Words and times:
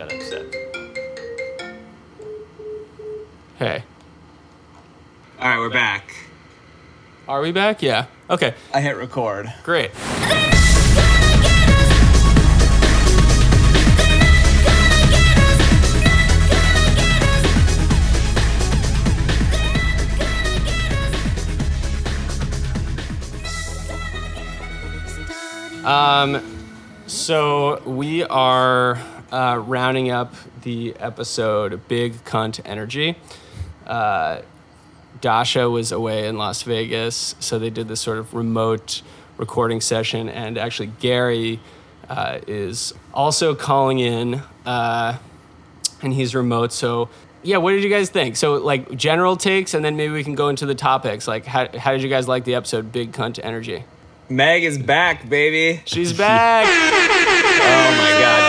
got 0.00 0.14
upset. 0.14 0.46
Hey, 3.58 3.82
All 5.38 5.48
right, 5.48 5.58
we're 5.58 5.68
back. 5.68 6.14
are 7.28 7.42
we 7.42 7.52
back? 7.52 7.82
Yeah. 7.82 8.06
Okay, 8.30 8.54
I 8.72 8.80
hit 8.80 8.96
record. 8.96 9.52
great. 9.62 9.90
Um, 25.84 26.42
so 27.06 27.82
we 27.84 28.24
are 28.24 28.98
uh, 29.32 29.62
rounding 29.64 30.10
up 30.10 30.34
the 30.62 30.94
episode 30.98 31.86
Big 31.88 32.24
Cunt 32.24 32.60
Energy. 32.64 33.16
Uh, 33.86 34.42
Dasha 35.20 35.68
was 35.68 35.92
away 35.92 36.26
in 36.26 36.38
Las 36.38 36.62
Vegas, 36.62 37.34
so 37.40 37.58
they 37.58 37.70
did 37.70 37.88
this 37.88 38.00
sort 38.00 38.18
of 38.18 38.32
remote 38.34 39.02
recording 39.36 39.80
session, 39.80 40.28
and 40.28 40.56
actually 40.58 40.92
Gary 41.00 41.60
uh, 42.08 42.38
is 42.46 42.92
also 43.12 43.54
calling 43.54 43.98
in, 43.98 44.42
uh, 44.66 45.16
and 46.02 46.12
he's 46.14 46.34
remote. 46.34 46.72
So, 46.72 47.08
yeah, 47.42 47.58
what 47.58 47.72
did 47.72 47.82
you 47.84 47.90
guys 47.90 48.10
think? 48.10 48.36
So, 48.36 48.54
like 48.54 48.96
general 48.96 49.36
takes, 49.36 49.74
and 49.74 49.84
then 49.84 49.96
maybe 49.96 50.12
we 50.12 50.24
can 50.24 50.34
go 50.34 50.48
into 50.48 50.66
the 50.66 50.74
topics. 50.74 51.28
Like, 51.28 51.44
how, 51.46 51.68
how 51.78 51.92
did 51.92 52.02
you 52.02 52.08
guys 52.08 52.26
like 52.28 52.44
the 52.44 52.54
episode 52.54 52.92
Big 52.92 53.12
Cunt 53.12 53.38
Energy? 53.42 53.84
Meg 54.28 54.62
is 54.62 54.78
back, 54.78 55.28
baby. 55.28 55.82
She's 55.84 56.12
back. 56.12 56.66
Oh 57.62 57.90
my 57.96 58.10
god, 58.12 58.39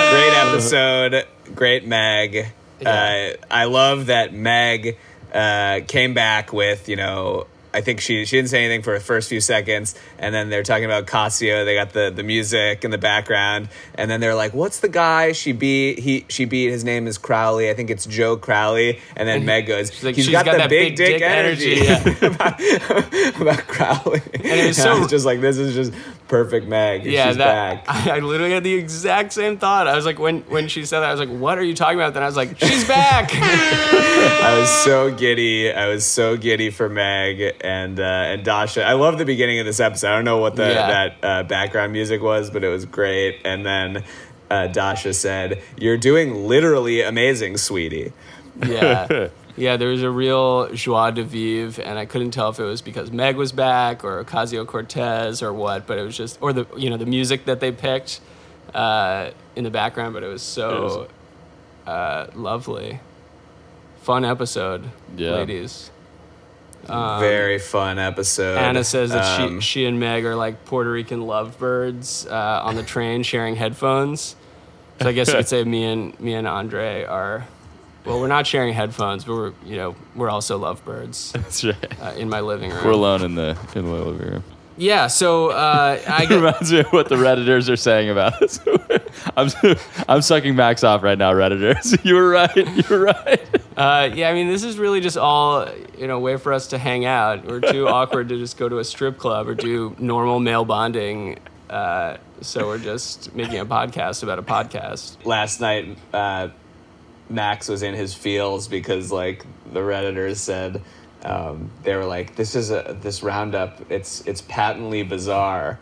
episode. 0.62 1.28
Great 1.56 1.86
Meg. 1.86 2.52
Yeah. 2.80 3.34
Uh, 3.40 3.46
I 3.54 3.66
love 3.66 4.08
that 4.08 4.34
Meg 4.34 4.98
uh, 5.34 5.82
came 5.88 6.14
back 6.14 6.52
with, 6.54 6.90
you 6.90 6.96
know, 6.96 7.48
I 7.74 7.80
think 7.80 8.02
she 8.02 8.26
she 8.26 8.36
didn't 8.36 8.50
say 8.50 8.66
anything 8.66 8.82
for 8.82 8.94
the 8.94 9.00
first 9.00 9.30
few 9.30 9.40
seconds, 9.40 9.96
and 10.20 10.36
then 10.36 10.50
they're 10.50 10.64
talking 10.64 10.84
about 10.84 11.08
Casio. 11.08 11.64
They 11.64 11.74
got 11.76 11.94
the, 11.94 12.12
the 12.14 12.22
music 12.24 12.84
in 12.84 12.92
the 12.92 12.98
background, 12.98 13.70
and 13.96 14.12
then 14.12 14.20
they're 14.20 14.36
like, 14.36 14.54
"What's 14.54 14.82
the 14.82 14.90
guy 14.90 15.32
she 15.32 15.54
beat? 15.54 16.00
He 16.00 16.26
she 16.28 16.44
beat. 16.44 16.70
His 16.70 16.84
name 16.84 17.08
is 17.08 17.18
Crowley. 17.18 17.70
I 17.70 17.74
think 17.74 17.90
it's 17.90 18.06
Joe 18.06 18.36
Crowley." 18.36 19.00
And 19.16 19.26
then 19.26 19.46
Meg 19.46 19.68
goes, 19.68 20.04
like, 20.04 20.16
"He's 20.16 20.26
"She's 20.26 20.34
got, 20.34 20.44
got 20.44 20.52
the 20.54 20.58
that 20.58 20.70
big, 20.70 20.98
big 20.98 20.98
dick, 20.98 21.20
dick 21.20 21.22
energy." 21.22 21.88
energy, 21.88 22.26
about, 22.26 22.60
about 23.42 23.68
Crowley, 23.68 24.22
and 24.34 24.46
it 24.46 24.68
was 24.68 24.76
so- 24.84 25.00
was 25.00 25.10
just 25.10 25.26
like, 25.26 25.40
"This 25.40 25.58
is 25.58 25.74
just 25.74 25.94
perfect, 26.32 26.66
Meg. 26.68 27.06
yeah, 27.06 27.28
She's 27.28 27.38
that 27.38 27.86
back." 27.86 28.08
I, 28.08 28.16
I 28.18 28.20
literally 28.20 28.52
had 28.54 28.64
the 28.64 28.74
exact 28.74 29.34
same 29.34 29.58
thought. 29.58 29.88
I 29.88 29.96
was 29.96 30.06
like, 30.06 30.18
when 30.18 30.42
when 30.50 30.68
she 30.68 30.86
said 30.86 31.02
that, 31.02 31.10
I 31.10 31.12
was 31.12 31.20
like, 31.20 31.30
"What 31.30 31.60
are 31.60 31.64
you 31.64 31.76
talking 31.76 32.00
about?" 32.00 32.16
Then 32.16 32.24
I 32.24 32.26
was 32.26 32.36
like, 32.36 32.58
"She's 32.60 32.88
back." 32.88 33.30
I 33.36 34.58
was 34.60 34.70
so 34.84 35.14
giddy. 35.14 35.72
I 35.72 35.88
was 35.88 36.06
so 36.06 36.36
giddy 36.38 36.72
for 36.72 36.90
Meg 36.90 37.56
and 37.62 38.00
uh, 38.00 38.04
and 38.04 38.44
Dasha. 38.44 38.84
I 38.84 38.94
love 38.94 39.20
the 39.20 39.26
beginning 39.26 39.60
of 39.60 39.66
this 39.68 39.80
episode. 39.80 40.08
I 40.10 40.16
don't 40.16 40.26
know 40.26 40.40
what 40.40 40.56
the 40.56 40.68
Yeah. 40.70 40.88
that 40.88 41.16
uh, 41.24 41.44
background 41.44 41.92
music 41.94 42.22
was, 42.22 42.50
but 42.50 42.64
it 42.64 42.70
was 42.70 42.86
great. 42.86 43.42
And 43.46 43.64
then 43.66 44.04
uh, 44.50 44.68
Dasha 44.68 45.14
said, 45.14 45.62
"You're 45.78 45.98
doing 45.98 46.48
literally 46.48 47.02
amazing, 47.04 47.58
sweetie." 47.58 48.14
yeah. 48.66 49.30
Yeah, 49.62 49.78
there 49.78 49.90
was 49.90 50.02
a 50.02 50.10
real 50.10 50.74
joie 50.74 51.12
de 51.12 51.24
vivre, 51.24 51.84
and 51.84 52.00
I 52.00 52.06
couldn't 52.06 52.32
tell 52.32 52.50
if 52.50 52.60
it 52.60 52.64
was 52.64 52.82
because 52.82 53.12
Meg 53.12 53.36
was 53.36 53.52
back 53.52 54.04
or 54.04 54.24
Ocasio 54.24 54.66
Cortez 54.66 55.44
or 55.44 55.54
what, 55.54 55.86
but 55.86 56.00
it 56.00 56.02
was 56.02 56.18
just, 56.18 56.40
or 56.42 56.52
the 56.52 56.66
you 56.76 56.90
know 56.90 56.98
the 56.98 57.06
music 57.06 57.46
that 57.46 57.60
they 57.60 57.72
picked 57.72 58.22
uh, 58.74 59.30
in 59.56 59.64
the 59.64 59.70
background, 59.70 60.16
but 60.16 60.24
it 60.24 60.28
was 60.28 60.42
so 60.42 61.08
uh, 61.86 62.26
lovely, 62.34 63.00
fun 64.02 64.26
episode, 64.26 64.90
Yeah. 65.16 65.34
ladies. 65.36 65.92
Very 66.88 67.60
fun 67.60 68.00
episode. 68.00 68.58
Anna 68.58 68.84
says 68.84 69.12
that 69.12 69.40
Um, 69.42 69.60
she 69.62 69.82
she 69.82 69.86
and 69.86 70.00
Meg 70.00 70.26
are 70.26 70.36
like 70.36 70.66
Puerto 70.66 70.90
Rican 70.92 71.22
lovebirds 71.28 72.26
uh, 72.26 72.62
on 72.64 72.76
the 72.76 72.82
train 72.84 73.22
sharing 73.22 73.56
headphones. 73.58 74.36
So 75.00 75.10
I 75.10 75.12
guess 75.12 75.28
you 75.28 75.36
could 75.36 75.48
say 75.56 75.64
me 75.64 75.84
and 75.84 76.20
me 76.20 76.34
and 76.34 76.48
Andre 76.48 77.04
are. 77.04 77.46
Well, 78.06 78.20
we're 78.20 78.28
not 78.28 78.48
sharing 78.48 78.74
headphones, 78.74 79.26
but 79.26 79.34
we're 79.34 79.54
you 79.66 79.78
know 79.78 79.96
we're 80.16 80.30
also 80.30 80.58
lovebirds 80.58 81.32
That's 81.34 81.64
right. 81.64 82.02
uh, 82.02 82.14
in 82.18 82.30
my 82.30 82.42
living 82.42 82.72
room. 82.72 82.84
We're 82.84 82.92
alone 82.92 83.24
in 83.24 83.36
the 83.36 83.58
in 83.76 83.86
the 83.86 83.92
living 83.92 84.28
room. 84.28 84.44
Yeah, 84.78 85.08
so 85.08 85.50
uh, 85.50 86.00
I 86.08 86.24
It 86.24 86.30
get, 86.30 86.36
reminds 86.36 86.72
me 86.72 86.80
of 86.80 86.88
what 86.88 87.08
the 87.10 87.16
redditors 87.16 87.70
are 87.70 87.76
saying 87.76 88.10
about 88.10 88.42
us. 88.42 88.60
I'm 89.38 89.76
I'm 90.08 90.22
sucking 90.22 90.56
Max 90.56 90.84
off 90.84 91.04
right 91.04 91.18
now, 91.18 91.34
redditors. 91.34 92.04
You 92.04 92.16
were 92.16 92.30
right. 92.30 92.56
You 92.56 92.84
were 92.90 93.00
right. 93.06 93.62
uh, 93.78 94.10
yeah. 94.14 94.30
I 94.30 94.34
mean, 94.34 94.48
this 94.48 94.64
is 94.64 94.80
really 94.80 95.02
just 95.02 95.18
all 95.18 95.68
you 96.02 96.08
know, 96.08 96.20
way 96.20 96.36
for 96.38 96.52
us 96.52 96.68
to 96.68 96.80
hang 96.80 97.06
out. 97.06 97.46
We're 97.46 97.60
too 97.60 97.88
awkward 97.88 98.30
to 98.30 98.38
just 98.40 98.58
go 98.58 98.68
to 98.68 98.80
a 98.80 98.84
strip 98.84 99.20
club 99.20 99.48
or 99.48 99.54
do 99.54 99.96
normal 100.00 100.40
male 100.40 100.66
bonding. 100.66 101.38
Uh, 101.70 102.18
so 102.42 102.66
we're 102.66 102.80
just 102.80 103.36
making 103.36 103.60
a 103.60 103.66
podcast 103.68 104.24
about 104.24 104.40
a 104.40 104.42
podcast. 104.44 105.24
last 105.26 105.62
night, 105.62 105.96
uh, 106.12 106.48
Max 107.30 107.68
was 107.68 107.84
in 107.84 107.94
his 107.94 108.14
feels 108.14 108.68
because 108.68 109.12
like 109.12 109.46
the 109.72 109.80
redditors 109.80 110.38
said. 110.38 110.82
Um, 111.24 111.70
they 111.84 111.96
were 111.96 112.06
like, 112.06 112.36
"This 112.36 112.56
is 112.56 112.72
a 112.72 112.98
this 113.00 113.22
roundup. 113.22 113.92
It's 113.92 114.22
it's 114.26 114.42
patently 114.42 115.04
bizarre," 115.04 115.78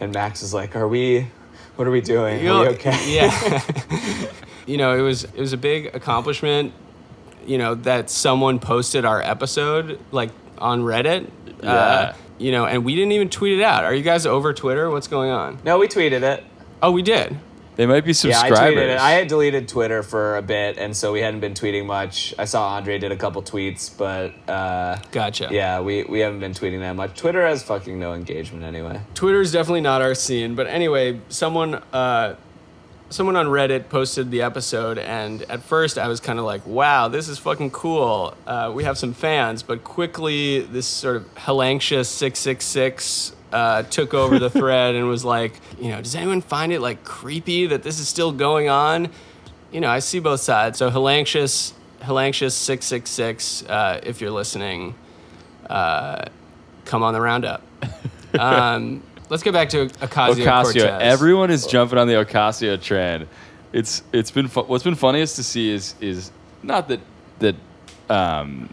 and 0.00 0.14
Max 0.14 0.42
is 0.42 0.54
like, 0.54 0.74
"Are 0.74 0.88
we? 0.88 1.28
What 1.76 1.86
are 1.86 1.90
we 1.90 2.00
doing? 2.00 2.48
Are 2.48 2.62
we 2.62 2.68
okay?" 2.68 3.14
Yeah. 3.14 3.62
you 4.66 4.78
know, 4.78 4.96
it 4.96 5.02
was 5.02 5.24
it 5.24 5.38
was 5.38 5.52
a 5.52 5.58
big 5.58 5.94
accomplishment. 5.94 6.72
You 7.46 7.58
know 7.58 7.74
that 7.74 8.08
someone 8.08 8.60
posted 8.60 9.04
our 9.04 9.20
episode 9.20 10.00
like 10.10 10.30
on 10.56 10.80
Reddit. 10.82 11.28
Yeah. 11.62 11.70
Uh, 11.70 12.14
you 12.38 12.50
know, 12.50 12.64
and 12.64 12.84
we 12.84 12.94
didn't 12.94 13.12
even 13.12 13.28
tweet 13.28 13.58
it 13.58 13.62
out. 13.62 13.84
Are 13.84 13.94
you 13.94 14.02
guys 14.02 14.26
over 14.26 14.52
Twitter? 14.52 14.90
What's 14.90 15.06
going 15.06 15.30
on? 15.30 15.58
No, 15.64 15.78
we 15.78 15.86
tweeted 15.86 16.22
it. 16.22 16.44
Oh, 16.82 16.90
we 16.90 17.02
did. 17.02 17.38
They 17.74 17.86
might 17.86 18.04
be 18.04 18.12
subscribers. 18.12 18.58
Yeah, 18.58 18.64
I 18.64 18.68
subscribers. 18.68 18.78
tweeted 18.84 18.94
it. 18.94 19.00
I 19.00 19.10
had 19.12 19.28
deleted 19.28 19.68
Twitter 19.68 20.02
for 20.02 20.36
a 20.36 20.42
bit, 20.42 20.76
and 20.76 20.94
so 20.96 21.10
we 21.12 21.20
hadn't 21.20 21.40
been 21.40 21.54
tweeting 21.54 21.86
much. 21.86 22.34
I 22.38 22.44
saw 22.44 22.68
Andre 22.76 22.98
did 22.98 23.12
a 23.12 23.16
couple 23.16 23.42
tweets, 23.42 23.90
but 23.96 24.34
uh, 24.50 24.98
Gotcha. 25.10 25.48
yeah, 25.50 25.80
we, 25.80 26.04
we 26.04 26.20
haven't 26.20 26.40
been 26.40 26.52
tweeting 26.52 26.80
that 26.80 26.94
much. 26.96 27.16
Twitter 27.18 27.46
has 27.46 27.62
fucking 27.62 27.98
no 27.98 28.12
engagement 28.12 28.62
anyway. 28.64 29.00
Twitter 29.14 29.40
is 29.40 29.52
definitely 29.52 29.80
not 29.80 30.02
our 30.02 30.14
scene. 30.14 30.54
But 30.54 30.66
anyway, 30.66 31.20
someone 31.30 31.76
uh, 31.94 32.36
someone 33.08 33.36
on 33.36 33.46
Reddit 33.46 33.88
posted 33.88 34.30
the 34.30 34.42
episode, 34.42 34.98
and 34.98 35.40
at 35.44 35.62
first 35.62 35.96
I 35.96 36.08
was 36.08 36.20
kind 36.20 36.38
of 36.38 36.44
like, 36.44 36.66
"Wow, 36.66 37.08
this 37.08 37.26
is 37.26 37.38
fucking 37.38 37.70
cool. 37.70 38.34
Uh, 38.46 38.70
we 38.74 38.84
have 38.84 38.98
some 38.98 39.14
fans." 39.14 39.62
But 39.62 39.82
quickly, 39.82 40.60
this 40.60 40.86
sort 40.86 41.16
of 41.16 41.34
helanxious 41.36 42.06
six 42.06 42.38
six 42.38 42.66
six 42.66 43.32
uh, 43.52 43.82
took 43.84 44.14
over 44.14 44.38
the 44.38 44.50
thread 44.50 44.94
and 44.94 45.06
was 45.08 45.24
like, 45.24 45.60
"You 45.80 45.90
know, 45.90 46.00
does 46.00 46.14
anyone 46.14 46.40
find 46.40 46.72
it 46.72 46.80
like 46.80 47.04
creepy 47.04 47.66
that 47.66 47.82
this 47.82 47.98
is 47.98 48.08
still 48.08 48.32
going 48.32 48.68
on?" 48.68 49.10
You 49.70 49.80
know, 49.80 49.88
I 49.88 50.00
see 50.00 50.18
both 50.18 50.40
sides. 50.40 50.78
So 50.78 50.90
helanxious 50.90 51.72
helanxious 52.00 52.52
six 52.52 52.86
six 52.86 53.10
six. 53.10 53.64
uh, 53.64 54.00
If 54.02 54.20
you're 54.20 54.30
listening, 54.30 54.94
uh, 55.70 56.24
come 56.84 57.02
on 57.02 57.14
the 57.14 57.20
roundup. 57.20 57.62
Um, 58.38 59.02
let's 59.28 59.42
get 59.42 59.52
back 59.52 59.68
to 59.70 59.86
Ocasio, 59.86 60.30
Ocasio. 60.74 60.98
Everyone 61.02 61.50
is 61.50 61.66
jumping 61.66 61.98
on 61.98 62.08
the 62.08 62.14
Ocasio 62.14 62.80
trend. 62.80 63.26
It's 63.72 64.02
it's 64.12 64.30
been 64.30 64.48
fu- 64.48 64.62
what's 64.62 64.84
been 64.84 64.94
funniest 64.94 65.36
to 65.36 65.42
see 65.42 65.70
is 65.70 65.94
is 66.00 66.30
not 66.62 66.88
that 66.88 67.00
that 67.38 67.54
um, 68.10 68.68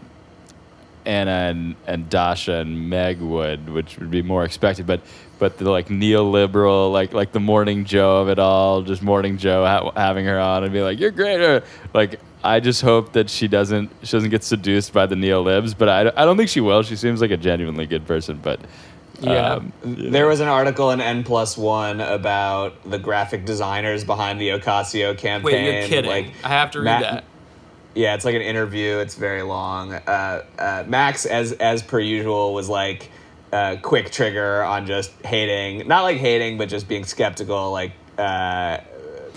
Anna 1.10 1.30
and, 1.50 1.74
and 1.86 2.08
Dasha 2.08 2.54
and 2.54 2.88
Meg 2.88 3.20
would, 3.20 3.68
which 3.68 3.98
would 3.98 4.10
be 4.10 4.22
more 4.22 4.44
expected, 4.44 4.86
but 4.86 5.00
but 5.40 5.56
the 5.58 5.70
like 5.70 5.88
neoliberal, 5.88 6.92
like 6.92 7.12
like 7.12 7.32
the 7.32 7.40
Morning 7.40 7.84
Joe 7.84 8.18
of 8.22 8.28
it 8.28 8.38
all, 8.38 8.82
just 8.82 9.02
Morning 9.02 9.36
Joe 9.38 9.64
ha- 9.64 9.90
having 9.96 10.24
her 10.26 10.38
on 10.38 10.64
and 10.64 10.72
be 10.72 10.82
like, 10.82 10.98
"You're 11.00 11.10
greater." 11.10 11.62
like. 11.94 12.20
I 12.42 12.58
just 12.58 12.80
hope 12.80 13.12
that 13.12 13.28
she 13.28 13.48
doesn't 13.48 13.90
she 14.02 14.12
doesn't 14.12 14.30
get 14.30 14.42
seduced 14.42 14.94
by 14.94 15.04
the 15.04 15.14
neolibs, 15.14 15.74
but 15.76 15.90
I, 15.90 16.00
I 16.16 16.24
don't 16.24 16.38
think 16.38 16.48
she 16.48 16.62
will. 16.62 16.82
She 16.82 16.96
seems 16.96 17.20
like 17.20 17.30
a 17.30 17.36
genuinely 17.36 17.84
good 17.84 18.06
person, 18.06 18.40
but 18.42 18.60
Yeah. 19.20 19.56
um, 19.56 19.72
you 19.84 20.04
know. 20.04 20.10
There 20.10 20.26
was 20.26 20.40
an 20.40 20.48
article 20.48 20.90
in 20.90 21.02
N 21.02 21.22
plus 21.22 21.58
one 21.58 22.00
about 22.00 22.82
the 22.90 22.98
graphic 22.98 23.44
designers 23.44 24.04
behind 24.04 24.40
the 24.40 24.48
Ocasio 24.58 25.18
campaign. 25.18 25.52
Wait, 25.52 25.80
you're 25.80 25.86
kidding? 25.88 26.10
Like, 26.10 26.32
I 26.42 26.48
have 26.48 26.70
to 26.70 26.78
read 26.78 26.84
Matt- 26.86 27.02
that. 27.02 27.24
Yeah, 27.94 28.14
it's 28.14 28.24
like 28.24 28.34
an 28.36 28.42
interview. 28.42 28.98
It's 28.98 29.14
very 29.16 29.42
long. 29.42 29.92
Uh, 29.94 30.44
uh, 30.58 30.84
Max, 30.86 31.26
as 31.26 31.52
as 31.52 31.82
per 31.82 31.98
usual, 32.00 32.54
was 32.54 32.68
like 32.68 33.10
uh, 33.52 33.76
quick 33.82 34.10
trigger 34.10 34.62
on 34.62 34.86
just 34.86 35.10
hating, 35.24 35.88
not 35.88 36.02
like 36.02 36.18
hating, 36.18 36.56
but 36.58 36.68
just 36.68 36.86
being 36.88 37.04
skeptical. 37.04 37.72
Like 37.72 37.92
uh, 38.16 38.78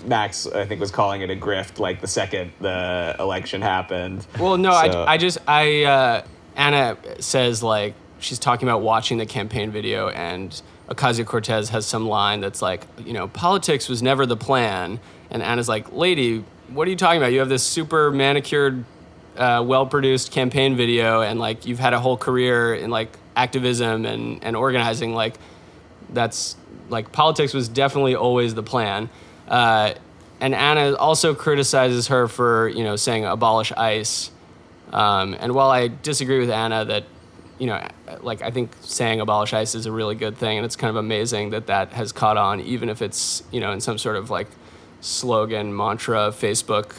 Max, 0.06 0.46
I 0.46 0.66
think, 0.66 0.80
was 0.80 0.90
calling 0.92 1.22
it 1.22 1.30
a 1.30 1.36
grift. 1.36 1.78
Like 1.80 2.00
the 2.00 2.06
second 2.06 2.52
the 2.60 3.16
election 3.18 3.60
happened. 3.60 4.26
Well, 4.38 4.56
no, 4.56 4.70
So- 4.70 5.02
I, 5.02 5.14
I 5.14 5.16
just 5.18 5.38
I 5.48 5.82
uh, 5.84 6.22
Anna 6.54 6.96
says 7.20 7.62
like 7.62 7.94
she's 8.20 8.38
talking 8.38 8.68
about 8.68 8.82
watching 8.82 9.18
the 9.18 9.26
campaign 9.26 9.70
video, 9.72 10.08
and 10.10 10.62
Ocasio 10.88 11.26
Cortez 11.26 11.70
has 11.70 11.86
some 11.86 12.06
line 12.06 12.40
that's 12.40 12.62
like, 12.62 12.86
you 13.04 13.12
know, 13.14 13.26
politics 13.28 13.88
was 13.88 14.00
never 14.02 14.26
the 14.26 14.36
plan, 14.36 15.00
and 15.30 15.42
Anna's 15.42 15.68
like, 15.68 15.92
lady, 15.92 16.44
what 16.68 16.86
are 16.86 16.90
you 16.90 16.96
talking 16.96 17.20
about? 17.20 17.32
You 17.32 17.40
have 17.40 17.48
this 17.48 17.62
super 17.62 18.10
manicured, 18.10 18.84
uh, 19.36 19.62
well 19.66 19.86
produced 19.86 20.32
campaign 20.32 20.76
video, 20.76 21.20
and 21.20 21.38
like 21.38 21.66
you've 21.66 21.78
had 21.78 21.92
a 21.92 22.00
whole 22.00 22.16
career 22.16 22.74
in 22.74 22.90
like 22.90 23.10
activism 23.36 24.04
and, 24.06 24.42
and 24.42 24.56
organizing. 24.56 25.14
Like, 25.14 25.34
that's 26.10 26.56
like 26.88 27.12
politics 27.12 27.54
was 27.54 27.68
definitely 27.68 28.14
always 28.14 28.54
the 28.54 28.62
plan. 28.62 29.10
Uh, 29.48 29.94
and 30.40 30.54
Anna 30.54 30.94
also 30.96 31.34
criticizes 31.34 32.08
her 32.08 32.28
for, 32.28 32.68
you 32.68 32.84
know, 32.84 32.96
saying 32.96 33.24
abolish 33.24 33.72
ICE. 33.72 34.30
Um, 34.92 35.36
and 35.38 35.54
while 35.54 35.70
I 35.70 35.88
disagree 35.88 36.38
with 36.38 36.50
Anna 36.50 36.84
that, 36.84 37.04
you 37.58 37.66
know, 37.66 37.86
like 38.20 38.42
I 38.42 38.50
think 38.50 38.72
saying 38.80 39.20
abolish 39.20 39.52
ICE 39.52 39.74
is 39.74 39.86
a 39.86 39.92
really 39.92 40.14
good 40.14 40.36
thing, 40.36 40.58
and 40.58 40.64
it's 40.64 40.76
kind 40.76 40.90
of 40.90 40.96
amazing 40.96 41.50
that 41.50 41.66
that 41.68 41.92
has 41.92 42.12
caught 42.12 42.36
on, 42.36 42.60
even 42.60 42.88
if 42.88 43.00
it's, 43.00 43.42
you 43.50 43.60
know, 43.60 43.72
in 43.72 43.80
some 43.80 43.96
sort 43.96 44.16
of 44.16 44.30
like 44.30 44.48
slogan, 45.04 45.74
mantra, 45.76 46.30
Facebook 46.30 46.94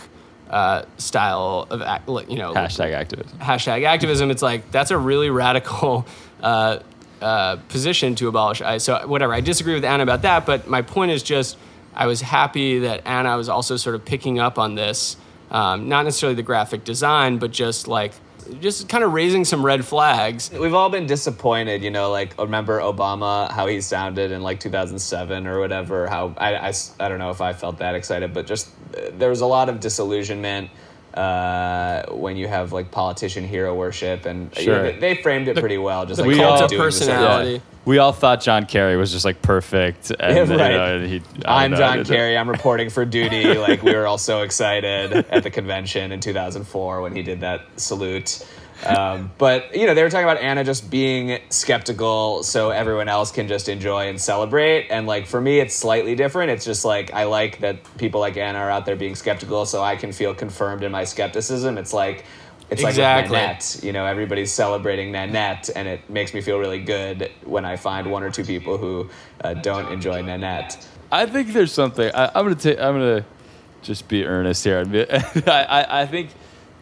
uh, 0.49 0.83
style 0.97 1.67
of, 1.69 1.81
act, 1.81 2.07
you 2.07 2.37
know, 2.37 2.53
Hashtag 2.53 2.93
activism. 2.93 3.39
hashtag 3.39 3.83
activism. 3.85 4.29
It's 4.31 4.41
like 4.43 4.69
that's 4.71 4.91
a 4.91 4.97
really 4.97 5.29
radical 5.29 6.05
uh, 6.41 6.79
uh, 7.21 7.55
position 7.69 8.13
to 8.15 8.27
abolish 8.27 8.61
ICE. 8.61 8.83
So 8.83 9.07
whatever, 9.07 9.33
I 9.33 9.41
disagree 9.41 9.73
with 9.73 9.83
Anna 9.85 10.03
about 10.03 10.21
that, 10.21 10.45
but 10.45 10.67
my 10.67 10.81
point 10.81 11.11
is 11.11 11.23
just 11.23 11.57
I 11.95 12.07
was 12.07 12.21
happy 12.21 12.79
that 12.79 13.07
Anna 13.07 13.35
was 13.37 13.49
also 13.49 13.77
sort 13.77 13.95
of 13.95 14.05
picking 14.05 14.37
up 14.37 14.59
on 14.59 14.75
this, 14.75 15.17
um, 15.49 15.87
not 15.89 16.03
necessarily 16.05 16.35
the 16.35 16.43
graphic 16.43 16.83
design, 16.83 17.37
but 17.39 17.51
just 17.51 17.87
like 17.87 18.11
just 18.59 18.89
kind 18.89 19.03
of 19.03 19.13
raising 19.13 19.45
some 19.45 19.65
red 19.65 19.85
flags. 19.85 20.51
We've 20.51 20.73
all 20.73 20.89
been 20.89 21.05
disappointed, 21.05 21.83
you 21.83 21.91
know, 21.91 22.11
like 22.11 22.37
remember 22.39 22.79
Obama, 22.79 23.51
how 23.51 23.67
he 23.67 23.81
sounded 23.81 24.31
in 24.31 24.41
like 24.41 24.59
2007 24.59 25.47
or 25.47 25.59
whatever. 25.59 26.07
How 26.07 26.33
I, 26.37 26.55
I, 26.55 26.73
I 26.99 27.09
don't 27.09 27.19
know 27.19 27.31
if 27.31 27.41
I 27.41 27.53
felt 27.53 27.77
that 27.79 27.95
excited, 27.95 28.33
but 28.33 28.47
just 28.47 28.69
uh, 28.95 29.11
there 29.17 29.29
was 29.29 29.41
a 29.41 29.45
lot 29.45 29.69
of 29.69 29.79
disillusionment 29.79 30.69
uh, 31.15 32.05
when 32.13 32.35
you 32.37 32.47
have 32.47 32.71
like 32.73 32.91
politician 32.91 33.47
hero 33.47 33.73
worship, 33.73 34.25
and 34.25 34.55
you 34.57 34.67
know, 34.67 34.83
they, 34.83 34.99
they 34.99 35.15
framed 35.21 35.47
it 35.47 35.57
pretty 35.57 35.77
well. 35.77 36.05
Just 36.05 36.19
like 36.19 36.27
we 36.27 36.35
Trump 36.35 36.61
all- 36.61 36.67
doing 36.67 36.81
the 36.81 36.91
same- 36.91 37.07
personality. 37.09 37.51
Yeah. 37.53 37.59
We 37.85 37.99
all 37.99 38.13
thought 38.13 38.41
John 38.41 38.65
Kerry 38.65 38.97
was 38.97 39.11
just 39.11 39.25
like 39.25 39.43
perfect. 39.43 40.11
And, 40.19 40.49
Yeah, 40.49 40.69
you 40.95 40.99
know, 40.99 41.07
he, 41.07 41.21
I 41.45 41.65
I'm 41.65 41.71
know, 41.71 41.77
John 41.77 42.03
Kerry. 42.03 42.35
I'm 42.35 42.49
reporting 42.49 42.89
for 42.89 43.05
duty. 43.05 43.55
Like 43.59 43.83
we 43.83 43.93
were 43.93 44.07
all 44.07 44.17
so 44.17 44.41
excited 44.41 45.13
at 45.29 45.43
the 45.43 45.51
convention 45.51 46.11
in 46.11 46.19
2004 46.19 47.01
when 47.01 47.15
he 47.15 47.21
did 47.21 47.41
that 47.41 47.61
salute. 47.77 48.43
Um, 48.85 49.31
but 49.37 49.75
you 49.75 49.85
know, 49.87 49.93
they 49.93 50.03
were 50.03 50.09
talking 50.09 50.25
about 50.25 50.41
Anna 50.41 50.63
just 50.63 50.89
being 50.89 51.39
skeptical, 51.49 52.43
so 52.43 52.71
everyone 52.71 53.07
else 53.09 53.31
can 53.31 53.47
just 53.47 53.69
enjoy 53.69 54.09
and 54.09 54.19
celebrate. 54.19 54.89
And 54.89 55.07
like 55.07 55.27
for 55.27 55.39
me, 55.39 55.59
it's 55.59 55.75
slightly 55.75 56.15
different. 56.15 56.51
It's 56.51 56.65
just 56.65 56.83
like 56.85 57.13
I 57.13 57.23
like 57.23 57.59
that 57.59 57.77
people 57.97 58.19
like 58.19 58.35
Anna 58.37 58.59
are 58.59 58.69
out 58.69 58.85
there 58.85 58.95
being 58.95 59.15
skeptical, 59.15 59.65
so 59.65 59.81
I 59.83 59.95
can 59.95 60.11
feel 60.11 60.33
confirmed 60.35 60.83
in 60.83 60.91
my 60.91 61.03
skepticism. 61.03 61.77
It's 61.77 61.93
like. 61.93 62.25
It's 62.67 62.81
Exactly. 62.81 63.31
like 63.37 63.43
Nanette, 63.43 63.79
you 63.83 63.91
know, 63.93 64.07
everybody's 64.07 64.51
celebrating 64.51 65.11
Nanette, 65.11 65.69
and 65.75 65.87
it 65.87 66.09
makes 66.09 66.33
me 66.33 66.41
feel 66.41 66.57
really 66.57 66.79
good 66.79 67.29
when 67.43 67.63
I 67.63 67.75
find 67.75 68.09
one 68.09 68.23
or 68.23 68.31
two 68.31 68.43
people 68.43 68.79
who 68.79 69.07
uh, 69.43 69.53
don't 69.53 69.91
enjoy 69.93 70.23
Nanette. 70.23 70.83
I 71.11 71.27
think 71.27 71.53
there's 71.53 71.71
something. 71.71 72.09
I, 72.15 72.25
I'm 72.33 72.43
gonna 72.43 72.55
take. 72.55 72.79
I'm 72.79 72.95
gonna 72.95 73.23
just 73.83 74.07
be 74.07 74.25
earnest 74.25 74.63
here. 74.63 74.79
I, 75.45 75.51
I, 75.69 76.01
I 76.01 76.05
think 76.07 76.31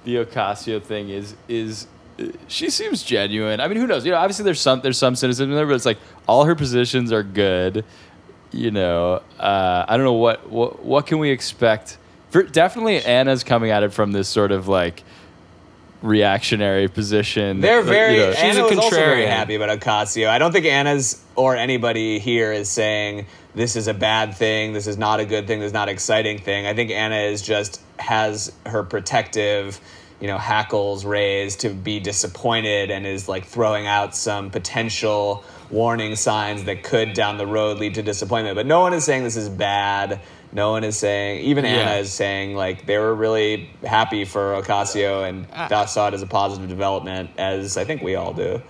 the 0.03 0.17
Ocasio 0.17 0.81
thing 0.81 1.09
is 1.09 1.35
is 1.47 1.87
she 2.47 2.69
seems 2.69 3.03
genuine. 3.03 3.59
I 3.59 3.67
mean, 3.67 3.77
who 3.77 3.87
knows? 3.87 4.05
You 4.05 4.11
know, 4.11 4.17
obviously 4.17 4.45
there's 4.45 4.61
some 4.61 4.81
there's 4.81 4.97
some 4.97 5.15
cynicism 5.15 5.51
there, 5.51 5.65
but 5.65 5.73
it's 5.75 5.85
like 5.85 5.97
all 6.27 6.45
her 6.45 6.55
positions 6.55 7.11
are 7.11 7.23
good. 7.23 7.83
You 8.51 8.71
know, 8.71 9.21
uh, 9.39 9.85
I 9.87 9.97
don't 9.97 10.05
know 10.05 10.13
what 10.13 10.49
what 10.49 10.83
what 10.83 11.07
can 11.07 11.19
we 11.19 11.31
expect. 11.31 11.97
For, 12.29 12.43
definitely, 12.43 13.03
Anna's 13.03 13.43
coming 13.43 13.71
at 13.71 13.83
it 13.83 13.93
from 13.93 14.11
this 14.11 14.27
sort 14.27 14.51
of 14.51 14.67
like 14.67 15.03
reactionary 16.01 16.87
position. 16.87 17.61
They're 17.61 17.81
very. 17.81 18.15
you 18.15 18.19
know, 18.19 18.31
She's 18.33 18.57
Anna 18.57 18.65
a 18.65 18.69
was 18.69 18.77
also 18.77 18.95
very 18.95 19.25
happy 19.25 19.55
about 19.55 19.79
Ocasio. 19.79 20.27
I 20.27 20.37
don't 20.37 20.51
think 20.51 20.65
Anna's 20.65 21.23
or 21.35 21.55
anybody 21.55 22.19
here 22.19 22.51
is 22.51 22.69
saying 22.69 23.25
this 23.55 23.75
is 23.75 23.87
a 23.87 23.93
bad 23.93 24.35
thing. 24.35 24.73
This 24.73 24.85
is 24.85 24.97
not 24.97 25.19
a 25.19 25.25
good 25.25 25.47
thing. 25.47 25.59
This 25.59 25.67
is 25.67 25.73
not 25.73 25.89
an 25.89 25.93
exciting 25.93 26.37
thing. 26.39 26.67
I 26.67 26.73
think 26.73 26.91
Anna 26.91 27.17
is 27.17 27.41
just 27.41 27.81
has 27.99 28.51
her 28.65 28.83
protective, 28.83 29.79
you 30.19 30.27
know, 30.27 30.37
hackles 30.37 31.05
raised 31.05 31.61
to 31.61 31.69
be 31.69 31.99
disappointed 31.99 32.91
and 32.91 33.05
is 33.05 33.27
like 33.27 33.45
throwing 33.45 33.87
out 33.87 34.15
some 34.15 34.49
potential 34.49 35.43
warning 35.69 36.15
signs 36.15 36.63
that 36.65 36.83
could 36.83 37.13
down 37.13 37.37
the 37.37 37.47
road 37.47 37.77
lead 37.79 37.95
to 37.95 38.03
disappointment. 38.03 38.55
But 38.55 38.65
no 38.65 38.81
one 38.81 38.93
is 38.93 39.03
saying 39.03 39.23
this 39.23 39.35
is 39.35 39.49
bad. 39.49 40.21
No 40.51 40.69
one 40.71 40.83
is 40.83 40.95
saying, 40.97 41.45
even 41.45 41.65
Yeah. 41.65 41.71
Anna 41.71 41.95
is 42.01 42.13
saying, 42.13 42.55
like, 42.55 42.85
they 42.85 42.99
were 42.99 43.15
really 43.15 43.69
happy 43.83 44.23
for 44.23 44.61
Ocasio 44.61 45.27
and 45.27 45.47
Ah. 45.51 45.85
saw 45.85 46.09
it 46.09 46.13
as 46.13 46.21
a 46.21 46.27
positive 46.27 46.69
development, 46.69 47.31
as 47.39 47.75
I 47.75 47.85
think 47.85 48.03
we 48.03 48.13
all 48.15 48.33
do. 48.33 48.61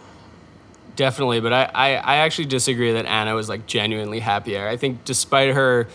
Definitely, 0.95 1.41
but 1.41 1.51
I, 1.51 1.63
I, 1.73 1.89
I 1.95 2.15
actually 2.17 2.45
disagree 2.45 2.93
that 2.93 3.05
Anna 3.05 3.35
was 3.35 3.49
like 3.49 3.65
genuinely 3.65 4.19
happier. 4.19 4.67
I 4.67 4.77
think 4.77 5.03
despite 5.03 5.53
her 5.53 5.87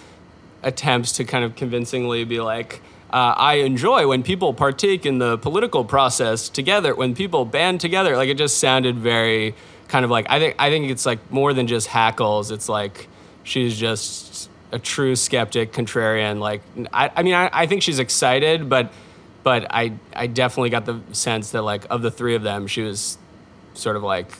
attempts 0.62 1.12
to 1.12 1.24
kind 1.24 1.44
of 1.44 1.56
convincingly 1.56 2.24
be 2.24 2.40
like, 2.40 2.82
uh, 3.10 3.34
I 3.36 3.54
enjoy 3.54 4.06
when 4.06 4.22
people 4.22 4.52
partake 4.52 5.06
in 5.06 5.18
the 5.18 5.38
political 5.38 5.84
process 5.84 6.48
together, 6.48 6.94
when 6.94 7.14
people 7.14 7.44
band 7.44 7.80
together. 7.80 8.16
Like 8.16 8.28
it 8.28 8.36
just 8.36 8.58
sounded 8.58 8.98
very 8.98 9.54
kind 9.88 10.04
of 10.04 10.10
like 10.10 10.26
I 10.28 10.38
think 10.38 10.54
I 10.58 10.70
think 10.70 10.90
it's 10.90 11.06
like 11.06 11.30
more 11.30 11.54
than 11.54 11.66
just 11.66 11.86
hackles. 11.86 12.50
It's 12.50 12.68
like 12.68 13.08
she's 13.44 13.78
just 13.78 14.50
a 14.72 14.78
true 14.78 15.16
skeptic, 15.16 15.72
contrarian. 15.72 16.38
Like 16.38 16.62
I, 16.92 17.10
I 17.16 17.22
mean 17.22 17.34
I, 17.34 17.50
I 17.52 17.66
think 17.66 17.82
she's 17.82 17.98
excited, 17.98 18.68
but 18.68 18.92
but 19.42 19.66
I 19.70 19.94
I 20.14 20.26
definitely 20.26 20.70
got 20.70 20.84
the 20.84 21.00
sense 21.12 21.52
that 21.52 21.62
like 21.62 21.86
of 21.88 22.02
the 22.02 22.10
three 22.10 22.34
of 22.34 22.42
them, 22.42 22.66
she 22.66 22.82
was 22.82 23.16
sort 23.72 23.96
of 23.96 24.02
like 24.02 24.30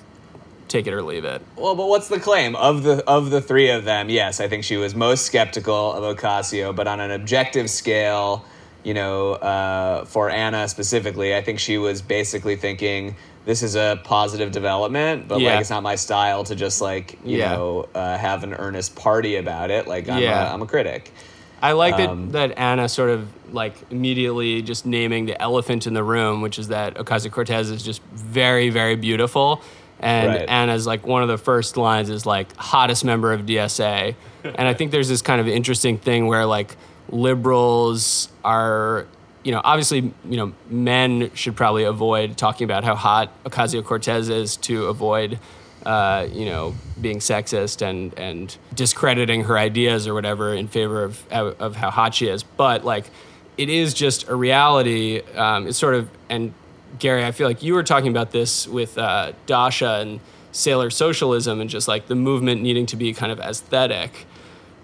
take 0.68 0.86
it 0.86 0.92
or 0.92 1.02
leave 1.02 1.24
it. 1.24 1.40
Well, 1.56 1.74
but 1.74 1.86
what's 1.88 2.08
the 2.08 2.20
claim 2.20 2.54
of 2.56 2.82
the 2.82 3.02
of 3.06 3.30
the 3.30 3.40
three 3.40 3.70
of 3.70 3.84
them? 3.84 4.10
Yes, 4.10 4.40
I 4.40 4.48
think 4.48 4.64
she 4.64 4.76
was 4.76 4.94
most 4.94 5.24
skeptical 5.24 5.94
of 5.94 6.16
Ocasio, 6.16 6.76
but 6.76 6.86
on 6.86 7.00
an 7.00 7.10
objective 7.10 7.70
scale, 7.70 8.44
you 8.84 8.94
know, 8.94 9.32
uh, 9.32 10.04
for 10.04 10.30
Anna 10.30 10.68
specifically, 10.68 11.34
I 11.36 11.42
think 11.42 11.58
she 11.58 11.78
was 11.78 12.00
basically 12.02 12.56
thinking 12.56 13.16
this 13.44 13.62
is 13.62 13.76
a 13.76 14.00
positive 14.04 14.52
development, 14.52 15.26
but 15.28 15.40
Yeah. 15.40 15.52
like 15.52 15.60
it's 15.60 15.70
not 15.70 15.82
my 15.82 15.94
style 15.96 16.44
to 16.44 16.54
just 16.54 16.80
like 16.80 17.18
you 17.24 17.38
Yeah. 17.38 17.52
know 17.54 17.88
uh, 17.94 18.16
have 18.18 18.44
an 18.44 18.54
earnest 18.54 18.94
party 18.96 19.36
about 19.36 19.70
it. 19.70 19.86
Like 19.88 20.08
I'm, 20.08 20.22
Yeah. 20.22 20.48
a, 20.50 20.52
I'm 20.54 20.62
a 20.62 20.66
critic. 20.66 21.12
I 21.60 21.72
like 21.72 21.96
that 21.96 22.08
Um, 22.10 22.30
that 22.30 22.56
Anna 22.56 22.88
sort 22.88 23.10
of 23.10 23.28
like 23.52 23.74
immediately 23.90 24.62
just 24.62 24.86
naming 24.86 25.26
the 25.26 25.40
elephant 25.42 25.86
in 25.86 25.94
the 25.94 26.04
room, 26.04 26.40
which 26.40 26.58
is 26.58 26.68
that 26.68 26.94
Ocasio 26.94 27.32
Cortez 27.32 27.70
is 27.70 27.82
just 27.82 28.00
very 28.14 28.70
very 28.70 28.94
beautiful, 28.94 29.60
and 29.98 30.28
Right. 30.34 30.48
Anna's 30.48 30.86
like 30.86 31.04
one 31.06 31.22
of 31.22 31.28
the 31.28 31.38
first 31.38 31.76
lines 31.76 32.10
is 32.10 32.24
like 32.26 32.54
hottest 32.56 33.04
member 33.04 33.32
of 33.32 33.40
DSA, 33.46 34.14
and 34.44 34.68
I 34.68 34.74
think 34.74 34.92
there's 34.92 35.08
this 35.08 35.22
kind 35.22 35.40
of 35.40 35.48
interesting 35.48 35.98
thing 35.98 36.26
where 36.28 36.46
like 36.46 36.76
liberals 37.08 38.28
are. 38.44 39.06
You 39.44 39.52
know, 39.52 39.60
obviously, 39.64 40.12
you 40.28 40.36
know, 40.36 40.52
men 40.68 41.30
should 41.32 41.56
probably 41.56 41.84
avoid 41.84 42.36
talking 42.36 42.64
about 42.64 42.84
how 42.84 42.96
hot 42.96 43.32
Ocasio 43.44 43.82
Cortez 43.82 44.28
is 44.28 44.56
to 44.58 44.86
avoid 44.86 45.38
uh, 45.86 46.28
you 46.32 46.44
know, 46.44 46.74
being 47.00 47.18
sexist 47.18 47.80
and 47.82 48.12
and 48.18 48.56
discrediting 48.74 49.44
her 49.44 49.56
ideas 49.56 50.06
or 50.06 50.14
whatever 50.14 50.52
in 50.52 50.68
favor 50.68 51.02
of 51.04 51.26
of 51.32 51.76
how 51.76 51.90
hot 51.90 52.14
she 52.14 52.26
is. 52.26 52.42
But 52.42 52.84
like, 52.84 53.10
it 53.56 53.68
is 53.68 53.94
just 53.94 54.28
a 54.28 54.34
reality. 54.34 55.22
Um, 55.34 55.66
it's 55.68 55.78
sort 55.78 55.94
of 55.94 56.10
and 56.28 56.52
Gary, 56.98 57.24
I 57.24 57.32
feel 57.32 57.46
like 57.46 57.62
you 57.62 57.74
were 57.74 57.82
talking 57.82 58.10
about 58.10 58.32
this 58.32 58.66
with 58.66 58.98
uh, 58.98 59.32
Dasha 59.46 59.98
and 60.00 60.20
sailor 60.52 60.90
socialism 60.90 61.60
and 61.60 61.70
just 61.70 61.86
like 61.86 62.06
the 62.06 62.14
movement 62.14 62.62
needing 62.62 62.86
to 62.86 62.96
be 62.96 63.12
kind 63.12 63.30
of 63.30 63.38
aesthetic. 63.38 64.26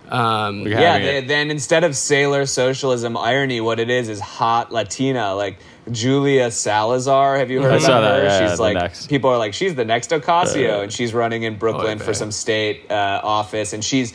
Um, 0.09 0.67
Yeah, 0.67 0.99
they, 0.99 1.21
then 1.23 1.51
instead 1.51 1.83
of 1.85 1.97
sailor 1.97 2.47
socialism 2.47 3.17
irony, 3.17 3.61
what 3.61 3.81
it 3.81 3.89
is 3.91 4.09
is 4.09 4.21
hot 4.21 4.71
Latina, 4.73 5.35
like 5.35 5.59
Julia 5.91 6.51
Salazar. 6.51 7.39
Have 7.39 7.51
you 7.51 7.61
heard 7.63 7.73
I 7.73 7.77
about 7.77 7.87
saw 7.87 8.01
that, 8.01 8.19
her? 8.21 8.25
yeah, 8.25 8.49
she's 8.51 8.59
like 8.61 9.09
people 9.09 9.31
are 9.31 9.39
like 9.39 9.55
she's 9.55 9.75
the 9.75 9.85
next 9.85 10.11
Ocasio, 10.11 10.79
Uh, 10.79 10.83
and 10.83 10.93
she's 10.93 11.15
running 11.15 11.43
in 11.45 11.57
Brooklyn 11.57 11.99
for 11.99 12.13
some 12.15 12.31
state 12.33 12.91
uh, 12.91 13.21
office, 13.23 13.73
and 13.73 13.83
she's 13.85 14.15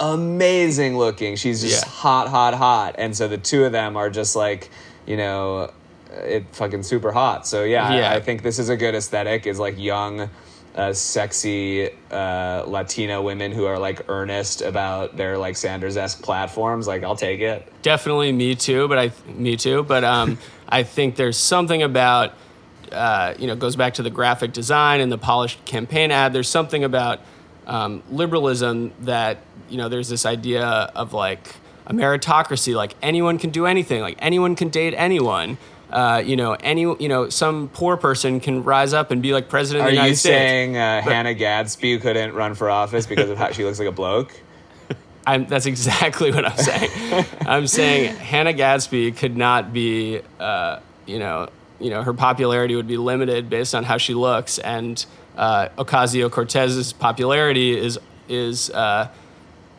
amazing 0.00 0.96
looking. 0.96 1.36
She's 1.36 1.60
just 1.62 1.84
Yeah. 1.84 1.90
hot, 1.90 2.28
hot, 2.28 2.54
hot, 2.54 2.94
and 2.98 3.16
so 3.16 3.28
the 3.28 3.38
two 3.38 3.64
of 3.64 3.72
them 3.72 3.96
are 3.96 4.10
just 4.10 4.34
like 4.36 4.70
you 5.06 5.16
know, 5.16 5.70
it 6.24 6.44
fucking 6.52 6.82
super 6.82 7.10
hot. 7.12 7.46
So 7.46 7.64
yeah, 7.64 7.88
I- 7.88 7.96
Yeah. 7.98 8.12
I 8.12 8.20
think 8.20 8.42
this 8.42 8.58
is 8.58 8.68
a 8.68 8.76
good 8.76 8.94
aesthetic. 8.94 9.46
Is 9.46 9.58
like 9.58 9.78
young 9.78 10.28
uh, 10.74 10.92
sexy 10.92 11.90
uh, 12.10 12.64
Latina 12.66 13.20
women 13.20 13.52
who 13.52 13.66
are 13.66 13.78
like 13.78 14.08
earnest 14.08 14.62
about 14.62 15.16
their 15.16 15.36
like 15.36 15.56
Sanders 15.56 15.96
esque 15.96 16.22
platforms. 16.22 16.86
Like, 16.86 17.02
I'll 17.02 17.16
take 17.16 17.40
it. 17.40 17.66
definitely 17.82 18.32
me 18.32 18.54
too 18.54 18.86
but 18.88 18.98
i 18.98 19.10
me 19.26 19.56
too 19.56 19.82
but 19.82 20.04
um 20.04 20.38
i 20.68 20.82
think 20.82 21.16
there's 21.16 21.36
something 21.36 21.82
about 21.82 22.34
uh, 22.92 23.34
you 23.38 23.46
know 23.46 23.54
goes 23.54 23.76
back 23.76 23.94
to 23.94 24.02
the 24.02 24.10
graphic 24.10 24.52
design 24.52 25.00
and 25.00 25.12
the 25.12 25.18
polished 25.18 25.64
campaign 25.64 26.10
ad 26.10 26.32
there's 26.32 26.48
something 26.48 26.82
about 26.82 27.20
um, 27.66 28.02
liberalism 28.10 28.92
that 29.02 29.38
you 29.68 29.78
know 29.78 29.88
there's 29.88 30.08
this 30.08 30.26
idea 30.26 30.64
of 30.66 31.12
like 31.12 31.54
a 31.86 31.92
meritocracy. 31.92 32.74
Like 32.74 32.94
anyone 33.02 33.38
can 33.38 33.50
do 33.50 33.66
anything. 33.66 34.00
Like 34.00 34.16
anyone 34.18 34.56
can 34.56 34.68
date 34.68 34.94
anyone. 34.96 35.58
Uh, 35.92 36.22
you 36.24 36.36
know, 36.36 36.52
any 36.54 36.82
you 36.82 37.08
know, 37.08 37.28
some 37.28 37.68
poor 37.68 37.96
person 37.96 38.40
can 38.40 38.62
rise 38.62 38.92
up 38.92 39.10
and 39.10 39.20
be 39.20 39.32
like 39.32 39.48
president 39.48 39.84
Are 39.84 39.88
of 39.88 39.90
the 39.90 39.96
United 39.96 40.10
you 40.10 40.16
States. 40.16 40.34
saying 40.34 40.76
uh, 40.76 41.02
Hannah 41.02 41.34
Gadsby 41.34 41.98
couldn't 41.98 42.34
run 42.34 42.54
for 42.54 42.70
office 42.70 43.06
because 43.06 43.30
of 43.30 43.38
how 43.38 43.50
she 43.52 43.64
looks 43.64 43.78
like 43.78 43.88
a 43.88 43.92
bloke? 43.92 44.32
I'm, 45.26 45.46
that's 45.46 45.66
exactly 45.66 46.32
what 46.32 46.46
I'm 46.46 46.56
saying. 46.56 47.26
I'm 47.46 47.66
saying 47.66 48.16
Hannah 48.16 48.52
Gadsby 48.52 49.12
could 49.12 49.36
not 49.36 49.72
be, 49.72 50.20
uh, 50.38 50.80
you 51.06 51.18
know, 51.18 51.48
you 51.78 51.90
know, 51.90 52.02
her 52.02 52.14
popularity 52.14 52.74
would 52.76 52.86
be 52.88 52.96
limited 52.96 53.50
based 53.50 53.74
on 53.74 53.84
how 53.84 53.96
she 53.96 54.14
looks, 54.14 54.58
and 54.58 55.04
uh, 55.36 55.68
Ocasio 55.78 56.30
Cortez's 56.30 56.92
popularity 56.92 57.76
is 57.76 57.98
is, 58.28 58.70
uh, 58.70 59.08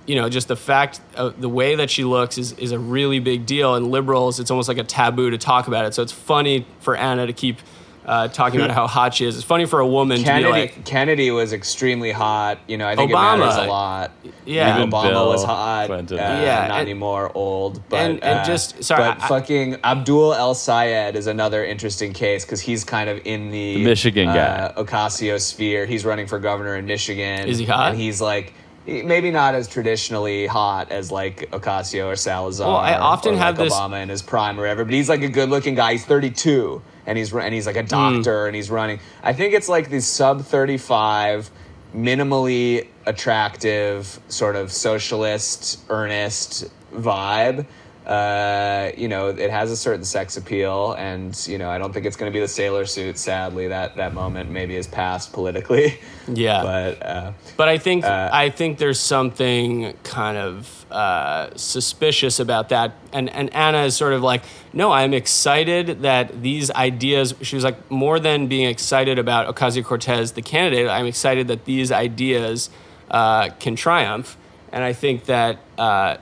you 0.07 0.15
know, 0.15 0.29
just 0.29 0.47
the 0.47 0.55
fact 0.55 0.99
of 1.15 1.39
the 1.39 1.49
way 1.49 1.75
that 1.75 1.89
she 1.89 2.03
looks 2.03 2.37
is 2.37 2.53
is 2.53 2.71
a 2.71 2.79
really 2.79 3.19
big 3.19 3.45
deal. 3.45 3.75
And 3.75 3.91
liberals, 3.91 4.39
it's 4.39 4.51
almost 4.51 4.67
like 4.67 4.77
a 4.79 4.83
taboo 4.83 5.29
to 5.29 5.37
talk 5.37 5.67
about 5.67 5.85
it. 5.85 5.93
So 5.93 6.01
it's 6.03 6.11
funny 6.11 6.65
for 6.79 6.95
Anna 6.95 7.27
to 7.27 7.33
keep. 7.33 7.57
Uh, 8.03 8.27
talking 8.27 8.59
about 8.59 8.71
how 8.73 8.87
hot 8.87 9.13
she 9.13 9.25
is. 9.27 9.35
It's 9.35 9.45
funny 9.45 9.67
for 9.67 9.79
a 9.79 9.85
woman 9.85 10.17
to 10.17 10.23
be 10.23 10.25
Kennedy 10.27 10.49
like, 10.51 10.85
Kennedy 10.85 11.29
was 11.29 11.53
extremely 11.53 12.11
hot. 12.11 12.57
You 12.67 12.79
know, 12.79 12.87
I 12.87 12.95
think 12.95 13.11
Obama. 13.11 13.35
it 13.35 13.37
matters 13.37 13.55
a 13.57 13.67
lot. 13.67 14.11
Yeah. 14.43 14.69
Even 14.71 14.87
Even 14.87 14.89
Obama 14.91 15.09
Bill 15.11 15.27
was 15.29 15.43
hot. 15.43 15.85
Clinton. 15.85 16.17
Uh, 16.17 16.21
Yeah, 16.43 16.55
not 16.67 16.71
and- 16.71 16.81
anymore. 16.81 17.31
Old, 17.35 17.79
but 17.89 17.97
and- 17.99 18.23
and 18.23 18.39
uh, 18.39 18.43
just- 18.43 18.83
sorry, 18.83 19.03
But 19.03 19.21
I- 19.23 19.27
fucking 19.27 19.77
Abdul 19.83 20.33
El 20.33 20.55
Sayed 20.55 21.15
is 21.15 21.27
another 21.27 21.63
interesting 21.63 22.11
case 22.11 22.43
because 22.43 22.59
he's 22.59 22.83
kind 22.83 23.07
of 23.07 23.21
in 23.23 23.51
the, 23.51 23.75
The 23.75 23.83
Michigan 23.83 24.29
uh, 24.29 24.33
guy. 24.75 24.81
Ocasio 24.81 25.39
sphere. 25.39 25.85
He's 25.85 26.03
running 26.03 26.25
for 26.25 26.39
governor 26.39 26.75
in 26.77 26.87
Michigan. 26.87 27.47
Is 27.47 27.59
he 27.59 27.65
hot? 27.65 27.91
And 27.91 28.01
he's 28.01 28.19
like. 28.19 28.55
Maybe 28.85 29.29
not 29.29 29.53
as 29.53 29.67
traditionally 29.67 30.47
hot 30.47 30.91
as 30.91 31.11
like 31.11 31.51
Ocasio 31.51 32.07
or 32.07 32.15
Salazar. 32.15 32.67
Well, 32.67 32.77
I 32.77 32.95
often 32.95 33.35
or, 33.35 33.37
have 33.37 33.57
like 33.57 33.69
this- 33.69 33.77
Obama 33.77 34.01
in 34.01 34.09
his 34.09 34.21
prime 34.21 34.57
or 34.57 34.63
whatever, 34.63 34.85
but 34.85 34.93
he's 34.93 35.09
like 35.09 35.21
a 35.21 35.29
good-looking 35.29 35.75
guy. 35.75 35.93
He's 35.93 36.05
32, 36.05 36.81
and 37.05 37.17
he's 37.17 37.31
and 37.31 37.53
he's 37.53 37.67
like 37.67 37.75
a 37.75 37.81
hmm. 37.81 37.87
doctor, 37.87 38.47
and 38.47 38.55
he's 38.55 38.71
running. 38.71 38.99
I 39.23 39.33
think 39.33 39.53
it's 39.53 39.69
like 39.69 39.89
the 39.89 40.01
sub 40.01 40.43
35, 40.43 41.51
minimally 41.95 42.87
attractive, 43.05 44.19
sort 44.29 44.55
of 44.55 44.71
socialist, 44.71 45.79
earnest 45.89 46.65
vibe. 46.93 47.65
Uh, 48.05 48.91
you 48.97 49.07
know, 49.07 49.27
it 49.27 49.51
has 49.51 49.69
a 49.69 49.77
certain 49.77 50.03
sex 50.03 50.35
appeal, 50.35 50.93
and 50.93 51.39
you 51.47 51.59
know, 51.59 51.69
I 51.69 51.77
don't 51.77 51.93
think 51.93 52.07
it's 52.07 52.15
going 52.15 52.31
to 52.31 52.33
be 52.33 52.39
the 52.39 52.47
sailor 52.47 52.85
suit. 52.85 53.17
Sadly, 53.17 53.67
that 53.67 53.95
that 53.97 54.15
moment 54.15 54.49
maybe 54.49 54.75
is 54.75 54.87
past 54.87 55.33
politically. 55.33 55.99
yeah, 56.27 56.63
but 56.63 57.05
uh, 57.05 57.31
But 57.57 57.69
I 57.69 57.77
think 57.77 58.03
Uh, 58.03 58.29
I 58.33 58.49
think 58.49 58.79
there's 58.79 58.99
something 58.99 59.93
kind 60.03 60.37
of 60.37 60.85
uh, 60.89 61.55
suspicious 61.55 62.39
about 62.39 62.69
that, 62.69 62.93
and 63.13 63.29
and 63.29 63.53
Anna 63.53 63.83
is 63.83 63.95
sort 63.95 64.13
of 64.13 64.23
like, 64.23 64.43
no, 64.73 64.91
I'm 64.91 65.13
excited 65.13 66.01
that 66.01 66.41
these 66.41 66.71
ideas. 66.71 67.35
She 67.41 67.55
was 67.55 67.63
like, 67.63 67.91
more 67.91 68.19
than 68.19 68.47
being 68.47 68.67
excited 68.67 69.19
about 69.19 69.53
Ocasio 69.53 69.85
Cortez, 69.85 70.31
the 70.31 70.41
candidate, 70.41 70.89
I'm 70.89 71.05
excited 71.05 71.47
that 71.49 71.65
these 71.65 71.91
ideas 71.91 72.71
uh, 73.11 73.49
can 73.59 73.75
triumph, 73.75 74.37
and 74.71 74.83
I 74.83 74.93
think 74.93 75.25
that 75.25 75.59
uh, 75.77 76.17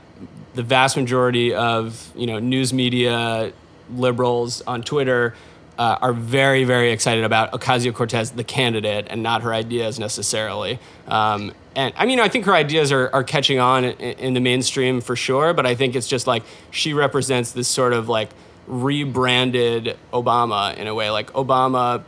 the 0.53 0.63
vast 0.63 0.97
majority 0.97 1.53
of 1.53 2.11
you 2.15 2.27
know 2.27 2.39
news 2.39 2.73
media 2.73 3.53
liberals 3.89 4.61
on 4.61 4.83
Twitter 4.83 5.35
uh, 5.79 5.97
are 6.01 6.13
very, 6.13 6.65
very 6.65 6.91
excited 6.91 7.23
about 7.23 7.53
Ocasio 7.53 7.93
Cortez, 7.93 8.31
the 8.31 8.43
candidate, 8.43 9.07
and 9.09 9.23
not 9.23 9.43
her 9.43 9.53
ideas 9.53 9.97
necessarily. 9.97 10.77
Um, 11.07 11.53
and 11.73 11.93
I 11.95 12.05
mean, 12.05 12.19
I 12.19 12.27
think 12.27 12.43
her 12.45 12.53
ideas 12.53 12.91
are, 12.91 13.09
are 13.13 13.23
catching 13.23 13.59
on 13.59 13.85
in, 13.85 13.93
in 13.93 14.33
the 14.33 14.41
mainstream 14.41 14.99
for 14.99 15.15
sure, 15.15 15.53
but 15.53 15.65
I 15.65 15.75
think 15.75 15.95
it's 15.95 16.07
just 16.07 16.27
like 16.27 16.43
she 16.69 16.93
represents 16.93 17.53
this 17.53 17.69
sort 17.69 17.93
of 17.93 18.09
like 18.09 18.29
rebranded 18.67 19.97
Obama 20.11 20.75
in 20.75 20.87
a 20.87 20.93
way, 20.93 21.09
like 21.11 21.31
Obama, 21.31 22.03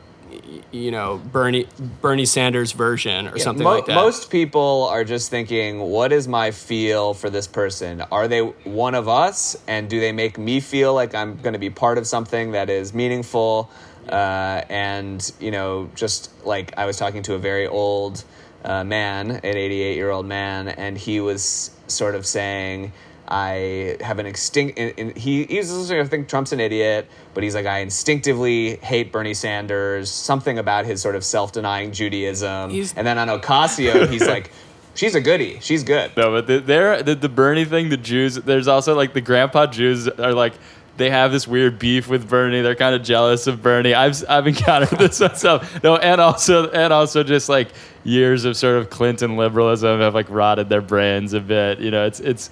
you 0.71 0.91
know, 0.91 1.21
Bernie 1.31 1.67
Bernie 2.01 2.25
Sanders 2.25 2.71
version 2.71 3.27
or 3.27 3.37
something 3.39 3.63
Mo- 3.63 3.75
like 3.75 3.85
that. 3.85 3.95
Most 3.95 4.29
people 4.29 4.87
are 4.91 5.03
just 5.03 5.29
thinking, 5.29 5.79
what 5.79 6.11
is 6.11 6.27
my 6.27 6.51
feel 6.51 7.13
for 7.13 7.29
this 7.29 7.47
person? 7.47 8.01
Are 8.11 8.27
they 8.27 8.41
one 8.41 8.95
of 8.95 9.07
us? 9.07 9.55
And 9.67 9.89
do 9.89 9.99
they 9.99 10.11
make 10.11 10.37
me 10.37 10.59
feel 10.59 10.93
like 10.93 11.15
I'm 11.15 11.37
going 11.37 11.53
to 11.53 11.59
be 11.59 11.69
part 11.69 11.97
of 11.97 12.07
something 12.07 12.51
that 12.51 12.69
is 12.69 12.93
meaningful? 12.93 13.69
Uh, 14.09 14.63
and, 14.69 15.31
you 15.39 15.51
know, 15.51 15.89
just 15.95 16.31
like 16.45 16.77
I 16.77 16.85
was 16.85 16.97
talking 16.97 17.23
to 17.23 17.35
a 17.35 17.39
very 17.39 17.67
old 17.67 18.23
uh, 18.63 18.83
man, 18.83 19.31
an 19.31 19.43
88 19.43 19.95
year 19.95 20.09
old 20.09 20.25
man, 20.25 20.67
and 20.67 20.97
he 20.97 21.19
was 21.19 21.71
sort 21.87 22.15
of 22.15 22.25
saying, 22.25 22.93
I 23.31 23.95
have 24.01 24.19
an 24.19 24.25
extinct. 24.25 24.77
In, 24.77 24.89
in, 24.97 25.15
he 25.15 25.45
he's 25.45 25.69
just 25.69 25.89
like, 25.89 25.99
I 25.99 26.05
think 26.05 26.27
Trump's 26.27 26.51
an 26.51 26.59
idiot, 26.59 27.07
but 27.33 27.43
he's 27.43 27.55
like 27.55 27.65
I 27.65 27.79
instinctively 27.79 28.75
hate 28.75 29.13
Bernie 29.13 29.33
Sanders. 29.33 30.11
Something 30.11 30.59
about 30.59 30.85
his 30.85 31.01
sort 31.01 31.15
of 31.15 31.23
self-denying 31.23 31.93
Judaism. 31.93 32.69
He's- 32.71 32.93
and 32.97 33.07
then 33.07 33.17
on 33.17 33.29
Ocasio, 33.29 34.09
he's 34.09 34.27
like, 34.27 34.51
she's 34.95 35.15
a 35.15 35.21
goodie. 35.21 35.59
She's 35.61 35.81
good. 35.83 36.11
No, 36.17 36.31
but 36.31 36.47
the, 36.47 36.59
there, 36.59 37.01
the, 37.01 37.15
the 37.15 37.29
Bernie 37.29 37.63
thing, 37.63 37.87
the 37.87 37.95
Jews, 37.95 38.35
there's 38.35 38.67
also 38.67 38.95
like 38.95 39.13
the 39.13 39.21
grandpa 39.21 39.67
Jews 39.67 40.09
are 40.09 40.33
like, 40.33 40.53
they 40.97 41.09
have 41.09 41.31
this 41.31 41.47
weird 41.47 41.79
beef 41.79 42.09
with 42.09 42.29
Bernie. 42.29 42.61
They're 42.61 42.75
kind 42.75 42.93
of 42.93 43.01
jealous 43.01 43.47
of 43.47 43.63
Bernie. 43.63 43.93
I've, 43.93 44.21
I've 44.27 44.45
encountered 44.45 44.99
this 44.99 45.19
myself. 45.21 45.81
No, 45.83 45.95
and 45.95 46.19
also, 46.19 46.69
and 46.71 46.91
also 46.91 47.23
just 47.23 47.47
like 47.47 47.69
years 48.03 48.43
of 48.43 48.57
sort 48.57 48.75
of 48.75 48.89
Clinton 48.89 49.37
liberalism 49.37 50.01
have 50.01 50.13
like 50.13 50.29
rotted 50.29 50.67
their 50.67 50.81
brains 50.81 51.31
a 51.31 51.39
bit. 51.39 51.79
You 51.79 51.91
know, 51.91 52.05
it's, 52.05 52.19
it's, 52.19 52.49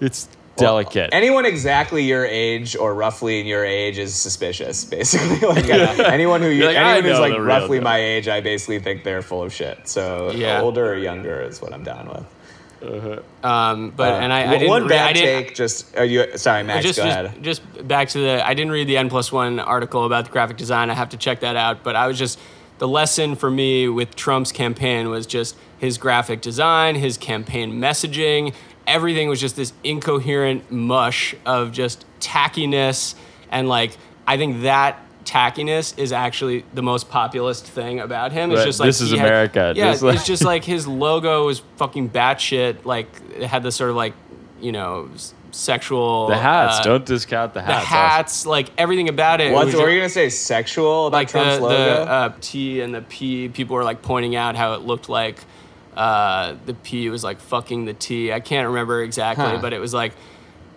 it's 0.00 0.28
delicate. 0.56 1.10
Anyone 1.12 1.44
exactly 1.44 2.02
your 2.04 2.24
age 2.24 2.76
or 2.76 2.94
roughly 2.94 3.40
in 3.40 3.46
your 3.46 3.64
age 3.64 3.98
is 3.98 4.14
suspicious, 4.14 4.84
basically. 4.96 5.46
like 5.48 5.68
uh, 5.70 6.02
anyone 6.04 6.40
who 6.40 6.48
You're 6.48 6.66
like, 6.68 6.76
anyone 6.76 7.04
who's 7.10 7.18
like 7.20 7.38
roughly 7.38 7.80
my 7.80 7.98
age, 7.98 8.28
I 8.28 8.40
basically 8.40 8.78
think 8.78 9.04
they're 9.04 9.22
full 9.22 9.42
of 9.42 9.52
shit. 9.52 9.86
So 9.88 10.30
Yeah. 10.32 10.62
older 10.62 10.90
or 10.92 10.96
younger 10.96 11.40
is 11.42 11.60
what 11.60 11.72
I'm 11.72 11.84
down 11.84 12.08
with. 12.08 12.24
um, 13.42 13.90
but 13.96 14.22
and 14.22 14.32
I, 14.32 14.42
I 14.42 14.46
Uh, 14.46 14.50
didn't 14.52 14.68
one 14.68 14.82
re- 14.82 14.88
bad 14.90 15.08
I 15.08 15.12
didn't, 15.14 15.44
take. 15.46 15.54
Just 15.54 15.96
are 15.96 16.04
you? 16.04 16.36
Sorry, 16.36 16.62
Max. 16.62 16.84
just, 16.84 16.98
go 16.98 17.04
just, 17.04 17.18
ahead. 17.18 17.42
just 17.42 17.88
back 17.88 18.08
to 18.10 18.18
the. 18.18 18.46
I 18.46 18.54
didn't 18.54 18.70
read 18.72 18.86
the 18.86 18.96
N 18.98 19.08
plus 19.08 19.32
one 19.32 19.58
article 19.58 20.04
about 20.04 20.26
the 20.26 20.30
graphic 20.30 20.56
design. 20.56 20.90
I 20.90 20.94
have 20.94 21.08
to 21.10 21.16
check 21.16 21.40
that 21.40 21.56
out. 21.56 21.82
But 21.82 21.96
I 21.96 22.06
was 22.06 22.18
just 22.18 22.38
the 22.78 22.86
lesson 22.88 23.34
for 23.34 23.50
me 23.50 23.88
with 23.88 24.14
Trump's 24.14 24.52
campaign 24.52 25.08
was 25.08 25.26
just 25.26 25.56
his 25.78 25.96
graphic 25.98 26.42
design, 26.42 26.94
his 26.96 27.16
campaign 27.16 27.72
messaging. 27.80 28.54
Everything 28.86 29.28
was 29.28 29.40
just 29.40 29.56
this 29.56 29.72
incoherent 29.82 30.70
mush 30.70 31.34
of 31.44 31.72
just 31.72 32.04
tackiness 32.20 33.14
and 33.50 33.68
like 33.68 33.96
I 34.26 34.36
think 34.36 34.62
that 34.62 35.00
tackiness 35.24 35.98
is 35.98 36.12
actually 36.12 36.64
the 36.72 36.82
most 36.82 37.08
populist 37.10 37.66
thing 37.66 37.98
about 37.98 38.30
him. 38.32 38.50
It's 38.52 38.58
Right, 38.58 38.64
just 38.66 38.80
like 38.80 38.86
this 38.88 39.00
is 39.00 39.10
had- 39.10 39.18
America. 39.20 39.72
yeah, 39.76 39.90
Just 39.90 40.02
like- 40.02 40.14
it's 40.16 40.26
just 40.26 40.44
like 40.44 40.64
his 40.64 40.86
logo 40.86 41.46
was 41.46 41.62
fucking 41.76 42.10
batshit. 42.10 42.84
Like 42.84 43.08
it 43.36 43.46
had 43.48 43.62
this 43.64 43.74
sort 43.76 43.90
of 43.90 43.96
like 43.96 44.14
you 44.60 44.72
know 44.72 45.08
sexual 45.50 46.26
the 46.28 46.36
hats, 46.36 46.80
uh, 46.80 46.82
don't 46.82 47.04
discount 47.06 47.54
the 47.54 47.62
hats. 47.62 47.72
the 47.82 47.86
hats. 47.86 48.16
hats, 48.16 48.46
like 48.46 48.68
everything 48.78 49.08
about 49.08 49.40
it. 49.40 49.48
it 49.48 49.52
What 49.52 49.66
was 49.66 49.74
were 49.74 49.90
you 49.90 49.98
gonna 50.00 50.08
say? 50.08 50.28
Sexual 50.28 51.08
about 51.08 51.16
like 51.16 51.28
Trump's 51.28 51.56
the, 51.56 51.62
logo? 51.62 52.04
the 52.04 52.10
uh, 52.10 52.32
T 52.40 52.80
and 52.80 52.94
the 52.94 53.02
P. 53.02 53.48
People 53.48 53.76
were 53.76 53.84
like 53.84 54.02
pointing 54.02 54.36
out 54.36 54.54
how 54.54 54.74
it 54.74 54.82
looked 54.82 55.08
like 55.08 55.38
uh, 55.96 56.54
the 56.66 56.74
P 56.74 57.08
was 57.10 57.24
like 57.24 57.40
fucking 57.40 57.84
the 57.86 57.94
T. 57.94 58.32
I 58.32 58.40
can't 58.40 58.68
remember 58.68 59.02
exactly, 59.02 59.44
Huh. 59.44 59.58
but 59.60 59.72
it 59.72 59.78
was 59.80 59.94
like 59.94 60.12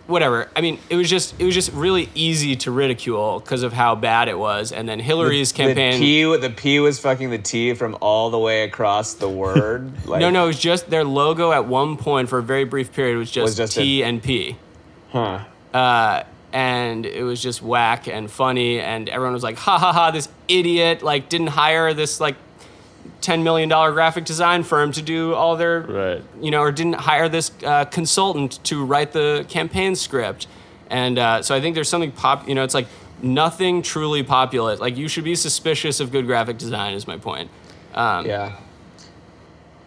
whatever. 0.06 0.48
I 0.56 0.60
mean, 0.60 0.78
it 0.88 0.96
was 0.96 1.08
just 1.08 1.38
it 1.40 1.44
was 1.44 1.54
just 1.54 1.72
really 1.72 2.08
easy 2.14 2.56
to 2.56 2.70
ridicule 2.70 3.38
because 3.40 3.62
of 3.62 3.72
how 3.72 3.94
bad 3.94 4.28
it 4.28 4.38
was. 4.38 4.72
And 4.72 4.88
then 4.88 4.98
Hillary's 4.98 5.52
campaign. 5.52 5.92
The 5.92 5.98
P, 5.98 6.36
the 6.38 6.50
P 6.50 6.80
was 6.80 6.98
fucking 6.98 7.30
the 7.30 7.38
T 7.38 7.74
from 7.74 7.96
all 8.00 8.30
the 8.30 8.38
way 8.38 8.64
across 8.64 9.14
the 9.14 9.28
word. 9.28 10.06
Like, 10.06 10.20
no, 10.20 10.30
no, 10.30 10.44
it 10.44 10.48
was 10.48 10.58
just 10.58 10.90
their 10.90 11.04
logo 11.04 11.52
at 11.52 11.66
one 11.66 11.96
point 11.96 12.28
for 12.28 12.38
a 12.38 12.42
very 12.42 12.64
brief 12.64 12.92
period 12.92 13.18
was 13.18 13.30
just, 13.30 13.44
Was 13.44 13.56
just 13.56 13.74
T 13.74 14.02
and 14.02 14.22
P. 14.22 14.56
Huh. 15.12 15.44
uh, 15.74 16.22
and 16.52 17.06
it 17.06 17.22
was 17.22 17.40
just 17.40 17.62
whack 17.62 18.08
and 18.08 18.28
funny, 18.28 18.80
and 18.80 19.08
everyone 19.08 19.34
was 19.34 19.42
like, 19.44 19.56
"Ha 19.58 19.78
ha 19.78 19.92
ha! 19.92 20.10
This 20.10 20.28
idiot 20.48 21.00
like 21.02 21.28
didn't 21.28 21.46
hire 21.48 21.94
this 21.94 22.18
like 22.20 22.34
ten 23.20 23.42
million 23.42 23.68
dollar 23.68 23.92
graphic 23.92 24.24
design 24.24 24.62
firm 24.62 24.92
to 24.92 25.02
do 25.02 25.34
all 25.34 25.56
their 25.56 25.80
Right. 25.80 26.22
you 26.40 26.50
know, 26.50 26.60
or 26.60 26.72
didn't 26.72 26.94
hire 26.94 27.28
this 27.28 27.50
uh, 27.64 27.84
consultant 27.86 28.62
to 28.64 28.84
write 28.84 29.12
the 29.12 29.44
campaign 29.48 29.94
script." 29.96 30.46
And 30.88 31.18
uh, 31.18 31.42
so 31.42 31.54
I 31.54 31.60
think 31.60 31.74
there's 31.74 31.88
something 31.88 32.12
pop. 32.12 32.48
You 32.48 32.54
know, 32.54 32.64
it's 32.64 32.74
like 32.74 32.86
nothing 33.22 33.82
truly 33.82 34.22
populist. 34.22 34.80
Like 34.80 34.96
you 34.96 35.08
should 35.08 35.24
be 35.24 35.34
suspicious 35.34 36.00
of 36.00 36.10
good 36.10 36.26
graphic 36.26 36.58
design. 36.58 36.94
Is 36.94 37.06
my 37.06 37.16
point. 37.16 37.50
Um, 37.94 38.26
Yeah. 38.26 38.56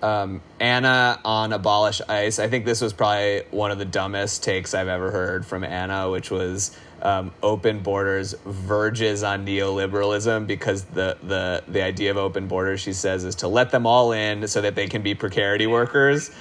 Um, 0.04 0.42
Anna 0.60 1.18
on 1.24 1.54
Abolish 1.54 2.02
ICE. 2.02 2.38
I 2.38 2.50
think 2.50 2.66
this 2.66 2.82
was 2.82 2.92
probably 2.92 3.44
one 3.52 3.72
of 3.72 3.78
the 3.78 3.86
dumbest 3.86 4.44
takes 4.44 4.74
I've 4.74 4.90
ever 4.90 5.12
heard 5.12 5.46
from 5.46 5.64
Anna, 5.64 6.10
which 6.10 6.30
was 6.30 6.78
um, 7.02 7.32
open 7.42 7.80
borders 7.80 8.36
verges 8.46 9.24
on 9.24 9.46
neoliberalism 9.46 10.46
because 10.46 10.84
the, 10.84 11.18
the, 11.24 11.64
the 11.70 11.82
idea 11.82 12.12
of 12.12 12.18
open 12.18 12.48
borders, 12.48 12.82
she 12.82 12.92
says, 12.92 13.24
is 13.24 13.36
to 13.36 13.48
let 13.48 13.72
them 13.72 13.86
all 13.86 14.12
in 14.12 14.46
so 14.50 14.60
that 14.60 14.76
they 14.76 14.88
can 14.88 15.04
be 15.04 15.16
precarity 15.16 15.68
workers. 15.68 16.32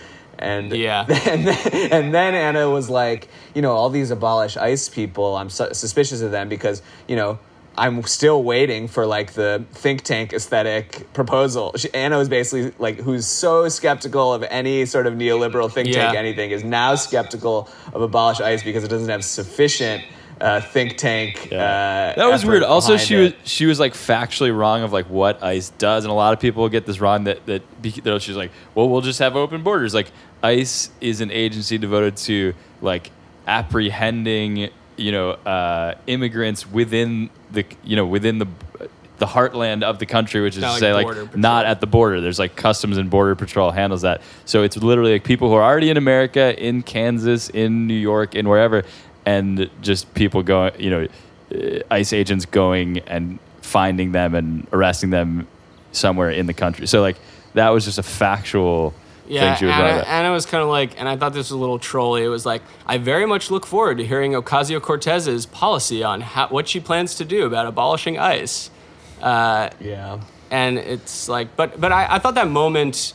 And 0.40 0.73
Yeah. 0.73 1.07
and 1.09 1.47
then, 1.47 1.92
and 1.92 2.14
then 2.14 2.35
Anna 2.35 2.69
was 2.69 2.90
like, 2.90 3.28
you 3.54 3.62
know, 3.62 3.73
all 3.73 3.90
these 3.90 4.11
abolish 4.11 4.57
ICE 4.57 4.88
people, 4.88 5.37
I'm 5.37 5.50
su- 5.50 5.73
suspicious 5.73 6.21
of 6.21 6.33
them 6.33 6.49
because, 6.49 6.83
you 7.07 7.14
know, 7.14 7.38
I'm 7.76 8.02
still 8.02 8.43
waiting 8.43 8.88
for 8.88 9.07
like 9.07 9.33
the 9.33 9.64
think 9.73 10.02
tank 10.02 10.33
aesthetic 10.33 11.12
proposal. 11.14 11.73
She, 11.76 11.93
Anna 11.95 12.19
was 12.19 12.29
basically 12.29 12.73
like, 12.79 12.99
who's 13.00 13.26
so 13.26 13.69
skeptical 13.69 14.35
of 14.35 14.43
any 14.45 14.85
sort 14.87 15.07
of 15.07 15.14
neoliberal 15.14 15.71
think 15.71 15.93
tank 15.93 16.17
anything, 16.17 16.50
is 16.50 16.64
now 16.64 16.95
skeptical 16.95 17.69
of 17.93 18.02
abolish 18.02 18.41
ICE 18.41 18.62
because 18.62 18.85
it 18.85 18.88
doesn't 18.88 19.09
have 19.09 19.25
sufficient 19.25 20.05
uh, 20.41 20.61
think 20.61 20.97
tank. 20.97 21.49
Uh, 21.52 21.57
That 22.17 22.29
was 22.31 22.45
weird. 22.45 22.62
Also, 22.62 22.97
she 22.97 23.14
was 23.17 23.33
she 23.45 23.67
was 23.67 23.79
like 23.81 23.95
factually 23.95 24.55
wrong 24.57 24.83
of 24.83 24.93
like 24.93 25.07
what 25.07 25.43
ICE 25.43 25.71
does, 25.79 26.05
and 26.05 26.11
a 26.11 26.14
lot 26.14 26.33
of 26.33 26.41
people 26.41 26.69
get 26.69 26.85
this 26.85 27.00
wrong 27.00 27.25
that 27.25 27.47
that, 27.47 27.83
be, 27.83 27.91
that 27.91 28.21
she's 28.23 28.37
like, 28.37 28.50
well, 28.75 28.88
we'll 28.88 29.02
just 29.02 29.21
have 29.21 29.37
open 29.37 29.62
borders. 29.62 29.95
Like 29.95 30.11
ICE 30.43 30.91
is 31.00 31.21
an 31.21 31.31
agency 31.31 31.79
devoted 31.79 32.17
to 32.19 32.55
like 32.81 33.11
apprehending, 33.47 34.71
you 34.97 35.12
know, 35.12 35.31
uh, 35.31 35.95
immigrants 36.07 36.71
within 36.71 37.31
the 37.52 37.64
you 37.85 37.97
know 37.97 38.06
within 38.06 38.38
the 38.38 38.47
the 39.18 39.26
heartland 39.26 39.85
of 39.85 40.00
the 40.00 40.06
country, 40.06 40.40
which 40.40 40.56
is 40.56 40.62
Not 40.62 40.80
to 40.80 40.94
like 40.94 41.06
say 41.14 41.23
like 41.23 41.37
not 41.37 41.64
at 41.64 41.80
the 41.80 41.87
border. 41.87 42.21
There's 42.21 42.40
like 42.40 42.56
customs 42.56 42.97
and 42.97 43.09
border 43.09 43.37
patrol 43.37 43.71
handles 43.71 44.02
that. 44.02 44.21
So 44.47 44.64
it's 44.64 44.76
literally 44.76 45.12
like 45.12 45.23
people 45.23 45.49
who 45.49 45.54
are 45.54 45.62
already 45.62 45.90
in 45.90 45.97
America, 45.97 46.61
in 46.61 46.82
Kansas, 46.82 47.49
in 47.49 47.87
New 47.87 47.94
York, 47.94 48.35
in 48.35 48.49
wherever, 48.49 48.82
and 49.25 49.71
just 49.80 50.12
people 50.14 50.42
going, 50.42 50.73
you 50.80 50.90
know, 50.90 51.06
uh, 51.54 51.78
ICE 51.90 52.12
agents 52.12 52.47
going 52.47 52.99
and 53.00 53.38
finding 53.61 54.11
them 54.11 54.35
and 54.35 54.66
arresting 54.73 55.11
them 55.11 55.47
somewhere 55.92 56.30
in 56.30 56.47
the 56.47 56.54
country. 56.54 56.88
So 56.88 57.00
like 57.00 57.16
that 57.54 57.68
was 57.68 57.85
just 57.85 57.99
a 57.99 58.02
factual 58.02 58.92
Yeah, 59.29 59.55
thing 59.55 59.59
she 59.61 59.64
was 59.67 59.75
Anna. 59.75 60.05
Anna 60.07 60.33
was 60.33 60.47
kind 60.47 60.62
of 60.62 60.69
like, 60.69 60.99
and 60.99 61.09
I 61.09 61.17
thought 61.17 61.33
this 61.33 61.50
was 61.50 61.52
a 61.52 61.57
little 61.57 61.79
trolly. 61.79 62.25
It 62.25 62.29
was 62.29 62.45
like, 62.45 62.62
I 62.87 62.99
very 62.99 63.25
much 63.26 63.50
look 63.50 63.64
forward 63.67 63.99
to 63.99 64.07
hearing 64.07 64.33
Ocasio 64.33 64.81
Cortez's 64.81 65.47
policy 65.47 66.02
on 66.02 66.21
how, 66.21 66.49
what 66.49 66.69
she 66.69 66.81
plans 66.81 67.14
to 67.17 67.25
do 67.25 67.47
about 67.47 67.67
abolishing 67.67 68.19
ICE. 68.19 68.71
Uh, 69.23 69.71
Yeah. 69.81 70.19
and 70.50 70.79
it's 70.79 71.29
like, 71.29 71.55
but 71.57 71.81
but 71.81 71.93
I, 71.93 72.14
I 72.14 72.19
thought 72.19 72.35
that 72.35 72.49
moment, 72.49 73.14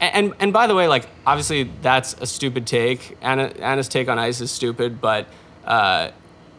and, 0.00 0.14
and 0.14 0.34
and 0.40 0.52
by 0.52 0.66
the 0.66 0.74
way, 0.74 0.86
like 0.86 1.08
obviously 1.26 1.70
that's 1.82 2.14
a 2.20 2.26
stupid 2.26 2.66
take. 2.66 3.16
Anna 3.22 3.44
Anna's 3.58 3.88
take 3.88 4.08
on 4.08 4.18
ICE 4.18 4.40
is 4.42 4.50
stupid, 4.50 5.00
but 5.00 5.26
uh, 5.64 6.10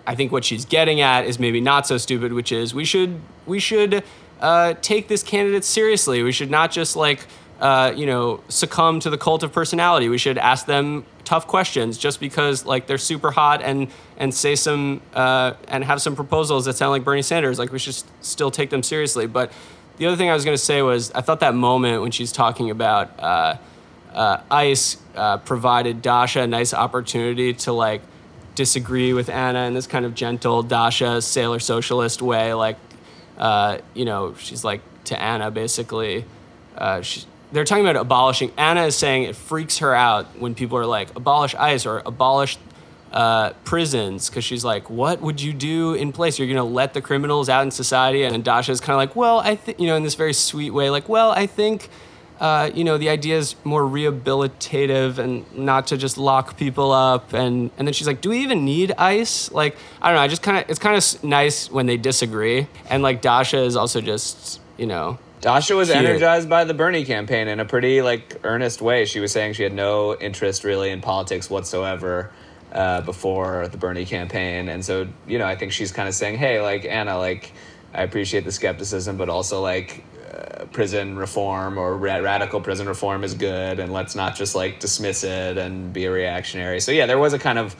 I 0.08 0.16
think 0.16 0.32
what 0.32 0.44
she's 0.44 0.66
getting 0.66 1.00
at 1.02 1.26
is 1.26 1.38
maybe 1.40 1.62
not 1.62 1.86
so 1.88 1.98
stupid, 1.98 2.34
which 2.34 2.52
is 2.52 2.74
we 2.74 2.84
should 2.86 3.22
we 3.46 3.60
should 3.60 4.04
uh, 4.42 4.74
take 4.82 5.08
this 5.08 5.22
candidate 5.22 5.64
seriously. 5.64 6.24
We 6.24 6.32
should 6.32 6.50
not 6.52 6.72
just 6.72 6.96
like 6.96 7.28
uh, 7.60 7.94
you 7.96 8.06
know 8.06 8.42
succumb 8.48 9.00
to 9.02 9.10
the 9.10 9.18
cult 9.18 9.44
of 9.44 9.52
personality. 9.52 10.10
We 10.10 10.18
should 10.18 10.38
ask 10.38 10.66
them 10.66 11.06
tough 11.26 11.46
questions 11.46 11.98
just 11.98 12.20
because 12.20 12.66
like 12.66 12.88
they're 12.88 12.98
super 12.98 13.32
hot 13.32 13.62
and 13.62 13.90
and 14.18 14.34
say 14.34 14.56
some 14.56 15.02
uh, 15.14 15.54
and 15.68 15.84
have 15.84 16.02
some 16.02 16.16
proposals 16.16 16.66
that 16.66 16.76
sound 16.76 16.92
like 16.92 17.04
Bernie 17.04 17.22
Sanders. 17.22 17.60
Like 17.60 17.72
we 17.72 17.80
should 17.80 17.94
s- 17.96 18.06
still 18.22 18.50
take 18.50 18.70
them 18.70 18.82
seriously. 18.82 19.28
But 19.28 19.52
the 19.98 20.06
other 20.06 20.16
thing 20.16 20.30
I 20.30 20.34
was 20.34 20.46
going 20.46 20.56
to 20.58 20.64
say 20.64 20.82
was 20.82 21.12
I 21.12 21.22
thought 21.22 21.42
that 21.42 21.54
moment 21.54 22.02
when 22.02 22.12
she's 22.12 22.32
talking 22.32 22.70
about 22.70 23.20
uh, 23.20 23.58
uh, 24.14 24.42
ICE 24.50 24.98
uh, 25.16 25.38
provided 25.38 26.02
Dasha 26.02 26.42
a 26.42 26.48
nice 26.48 26.74
opportunity 26.74 27.54
to 27.54 27.74
like 27.74 28.02
disagree 28.56 29.14
with 29.14 29.30
Anna 29.30 29.66
in 29.68 29.74
this 29.74 29.88
kind 29.88 30.06
of 30.06 30.16
gentle 30.16 30.64
Dasha 30.64 31.22
sailor 31.22 31.60
socialist 31.60 32.22
way. 32.22 32.54
Like, 32.54 32.78
you 33.94 34.06
know, 34.06 34.34
she's 34.36 34.64
like 34.64 34.82
to 35.06 35.22
Anna 35.22 35.52
basically. 35.52 36.26
She, 37.02 37.26
they're 37.52 37.66
talking 37.66 37.86
about 37.86 37.96
abolishing. 37.96 38.52
Anna 38.58 38.84
is 38.84 38.96
saying 38.96 39.24
it 39.24 39.36
freaks 39.36 39.80
her 39.80 39.94
out 39.94 40.40
when 40.40 40.56
people 40.56 40.78
are 40.78 40.86
like 40.86 41.16
abolish 41.16 41.56
ICE 41.56 41.86
or 41.86 42.02
abolish 42.06 42.58
uh, 43.12 43.52
prisons 43.64 44.30
because 44.30 44.44
she's 44.44 44.64
like, 44.64 44.90
what 44.90 45.22
would 45.22 45.42
you 45.42 45.54
do 45.54 45.94
in 45.94 46.12
place? 46.12 46.38
You're 46.38 46.48
gonna 46.48 46.64
let 46.64 46.94
the 46.94 47.02
criminals 47.02 47.50
out 47.50 47.64
in 47.64 47.72
society, 47.72 48.24
and 48.24 48.44
Dasha's 48.44 48.80
kind 48.80 48.94
of 48.94 48.98
like, 48.98 49.16
well, 49.16 49.40
I 49.40 49.56
think 49.56 49.80
you 49.80 49.88
know, 49.88 49.96
in 49.96 50.04
this 50.04 50.16
very 50.16 50.34
sweet 50.34 50.72
way, 50.72 50.90
like, 50.90 51.10
well, 51.10 51.32
I 51.32 51.48
think. 51.48 51.90
Uh, 52.40 52.72
you 52.74 52.86
know, 52.86 52.98
the 52.98 53.10
idea 53.10 53.38
is 53.38 53.58
more 53.66 53.82
rehabilitative 53.82 55.18
and 55.18 55.44
not 55.58 55.88
to 55.88 55.98
just 55.98 56.18
lock 56.18 56.56
people 56.56 56.94
up. 56.94 57.34
And, 57.34 57.70
and 57.78 57.86
then 57.86 57.94
she's 57.94 58.08
like, 58.08 58.22
do 58.22 58.30
we 58.30 58.40
even 58.44 58.64
need 58.64 58.94
ICE? 58.98 59.52
Like, 59.52 59.76
I 60.02 60.08
don't 60.08 60.16
know. 60.16 60.22
I 60.22 60.30
just 60.30 60.42
kind 60.42 60.58
of, 60.58 60.70
it's 60.70 60.80
kind 60.80 60.96
of 60.96 61.22
nice 61.22 61.70
when 61.70 61.86
they 61.86 61.98
disagree. 61.98 62.68
And 62.90 63.04
like 63.04 63.22
Dasha 63.22 63.58
is 63.58 63.76
also 63.76 64.00
just, 64.00 64.62
you 64.78 64.86
know, 64.86 65.20
Dasha 65.42 65.76
was 65.76 65.90
Cute. 65.90 66.04
energized 66.04 66.50
by 66.50 66.66
the 66.66 66.74
Bernie 66.74 67.06
campaign 67.06 67.48
in 67.48 67.60
a 67.60 67.66
pretty 67.66 68.02
like 68.02 68.40
earnest 68.44 68.82
way. 68.82 69.06
She 69.06 69.20
was 69.20 69.32
saying 69.32 69.54
she 69.54 69.64
had 69.64 69.74
no 69.74 70.16
interest 70.16 70.64
really 70.64 70.90
in 70.90 71.02
politics 71.02 71.50
whatsoever 71.50 72.32
uh, 72.74 73.02
before 73.02 73.68
the 73.70 73.78
Bernie 73.78 74.06
campaign, 74.06 74.68
and 74.70 74.84
so 74.84 75.08
you 75.28 75.40
know 75.40 75.46
I 75.46 75.56
think 75.56 75.72
she's 75.72 75.92
kind 75.92 76.10
of 76.10 76.16
saying, 76.16 76.38
"Hey, 76.38 76.62
like 76.62 76.86
Anna, 76.86 77.18
like 77.18 77.54
I 77.94 78.04
appreciate 78.04 78.44
the 78.44 78.52
skepticism, 78.52 79.18
but 79.18 79.30
also 79.30 79.62
like 79.62 80.04
uh, 80.32 80.66
prison 80.66 81.16
reform 81.18 81.78
or 81.78 81.96
ra- 81.96 82.18
radical 82.18 82.60
prison 82.60 82.88
reform 82.88 83.24
is 83.24 83.34
good, 83.34 83.80
and 83.80 83.94
let's 83.94 84.16
not 84.16 84.36
just 84.36 84.56
like 84.56 84.80
dismiss 84.80 85.24
it 85.24 85.58
and 85.58 85.94
be 85.94 86.06
a 86.06 86.12
reactionary." 86.12 86.82
So 86.82 86.92
yeah, 86.92 87.06
there 87.06 87.20
was 87.20 87.34
a 87.34 87.40
kind 87.40 87.58
of 87.58 87.76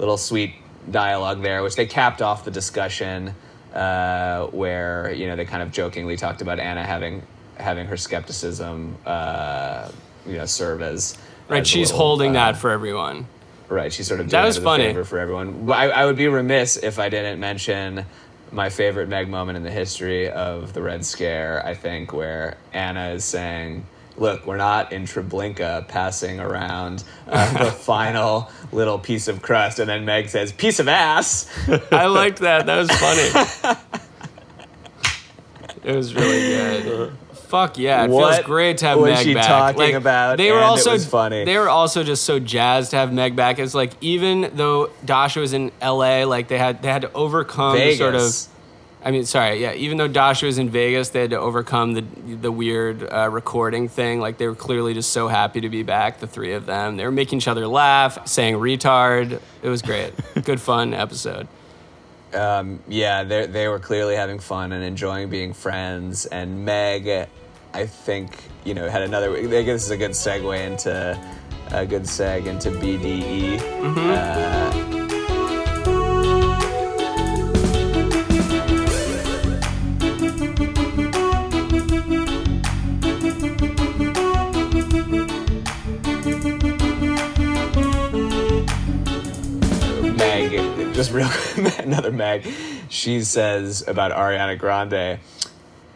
little 0.00 0.16
sweet 0.16 0.54
dialogue 0.90 1.42
there, 1.42 1.62
which 1.62 1.76
they 1.76 1.86
capped 1.86 2.20
off 2.20 2.44
the 2.44 2.50
discussion 2.50 3.34
uh, 3.74 4.46
where 4.46 5.12
you 5.12 5.26
know 5.26 5.36
they 5.36 5.44
kind 5.44 5.62
of 5.62 5.70
jokingly 5.72 6.16
talked 6.16 6.40
about 6.42 6.58
Anna 6.58 6.84
having 6.84 7.22
having 7.58 7.86
her 7.86 7.96
skepticism, 7.96 8.96
uh, 9.06 9.88
you 10.26 10.36
know, 10.36 10.46
serve 10.46 10.80
as 10.82 11.16
right. 11.48 11.60
as 11.62 11.68
She's 11.68 11.90
little, 11.90 12.06
holding 12.06 12.30
uh, 12.36 12.52
that 12.52 12.56
for 12.56 12.70
everyone. 12.70 13.26
right. 13.68 13.92
She's 13.92 14.06
sort 14.06 14.20
of 14.20 14.30
That 14.30 14.44
was 14.44 14.58
funny. 14.58 14.84
favor 14.86 15.04
for 15.04 15.18
everyone. 15.18 15.70
I, 15.70 15.90
I 15.90 16.06
would 16.06 16.16
be 16.16 16.28
remiss 16.28 16.76
if 16.76 16.98
I 16.98 17.08
didn't 17.08 17.38
mention 17.40 18.04
my 18.52 18.68
favorite 18.70 19.08
Meg 19.08 19.28
moment 19.28 19.56
in 19.56 19.62
the 19.62 19.70
history 19.70 20.30
of 20.30 20.72
the 20.72 20.82
Red 20.82 21.04
Scare. 21.04 21.64
I 21.66 21.74
think 21.74 22.12
where 22.12 22.56
Anna 22.72 23.10
is 23.10 23.24
saying. 23.24 23.86
Look, 24.16 24.46
we're 24.46 24.56
not 24.56 24.92
in 24.92 25.04
Treblinka 25.06 25.88
passing 25.88 26.38
around 26.38 27.02
uh, 27.26 27.64
the 27.64 27.70
final 27.72 28.48
little 28.70 28.98
piece 28.98 29.26
of 29.26 29.42
crust, 29.42 29.80
and 29.80 29.88
then 29.88 30.04
Meg 30.04 30.28
says, 30.28 30.52
"Piece 30.52 30.78
of 30.78 30.86
ass." 30.88 31.50
I 31.90 32.06
liked 32.06 32.38
that. 32.38 32.66
That 32.66 32.76
was 32.76 32.90
funny. 32.92 33.76
it 35.82 35.96
was 35.96 36.14
really 36.14 36.40
good. 36.40 37.12
Fuck 37.32 37.78
yeah! 37.78 38.04
It 38.04 38.10
What 38.10 38.34
feels 38.34 38.46
great 38.46 38.78
to 38.78 38.86
have 38.86 38.98
was 38.98 39.10
Meg 39.10 39.24
she 39.24 39.34
back. 39.34 39.46
talking 39.46 39.78
like, 39.78 39.94
about? 39.94 40.38
They 40.38 40.50
were 40.50 40.60
also 40.60 40.92
was 40.92 41.06
funny. 41.06 41.44
They 41.44 41.58
were 41.58 41.68
also 41.68 42.02
just 42.02 42.24
so 42.24 42.38
jazzed 42.38 42.90
to 42.92 42.96
have 42.96 43.12
Meg 43.12 43.36
back. 43.36 43.58
It's 43.58 43.74
like 43.74 43.92
even 44.00 44.50
though 44.54 44.90
Dasha 45.04 45.40
was 45.40 45.52
in 45.52 45.70
L.A., 45.80 46.24
like 46.24 46.48
they 46.48 46.58
had 46.58 46.82
they 46.82 46.88
had 46.88 47.02
to 47.02 47.12
overcome 47.12 47.74
the 47.74 47.80
Vegas. 47.80 47.98
sort 47.98 48.14
of. 48.14 48.53
I 49.04 49.10
mean, 49.10 49.26
sorry, 49.26 49.60
yeah. 49.60 49.74
Even 49.74 49.98
though 49.98 50.08
Dasha 50.08 50.46
was 50.46 50.56
in 50.56 50.70
Vegas, 50.70 51.10
they 51.10 51.20
had 51.20 51.30
to 51.30 51.38
overcome 51.38 51.92
the 51.92 52.00
the 52.40 52.50
weird 52.50 53.02
uh, 53.02 53.28
recording 53.30 53.86
thing. 53.88 54.18
Like 54.18 54.38
they 54.38 54.46
were 54.46 54.54
clearly 54.54 54.94
just 54.94 55.12
so 55.12 55.28
happy 55.28 55.60
to 55.60 55.68
be 55.68 55.82
back, 55.82 56.20
the 56.20 56.26
three 56.26 56.54
of 56.54 56.64
them. 56.64 56.96
They 56.96 57.04
were 57.04 57.12
making 57.12 57.38
each 57.38 57.48
other 57.48 57.66
laugh, 57.66 58.26
saying 58.26 58.54
"retard." 58.54 59.40
It 59.62 59.68
was 59.68 59.82
great, 59.82 60.14
good 60.44 60.58
fun 60.60 60.94
episode. 60.94 61.46
um, 62.32 62.82
yeah, 62.88 63.24
they 63.24 63.46
they 63.46 63.68
were 63.68 63.78
clearly 63.78 64.16
having 64.16 64.38
fun 64.38 64.72
and 64.72 64.82
enjoying 64.82 65.28
being 65.28 65.52
friends. 65.52 66.24
And 66.26 66.64
Meg, 66.64 67.28
I 67.74 67.86
think 67.86 68.42
you 68.64 68.72
know 68.72 68.88
had 68.88 69.02
another. 69.02 69.36
I 69.36 69.46
think 69.46 69.66
this 69.66 69.84
is 69.84 69.90
a 69.90 69.98
good 69.98 70.12
segue 70.12 70.58
into 70.66 71.20
a 71.72 71.84
good 71.84 72.04
seg 72.04 72.46
into 72.46 72.70
BDE. 72.70 73.60
Uh, 73.96 75.03
Real 91.14 91.30
another 91.78 92.10
Meg. 92.12 92.46
She 92.88 93.22
says 93.22 93.86
about 93.86 94.10
Ariana 94.12 94.58
Grande. 94.58 95.20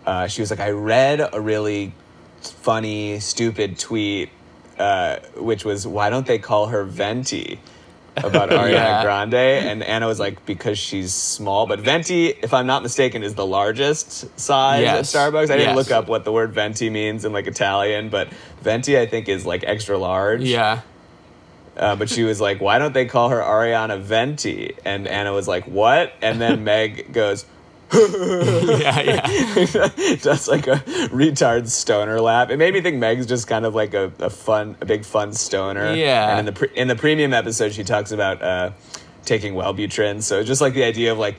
Uh, 0.07 0.27
she 0.29 0.41
was 0.41 0.51
like, 0.51 0.61
I 0.61 0.71
read 0.71 1.21
a 1.33 1.41
really 1.41 1.93
funny, 2.41 3.19
stupid 3.21 3.79
tweet, 3.79 4.31
uh, 4.79 5.17
which 5.37 5.65
was, 5.65 5.87
"Why 5.87 6.09
don't 6.09 6.27
they 6.27 6.39
call 6.39 6.69
her 6.69 6.85
Venti?" 6.85 7.59
About 8.17 8.49
Ariana 8.51 8.73
Yeah. 8.73 9.03
Grande, 9.03 9.35
and 9.35 9.83
Anna 9.83 10.07
was 10.07 10.19
like, 10.19 10.45
"Because 10.47 10.79
she's 10.79 11.13
small." 11.13 11.67
But 11.67 11.81
Venti, 11.81 12.29
if 12.29 12.55
I'm 12.55 12.67
not 12.67 12.83
mistaken, 12.83 13.23
is 13.23 13.35
the 13.35 13.47
largest 13.47 14.39
size 14.39 14.83
Yes. 14.83 15.15
at 15.15 15.19
Starbucks. 15.33 15.45
I 15.51 15.57
didn't 15.57 15.77
Yes. 15.77 15.77
look 15.77 15.91
up 15.91 16.09
what 16.09 16.25
the 16.25 16.33
word 16.33 16.53
Venti 16.53 16.91
means 16.91 17.25
in 17.25 17.33
like 17.33 17.47
Italian, 17.47 18.09
but 18.09 18.29
Venti, 18.63 18.99
I 18.99 19.07
think, 19.07 19.29
is 19.29 19.45
like 19.45 19.63
extra 19.67 19.99
large. 19.99 20.43
Yeah. 20.43 20.81
Uh, 21.79 21.97
but 21.97 22.09
she 22.09 22.25
was 22.25 22.41
like, 22.41 22.61
"Why 22.61 22.79
don't 22.79 22.93
they 22.93 23.07
call 23.07 23.29
her 23.29 23.41
Ariana 23.41 24.01
Venti?" 24.01 24.75
And 24.85 25.07
Anna 25.07 25.33
was 25.33 25.47
like, 25.47 25.65
"What?" 25.65 26.13
And 26.21 26.41
then 26.41 26.65
Meg 26.69 27.13
goes, 27.13 27.47
yeah, 27.95 29.01
yeah. 29.01 29.27
Just 30.17 30.47
like 30.49 30.67
a 30.67 30.77
retard 31.11 31.69
stoner 31.69 32.21
laugh. 32.21 32.51
It 32.51 32.59
made 32.59 32.75
me 32.75 32.83
think 32.83 32.99
Meg's 32.99 33.25
just 33.25 33.49
kind 33.49 33.65
of 33.65 33.75
like 33.75 33.95
a, 33.95 34.13
a 34.19 34.29
fun, 34.29 34.77
a 34.83 34.85
big 34.85 35.07
fun 35.07 35.33
stoner. 35.33 35.95
Yeah. 35.95 36.29
And 36.29 36.41
in 36.41 36.45
the 36.47 36.53
pre- 36.53 36.77
in 36.77 36.89
the 36.89 36.97
premium 36.97 37.33
episode, 37.33 37.73
she 37.73 37.85
talks 37.85 38.13
about 38.13 38.43
uh, 38.43 38.73
taking 39.25 39.55
Wellbutrin. 39.55 40.23
So 40.23 40.45
just 40.45 40.61
like 40.61 40.75
the 40.75 40.85
idea 40.85 41.13
of 41.13 41.19
like 41.19 41.37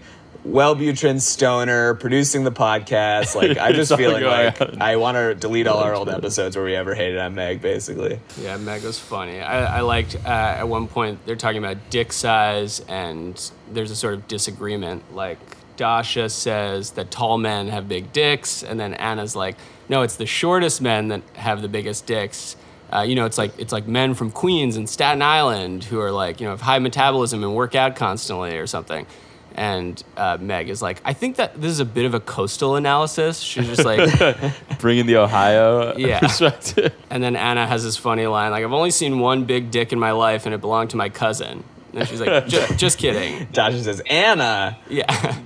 Wellbutrin 0.47 1.19
stoner 1.19 1.95
producing 1.95 2.43
the 2.43 2.51
podcast. 2.51 3.35
Like 3.35 3.57
I'm 3.57 3.73
just 3.75 3.95
feeling 3.95 4.23
like 4.23 4.61
on. 4.61 4.81
I 4.81 4.95
want 4.95 5.15
to 5.15 5.35
delete 5.35 5.67
all 5.67 5.79
our 5.79 5.93
old 5.93 6.09
episodes 6.09 6.55
where 6.55 6.65
we 6.65 6.75
ever 6.75 6.95
hated 6.95 7.19
on 7.19 7.35
Meg. 7.35 7.61
Basically. 7.61 8.19
Yeah, 8.39 8.57
Meg 8.57 8.83
was 8.83 8.97
funny. 8.97 9.41
I, 9.41 9.79
I 9.79 9.81
liked 9.81 10.15
uh, 10.15 10.29
at 10.29 10.67
one 10.67 10.87
point 10.87 11.25
they're 11.25 11.35
talking 11.35 11.59
about 11.59 11.89
dick 11.89 12.13
size, 12.13 12.79
and 12.87 13.51
there's 13.71 13.91
a 13.91 13.95
sort 13.95 14.13
of 14.13 14.27
disagreement. 14.27 15.13
Like 15.13 15.39
Dasha 15.75 16.29
says 16.29 16.91
that 16.91 17.11
tall 17.11 17.37
men 17.37 17.67
have 17.67 17.87
big 17.89 18.13
dicks, 18.13 18.63
and 18.63 18.79
then 18.79 18.93
Anna's 18.95 19.35
like, 19.35 19.55
no, 19.89 20.03
it's 20.03 20.15
the 20.15 20.25
shortest 20.25 20.81
men 20.81 21.09
that 21.09 21.21
have 21.33 21.61
the 21.61 21.69
biggest 21.69 22.05
dicks. 22.05 22.55
Uh, 22.91 23.01
you 23.01 23.13
know, 23.13 23.25
it's 23.25 23.37
like 23.37 23.57
it's 23.59 23.73
like 23.73 23.87
men 23.87 24.13
from 24.13 24.31
Queens 24.31 24.77
and 24.77 24.89
Staten 24.89 25.21
Island 25.21 25.83
who 25.83 25.99
are 25.99 26.11
like 26.11 26.39
you 26.39 26.45
know 26.45 26.51
have 26.51 26.61
high 26.61 26.79
metabolism 26.79 27.43
and 27.43 27.53
work 27.55 27.75
out 27.75 27.95
constantly 27.95 28.57
or 28.57 28.67
something. 28.67 29.05
And 29.55 30.01
uh, 30.15 30.37
Meg 30.39 30.69
is 30.69 30.81
like, 30.81 31.01
I 31.03 31.13
think 31.13 31.35
that 31.37 31.59
this 31.59 31.71
is 31.71 31.79
a 31.81 31.85
bit 31.85 32.05
of 32.05 32.13
a 32.13 32.19
coastal 32.19 32.75
analysis. 32.75 33.39
She's 33.39 33.67
just 33.67 33.83
like, 33.83 33.99
Bringing 34.79 35.05
the 35.05 35.17
Ohio 35.17 35.95
Yeah. 35.97 36.19
perspective. 36.19 36.93
And 37.09 37.21
then 37.21 37.35
Anna 37.35 37.67
has 37.67 37.83
this 37.83 37.97
funny 37.97 38.25
line, 38.27 38.51
like, 38.51 38.63
I've 38.63 38.71
only 38.73 38.91
seen 38.91 39.19
one 39.19 39.43
big 39.45 39.69
dick 39.71 39.91
in 39.91 39.99
my 39.99 40.11
life 40.11 40.45
and 40.45 40.55
it 40.55 40.61
belonged 40.61 40.91
to 40.91 40.97
my 40.97 41.09
cousin. 41.09 41.63
And 41.93 42.07
she's 42.07 42.21
like, 42.21 42.47
just, 42.47 42.77
just 42.77 42.97
kidding. 42.99 43.47
Dasha 43.51 43.83
says 43.83 44.01
Anna. 44.09 44.77
Yeah. 44.89 45.39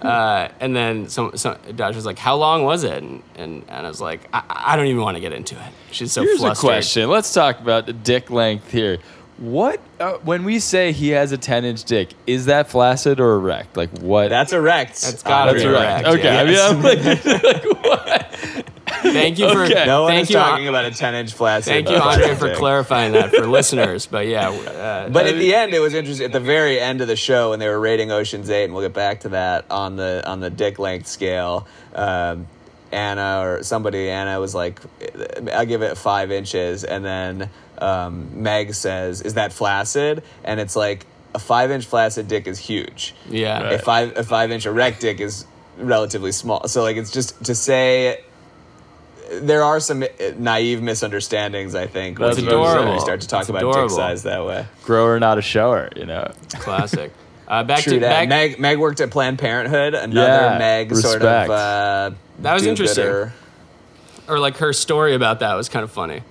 Uh, 0.00 0.48
and 0.60 0.76
then 0.76 1.08
some, 1.08 1.34
some 1.36 1.56
Dasha's 1.74 2.04
like, 2.04 2.18
how 2.18 2.36
long 2.36 2.64
was 2.64 2.84
it? 2.84 3.02
And, 3.02 3.22
and 3.36 3.64
Anna's 3.70 4.00
like, 4.02 4.28
I, 4.34 4.42
I 4.48 4.76
don't 4.76 4.86
even 4.86 5.00
want 5.02 5.16
to 5.16 5.20
get 5.20 5.32
into 5.32 5.54
it. 5.56 5.72
She's 5.92 6.12
so 6.12 6.22
Here's 6.22 6.38
flustered. 6.40 6.64
a 6.64 6.68
question. 6.68 7.08
Let's 7.10 7.32
talk 7.32 7.58
about 7.60 7.86
the 7.86 7.94
dick 7.94 8.30
length 8.30 8.70
here. 8.70 8.98
What 9.38 9.80
uh, 9.98 10.12
when 10.18 10.44
we 10.44 10.60
say 10.60 10.92
he 10.92 11.08
has 11.10 11.32
a 11.32 11.38
10 11.38 11.64
inch 11.64 11.82
dick, 11.84 12.10
is 12.26 12.46
that 12.46 12.68
flaccid 12.68 13.18
or 13.18 13.34
erect? 13.34 13.76
Like 13.76 13.90
what? 13.98 14.28
That's 14.30 14.52
erect. 14.52 15.02
That's 15.02 15.22
gotta 15.24 15.50
Andre. 15.50 15.64
be 15.64 15.68
erect. 15.70 16.06
erect, 16.06 16.18
Okay, 16.18 16.34
yeah. 16.34 16.40
I 16.40 16.44
mean, 16.44 16.58
I'm 16.60 16.82
like, 16.82 17.24
like, 17.42 17.84
what? 17.84 18.36
Thank 19.02 19.38
you 19.38 19.50
for, 19.52 19.64
Okay. 19.64 19.84
No 19.86 20.02
one 20.04 20.12
thank 20.12 20.22
is 20.24 20.30
you, 20.30 20.36
talking 20.36 20.66
An- 20.68 20.74
about 20.74 20.84
a 20.86 20.90
10 20.92 21.14
inch 21.16 21.32
flaccid. 21.32 21.72
thank 21.72 21.90
you, 21.90 21.96
Andre, 21.96 22.34
for 22.36 22.54
clarifying 22.56 23.12
that 23.12 23.30
for 23.34 23.46
listeners. 23.46 24.06
But 24.06 24.28
yeah, 24.28 24.48
uh, 24.50 25.08
But 25.10 25.26
at 25.26 25.34
the 25.34 25.52
end, 25.54 25.74
it 25.74 25.80
was 25.80 25.94
interesting. 25.94 26.26
At 26.26 26.32
the 26.32 26.40
very 26.40 26.78
end 26.80 27.00
of 27.00 27.08
the 27.08 27.16
show, 27.16 27.50
when 27.50 27.58
they 27.58 27.68
were 27.68 27.80
rating 27.80 28.12
Ocean's 28.12 28.48
Eight, 28.50 28.64
and 28.64 28.72
we'll 28.72 28.82
get 28.84 28.94
back 28.94 29.20
to 29.20 29.30
that 29.30 29.64
on 29.70 29.96
the 29.96 30.22
on 30.26 30.38
the 30.40 30.48
dick 30.50 30.78
length 30.78 31.08
scale. 31.08 31.66
Um, 31.94 32.46
Anna 32.92 33.40
or 33.42 33.62
somebody, 33.64 34.08
Anna 34.08 34.38
was 34.38 34.54
like, 34.54 34.80
"I'll 35.52 35.66
give 35.66 35.82
it 35.82 35.98
five 35.98 36.30
inches," 36.30 36.84
and 36.84 37.04
then 37.04 37.50
um, 37.78 38.42
Meg 38.42 38.74
says, 38.74 39.20
"Is 39.22 39.34
that 39.34 39.52
flaccid?" 39.52 40.22
And 40.44 40.60
it's 40.60 40.76
like 40.76 41.06
a 41.34 41.38
five 41.38 41.70
inch 41.70 41.84
flaccid 41.86 42.28
dick 42.28 42.46
is 42.46 42.58
huge. 42.58 43.14
yeah. 43.28 43.70
A 43.70 43.78
five 43.78 44.16
a 44.16 44.22
five 44.24 44.50
inch 44.50 44.66
erect 44.66 45.00
dick 45.00 45.20
is 45.20 45.46
relatively 45.78 46.32
small. 46.32 46.68
So 46.68 46.82
like 46.82 46.96
it's 46.96 47.10
just 47.10 47.42
to 47.44 47.54
say. 47.54 48.22
There 49.40 49.64
are 49.64 49.80
some 49.80 50.04
naive 50.36 50.82
misunderstandings, 50.82 51.74
I 51.74 51.86
think, 51.86 52.18
That's 52.18 52.36
when 52.36 52.44
you 52.44 53.00
start 53.00 53.22
to 53.22 53.26
talk 53.26 53.40
It's 53.40 53.48
about 53.48 53.60
adorable. 53.62 53.88
dick 53.88 53.96
size 53.96 54.22
that 54.24 54.44
way. 54.44 54.66
grower, 54.84 55.18
not 55.18 55.38
a 55.38 55.42
shower, 55.42 55.88
you 55.96 56.04
know. 56.04 56.30
Classic. 56.50 57.10
Uh, 57.48 57.64
back 57.64 57.80
True 57.80 57.94
to 57.94 58.00
that. 58.00 58.08
back, 58.10 58.28
Meg, 58.28 58.58
Meg 58.60 58.78
worked 58.78 59.00
at 59.00 59.10
Planned 59.10 59.38
Parenthood. 59.38 59.94
Another 59.94 60.28
Yeah, 60.52 60.58
Meg 60.58 60.94
sort 60.94 61.22
of. 61.22 61.50
Uh, 61.50 62.10
That 62.40 62.52
was 62.52 62.66
interesting. 62.66 63.04
do-gooder. 63.04 63.32
or 64.28 64.38
like 64.38 64.58
her 64.58 64.74
story 64.74 65.14
about 65.14 65.40
that 65.40 65.54
was 65.54 65.70
kind 65.70 65.84
of 65.84 65.90
funny 65.90 66.22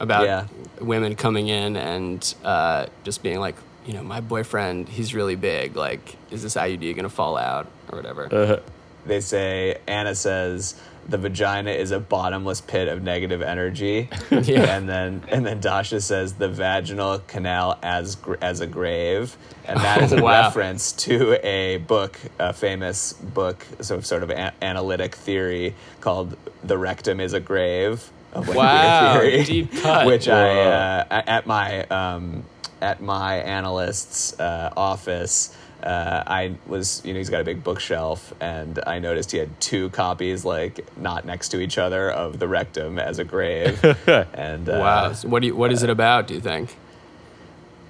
about 0.00 0.24
Yeah. 0.24 0.46
women 0.80 1.14
coming 1.14 1.48
in 1.48 1.76
and 1.76 2.34
uh, 2.44 2.86
just 3.04 3.22
being 3.22 3.38
like 3.40 3.56
you 3.86 3.92
know 3.94 4.02
my 4.02 4.20
boyfriend 4.20 4.88
he's 4.88 5.12
really 5.14 5.34
big 5.36 5.74
like 5.76 6.16
is 6.30 6.42
this 6.42 6.54
iud 6.54 6.94
gonna 6.96 7.08
fall 7.08 7.36
out 7.36 7.66
or 7.90 7.96
whatever 7.98 8.28
Uh, 8.32 8.60
They 9.04 9.20
say 9.20 9.78
Anna 9.88 10.14
says 10.14 10.80
the 11.08 11.18
vagina 11.18 11.72
is 11.72 11.90
a 11.90 11.98
bottomless 11.98 12.60
pit 12.60 12.86
of 12.86 13.02
negative 13.02 13.42
energy, 13.42 14.08
Yeah. 14.30 14.76
and 14.76 14.88
then 14.88 15.22
and 15.28 15.44
then 15.44 15.58
Dasha 15.60 16.00
says 16.00 16.34
the 16.34 16.48
vaginal 16.48 17.18
canal 17.26 17.76
as 17.82 18.14
gr- 18.14 18.36
as 18.40 18.60
a 18.60 18.68
grave, 18.68 19.36
and 19.64 19.80
that 19.80 20.00
is 20.02 20.12
a 20.12 20.22
Wow. 20.22 20.42
reference 20.44 20.92
to 21.06 21.44
a 21.44 21.78
book, 21.78 22.20
a 22.38 22.52
famous 22.52 23.14
book, 23.14 23.66
so 23.80 24.00
sort 24.00 24.22
of 24.22 24.30
a- 24.30 24.52
analytic 24.62 25.16
theory 25.16 25.74
called 26.00 26.36
"The 26.62 26.78
Rectum 26.78 27.18
is 27.18 27.32
a 27.32 27.40
Grave." 27.40 28.08
Of 28.32 28.44
Queer 28.46 28.56
Wow, 28.56 29.20
theory, 29.20 29.44
deep 29.44 29.72
cut. 29.82 30.06
which 30.06 30.26
I 30.28 30.50
uh, 30.62 31.22
at 31.26 31.46
my 31.46 31.84
um, 31.84 32.44
at 32.80 33.00
my 33.02 33.36
analyst's 33.36 34.38
uh, 34.40 34.72
office. 34.76 35.56
Uh, 35.82 36.22
I 36.26 36.54
was, 36.68 37.02
you 37.04 37.12
know, 37.12 37.18
he's 37.18 37.28
got 37.28 37.40
a 37.40 37.44
big 37.44 37.64
bookshelf, 37.64 38.32
and 38.40 38.78
I 38.86 39.00
noticed 39.00 39.32
he 39.32 39.38
had 39.38 39.60
two 39.60 39.90
copies, 39.90 40.44
like 40.44 40.86
not 40.96 41.24
next 41.26 41.48
to 41.48 41.60
each 41.60 41.76
other, 41.76 42.08
of 42.08 42.38
the 42.38 42.46
rectum 42.46 43.00
as 43.00 43.18
a 43.18 43.24
grave. 43.24 43.82
and 44.32 44.68
uh, 44.68 44.78
wow 44.80 45.12
So 45.12 45.28
what 45.28 45.40
do 45.42 45.48
you, 45.48 45.56
what 45.56 45.72
is 45.72 45.82
it 45.82 45.90
about 45.90 46.28
do 46.28 46.34
you 46.34 46.40
think 46.40 46.70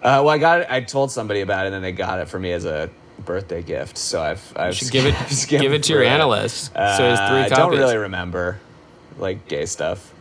Uh, 0.03 0.25
well, 0.25 0.31
I 0.31 0.39
got 0.39 0.61
it. 0.63 0.67
I 0.71 0.81
told 0.81 1.11
somebody 1.13 1.43
about 1.43 1.65
it, 1.65 1.67
and 1.67 1.75
then 1.75 1.83
they 1.83 1.93
got 1.93 2.19
it 2.19 2.29
for 2.29 2.39
me 2.41 2.53
as 2.53 2.65
a 2.65 2.89
birthday 3.27 3.63
gift. 3.63 3.99
So 3.99 4.23
I've, 4.23 4.53
I've 4.57 4.75
should 4.75 4.91
give 4.91 5.05
it 5.07 5.15
give 5.49 5.73
it 5.75 5.83
to 5.85 5.93
your 5.93 6.03
it. 6.03 6.09
analyst 6.09 6.73
so 6.73 6.81
it's 7.13 7.21
Uh, 7.21 7.29
three 7.29 7.41
I 7.43 7.49
copies 7.51 7.57
don't 7.59 7.79
really 7.79 7.97
remember, 7.99 8.59
like 9.19 9.47
gay 9.49 9.67
stuff. 9.67 10.13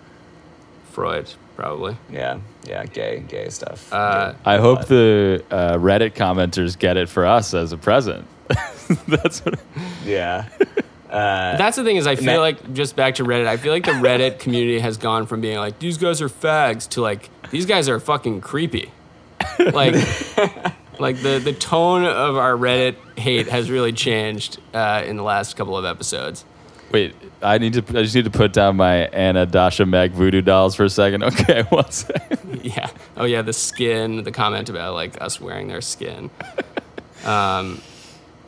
Freud 0.91 1.31
probably 1.55 1.95
Yeah, 2.11 2.39
yeah, 2.63 2.85
gay, 2.85 3.23
gay 3.27 3.49
stuff. 3.49 3.91
Uh, 3.93 4.33
I 4.45 4.57
hope 4.57 4.79
blood. 4.79 4.87
the 4.87 5.43
uh, 5.51 5.73
Reddit 5.77 6.11
commenters 6.13 6.77
get 6.77 6.97
it 6.97 7.07
for 7.09 7.25
us 7.25 7.53
as 7.53 7.71
a 7.71 7.77
present. 7.77 8.27
That's 9.07 9.39
what. 9.45 9.59
yeah. 10.05 10.47
Uh, 11.11 11.57
That's 11.57 11.75
the 11.75 11.83
thing 11.83 11.97
is 11.97 12.07
I 12.07 12.15
feel 12.15 12.35
Ma- 12.35 12.39
like 12.39 12.71
just 12.73 12.95
back 12.95 13.15
to 13.15 13.25
Reddit. 13.25 13.45
I 13.45 13.57
feel 13.57 13.73
like 13.73 13.83
the 13.83 13.91
Reddit 13.91 14.39
community 14.39 14.79
has 14.79 14.95
gone 14.95 15.25
from 15.25 15.41
being 15.41 15.57
like 15.57 15.77
these 15.77 15.97
guys 15.97 16.21
are 16.21 16.29
fags 16.29 16.87
to 16.91 17.01
like 17.01 17.29
these 17.49 17.65
guys 17.65 17.89
are 17.89 17.99
fucking 17.99 18.39
creepy. 18.39 18.89
Like 19.59 19.93
like 20.99 21.21
the 21.21 21.41
the 21.43 21.51
tone 21.51 22.05
of 22.05 22.37
our 22.37 22.53
Reddit 22.53 22.95
hate 23.19 23.49
has 23.49 23.69
really 23.69 23.91
changed 23.91 24.61
uh, 24.73 25.03
in 25.05 25.17
the 25.17 25.23
last 25.23 25.57
couple 25.57 25.75
of 25.75 25.83
episodes. 25.83 26.45
Wait, 26.93 27.13
I 27.43 27.57
need 27.57 27.73
to. 27.73 27.79
I 27.79 28.03
just 28.03 28.15
need 28.15 28.25
to 28.25 28.31
put 28.31 28.53
down 28.53 28.75
my 28.75 29.07
Anna 29.07 29.45
Dasha 29.45 29.85
Meg 29.85 30.11
voodoo 30.11 30.41
dolls 30.41 30.75
for 30.75 30.83
a 30.83 30.89
second. 30.89 31.23
Okay, 31.31 31.63
one 31.69 31.89
second. 31.91 32.61
Yeah. 32.63 32.89
Oh 33.17 33.25
yeah, 33.25 33.41
the 33.41 33.53
skin. 33.53 34.23
The 34.23 34.31
comment 34.31 34.69
about 34.69 34.93
like 34.93 35.21
us 35.21 35.39
wearing 35.41 35.67
their 35.67 35.81
skin. 35.81 36.29
Um, 37.25 37.81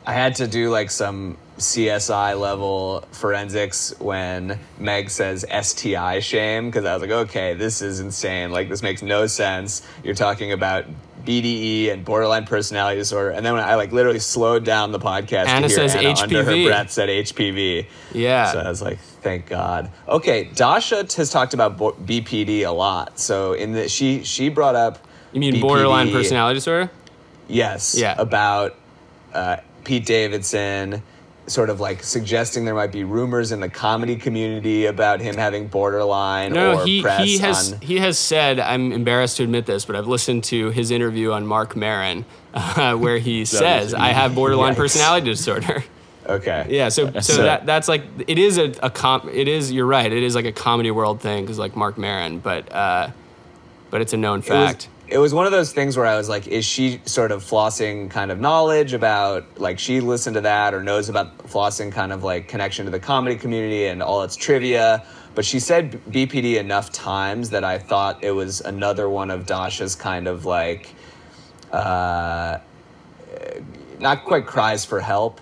I 0.06 0.12
had 0.12 0.36
to 0.36 0.46
do 0.46 0.70
like 0.70 0.90
some 0.90 1.38
CSI 1.58 2.38
level 2.38 3.04
forensics 3.12 3.98
when 4.00 4.58
Meg 4.78 5.08
says 5.08 5.44
STI 5.62 6.20
shame 6.20 6.66
because 6.66 6.84
I 6.84 6.92
was 6.94 7.02
like, 7.02 7.10
okay, 7.10 7.54
this 7.54 7.80
is 7.80 8.00
insane. 8.00 8.50
Like, 8.50 8.68
this 8.68 8.82
makes 8.82 9.02
no 9.02 9.26
sense. 9.26 9.86
You're 10.02 10.14
talking 10.14 10.52
about 10.52 10.84
BDE 11.24 11.92
and 11.92 12.04
borderline 12.04 12.46
personality 12.46 12.98
disorder, 13.00 13.30
and 13.30 13.44
then 13.44 13.54
when 13.54 13.62
I 13.62 13.74
like 13.74 13.92
literally 13.92 14.18
slowed 14.18 14.64
down 14.64 14.92
the 14.92 14.98
podcast, 14.98 15.46
Anna 15.46 15.68
to 15.68 15.74
hear 15.74 15.88
says 15.88 15.94
Anna 15.96 16.20
under 16.20 16.44
her 16.44 16.64
breath 16.64 16.90
said 16.90 17.08
HPV. 17.08 17.86
Yeah. 18.12 18.52
So 18.52 18.60
I 18.60 18.68
was 18.68 18.82
like, 18.82 18.98
thank 18.98 19.46
God. 19.46 19.90
Okay, 20.08 20.50
Dasha 20.54 21.06
has 21.16 21.30
talked 21.30 21.54
about 21.54 21.78
BPD 21.78 22.66
a 22.66 22.70
lot. 22.70 23.18
So 23.18 23.52
in 23.54 23.72
the 23.72 23.88
she 23.88 24.24
she 24.24 24.48
brought 24.48 24.74
up. 24.76 24.98
you 25.32 25.40
mean 25.40 25.54
BPD 25.54 25.60
borderline 25.60 26.10
personality 26.12 26.56
disorder? 26.56 26.90
Yes. 27.48 27.96
Yeah. 27.96 28.14
About 28.18 28.74
uh, 29.32 29.56
Pete 29.84 30.06
Davidson, 30.06 31.02
sort 31.46 31.68
of 31.68 31.78
like 31.78 32.02
suggesting 32.02 32.64
there 32.64 32.74
might 32.74 32.90
be 32.92 33.04
rumors 33.04 33.52
in 33.52 33.60
the 33.60 33.68
comedy 33.68 34.16
community 34.16 34.86
about 34.86 35.20
him 35.20 35.36
having 35.36 35.66
borderline 35.68 36.52
No, 36.52 36.80
or 36.80 36.86
he 36.86 37.02
press 37.02 37.22
he 37.22 37.38
has 37.38 37.72
on. 37.74 37.80
he 37.80 37.98
has 37.98 38.18
said. 38.18 38.58
I'm 38.58 38.92
embarrassed 38.92 39.36
to 39.38 39.42
admit 39.44 39.66
this, 39.66 39.84
but 39.84 39.94
I've 39.96 40.06
listened 40.06 40.44
to 40.44 40.70
his 40.70 40.90
interview 40.90 41.32
on 41.32 41.46
Marc 41.46 41.76
Maron, 41.76 42.24
uh, 42.54 42.94
where 42.96 43.18
he 43.18 43.44
says 43.44 43.92
I 43.94 44.08
have 44.08 44.34
borderline 44.40 44.72
Yikes. 44.74 44.76
personality 44.78 45.26
disorder. 45.26 45.84
Okay. 46.26 46.66
Yeah, 46.70 46.88
so 46.88 47.12
so, 47.12 47.20
So- 47.20 47.42
that 47.42 47.66
that's 47.66 47.88
like 47.88 48.04
it 48.26 48.38
is 48.38 48.56
a, 48.56 48.72
a 48.82 48.88
com 48.88 49.28
it 49.30 49.46
is 49.46 49.70
you're 49.70 49.84
right 49.86 50.10
it 50.10 50.22
is 50.22 50.34
like 50.34 50.46
a 50.46 50.52
comedy 50.52 50.90
world 50.90 51.20
thing 51.20 51.44
because 51.44 51.58
like 51.58 51.76
Marc 51.76 51.98
Maron, 51.98 52.38
but 52.38 52.72
uh, 52.72 53.10
but 53.90 54.00
it's 54.00 54.14
a 54.14 54.16
known 54.16 54.38
It 54.38 54.48
was, 54.48 54.48
fact. 54.48 54.88
It 55.06 55.18
was 55.18 55.34
one 55.34 55.44
of 55.46 55.52
those 55.52 55.72
things 55.72 55.96
where 55.96 56.06
I 56.06 56.16
was 56.16 56.28
like, 56.28 56.46
is 56.46 56.64
she 56.64 57.00
sort 57.04 57.30
of 57.30 57.42
flossing 57.42 58.10
kind 58.10 58.30
of 58.30 58.40
knowledge 58.40 58.94
about, 58.94 59.60
like, 59.60 59.78
she 59.78 60.00
listened 60.00 60.34
to 60.34 60.40
that 60.42 60.72
or 60.72 60.82
knows 60.82 61.08
about 61.08 61.36
flossing 61.38 61.92
kind 61.92 62.12
of 62.12 62.24
like 62.24 62.48
connection 62.48 62.86
to 62.86 62.90
the 62.90 63.00
comedy 63.00 63.36
community 63.36 63.86
and 63.86 64.02
all 64.02 64.22
its 64.22 64.34
trivia? 64.34 65.04
But 65.34 65.44
she 65.44 65.60
said 65.60 66.00
BPD 66.10 66.58
enough 66.58 66.90
times 66.92 67.50
that 67.50 67.64
I 67.64 67.78
thought 67.78 68.22
it 68.22 68.30
was 68.30 68.60
another 68.60 69.08
one 69.08 69.30
of 69.30 69.46
Dasha's 69.46 69.94
kind 69.94 70.26
of 70.26 70.46
like, 70.46 70.94
uh, 71.70 72.58
not 73.98 74.24
quite 74.24 74.46
cries 74.46 74.84
for 74.84 75.00
help. 75.00 75.40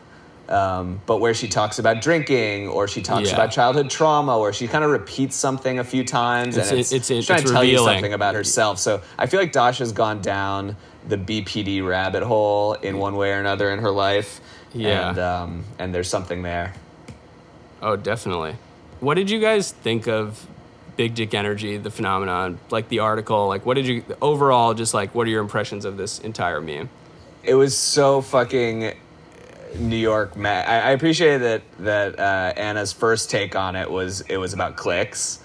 Um, 0.53 1.01
but 1.07 1.19
where 1.19 1.33
she 1.33 1.49
talks 1.49 1.79
about 1.79 2.03
drinking 2.03 2.69
or 2.69 2.87
she 2.87 3.01
talks 3.01 3.29
Yeah. 3.31 3.35
about 3.37 3.51
childhood 3.53 3.89
trauma 3.89 4.37
or 4.39 4.53
she 4.53 4.69
kind 4.69 4.85
of 4.85 4.91
repeats 4.91 5.35
something 5.35 5.79
a 5.79 5.85
few 5.85 6.05
times 6.05 6.57
It's- 6.59 6.71
and 6.71 6.79
it's, 6.79 6.93
it's- 6.93 7.07
she's 7.09 7.27
trying 7.27 7.41
it's 7.41 7.49
to 7.49 7.55
tell 7.55 7.65
you 7.65 7.79
something 7.79 8.13
about 8.13 8.35
herself. 8.35 8.79
So 8.79 9.01
I 9.19 9.27
feel 9.27 9.41
like 9.41 9.53
Dasha's 9.53 9.93
gone 9.93 10.21
down 10.21 10.77
the 11.09 11.17
BPD 11.17 11.81
rabbit 11.81 12.23
hole 12.23 12.75
in 12.75 12.99
one 12.99 13.17
way 13.17 13.31
or 13.33 13.41
another 13.41 13.71
in 13.71 13.79
her 13.79 13.91
life. 13.91 14.41
Yeah. 14.75 15.09
And, 15.11 15.19
um, 15.19 15.65
and 15.79 15.95
there's 15.95 16.09
something 16.09 16.43
there. 16.43 16.75
Oh, 17.81 17.97
definitely. 17.97 18.57
What 19.01 19.15
did 19.15 19.31
you 19.31 19.41
guys 19.41 19.73
think 19.73 20.07
of 20.07 20.47
Big 20.97 21.15
Dick 21.15 21.33
Energy, 21.35 21.79
the 21.79 21.91
phenomenon, 21.91 22.59
like 22.71 22.89
the 22.91 22.99
article? 22.99 23.49
Like, 23.49 23.65
what 23.65 23.75
did 23.75 23.87
you 23.87 24.05
overall? 24.21 24.75
Just 24.75 24.93
like, 24.93 25.15
what 25.15 25.27
are 25.27 25.31
your 25.31 25.41
impressions 25.41 25.85
of 25.87 25.97
this 25.97 26.19
entire 26.19 26.61
meme? 26.61 26.91
it 27.45 27.55
was 27.55 27.77
so 27.77 28.21
fucking 28.21 28.95
New 29.79 29.97
York. 29.97 30.37
Ma- 30.37 30.49
I, 30.49 30.79
I 30.79 30.91
appreciate 30.91 31.39
that 31.39 31.63
that 31.81 32.19
uh, 32.19 32.53
Anna's 32.57 32.93
first 32.93 33.31
take 33.31 33.57
on 33.57 33.77
it 33.77 33.91
was 33.91 34.21
it 34.23 34.37
was 34.37 34.53
about 34.53 34.77
clicks. 34.77 35.43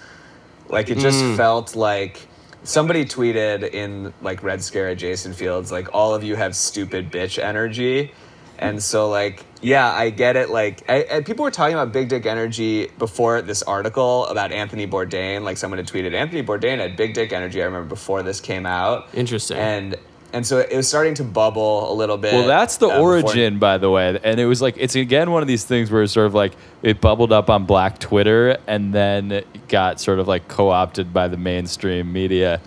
Like 0.68 0.90
it 0.90 0.98
just 0.98 1.24
felt 1.36 1.74
like 1.74 2.26
somebody 2.62 3.04
tweeted 3.04 3.72
in 3.72 4.12
like 4.20 4.42
Red 4.42 4.62
Scare 4.62 4.88
at 4.88 4.98
Jason 4.98 5.32
Fields 5.32 5.72
like 5.72 5.94
all 5.94 6.14
of 6.14 6.22
you 6.22 6.36
have 6.36 6.54
stupid 6.54 7.10
bitch 7.10 7.42
energy. 7.42 8.12
And 8.58 8.82
so, 8.82 9.08
like, 9.08 9.44
yeah, 9.62 9.88
I 9.88 10.10
get 10.10 10.34
it. 10.34 10.50
Like, 10.50 10.82
I, 10.90 11.02
and 11.02 11.24
people 11.24 11.44
were 11.44 11.50
talking 11.52 11.74
about 11.74 11.92
big 11.92 12.08
dick 12.08 12.26
energy 12.26 12.88
before 12.98 13.40
this 13.40 13.62
article 13.62 14.26
about 14.26 14.50
Anthony 14.50 14.86
Bourdain. 14.86 15.42
Like, 15.42 15.56
someone 15.58 15.78
had 15.78 15.86
tweeted 15.86 16.12
Anthony 16.12 16.42
Bourdain 16.42 16.78
had 16.78 16.96
big 16.96 17.14
dick 17.14 17.32
energy. 17.32 17.62
I 17.62 17.66
remember 17.66 17.88
before 17.88 18.24
this 18.24 18.40
came 18.40 18.66
out. 18.66 19.08
Interesting. 19.14 19.58
And 19.58 19.96
and 20.32 20.46
so 20.46 20.58
it 20.58 20.76
was 20.76 20.86
starting 20.86 21.14
to 21.14 21.24
bubble 21.24 21.90
a 21.90 21.94
little 21.94 22.18
bit. 22.18 22.32
Well, 22.34 22.46
that's 22.46 22.76
the 22.76 22.86
uh, 22.88 22.90
before- 22.96 23.12
origin, 23.24 23.58
by 23.58 23.78
the 23.78 23.90
way. 23.90 24.18
And 24.22 24.38
it 24.38 24.46
was 24.46 24.60
like, 24.60 24.76
it's 24.78 24.94
again 24.94 25.30
one 25.30 25.42
of 25.42 25.48
these 25.48 25.64
things 25.64 25.90
where 25.90 26.02
it's 26.02 26.12
sort 26.12 26.26
of 26.26 26.34
like 26.34 26.52
it 26.82 27.00
bubbled 27.00 27.32
up 27.32 27.48
on 27.50 27.64
Black 27.64 27.98
Twitter 27.98 28.58
and 28.66 28.92
then 28.92 29.42
got 29.68 30.00
sort 30.00 30.18
of 30.18 30.28
like 30.28 30.46
co 30.48 30.68
opted 30.70 31.12
by 31.14 31.28
the 31.28 31.36
mainstream 31.38 32.12
media. 32.12 32.60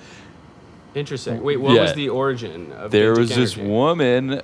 Interesting. 0.94 1.42
Wait, 1.42 1.58
what 1.58 1.74
Yeah. 1.74 1.84
was 1.84 1.94
the 1.94 2.10
origin 2.10 2.72
of 2.74 2.92
There 2.92 3.12
was 3.16 3.30
Dick 3.30 3.38
this 3.38 3.56
woman, 3.56 4.42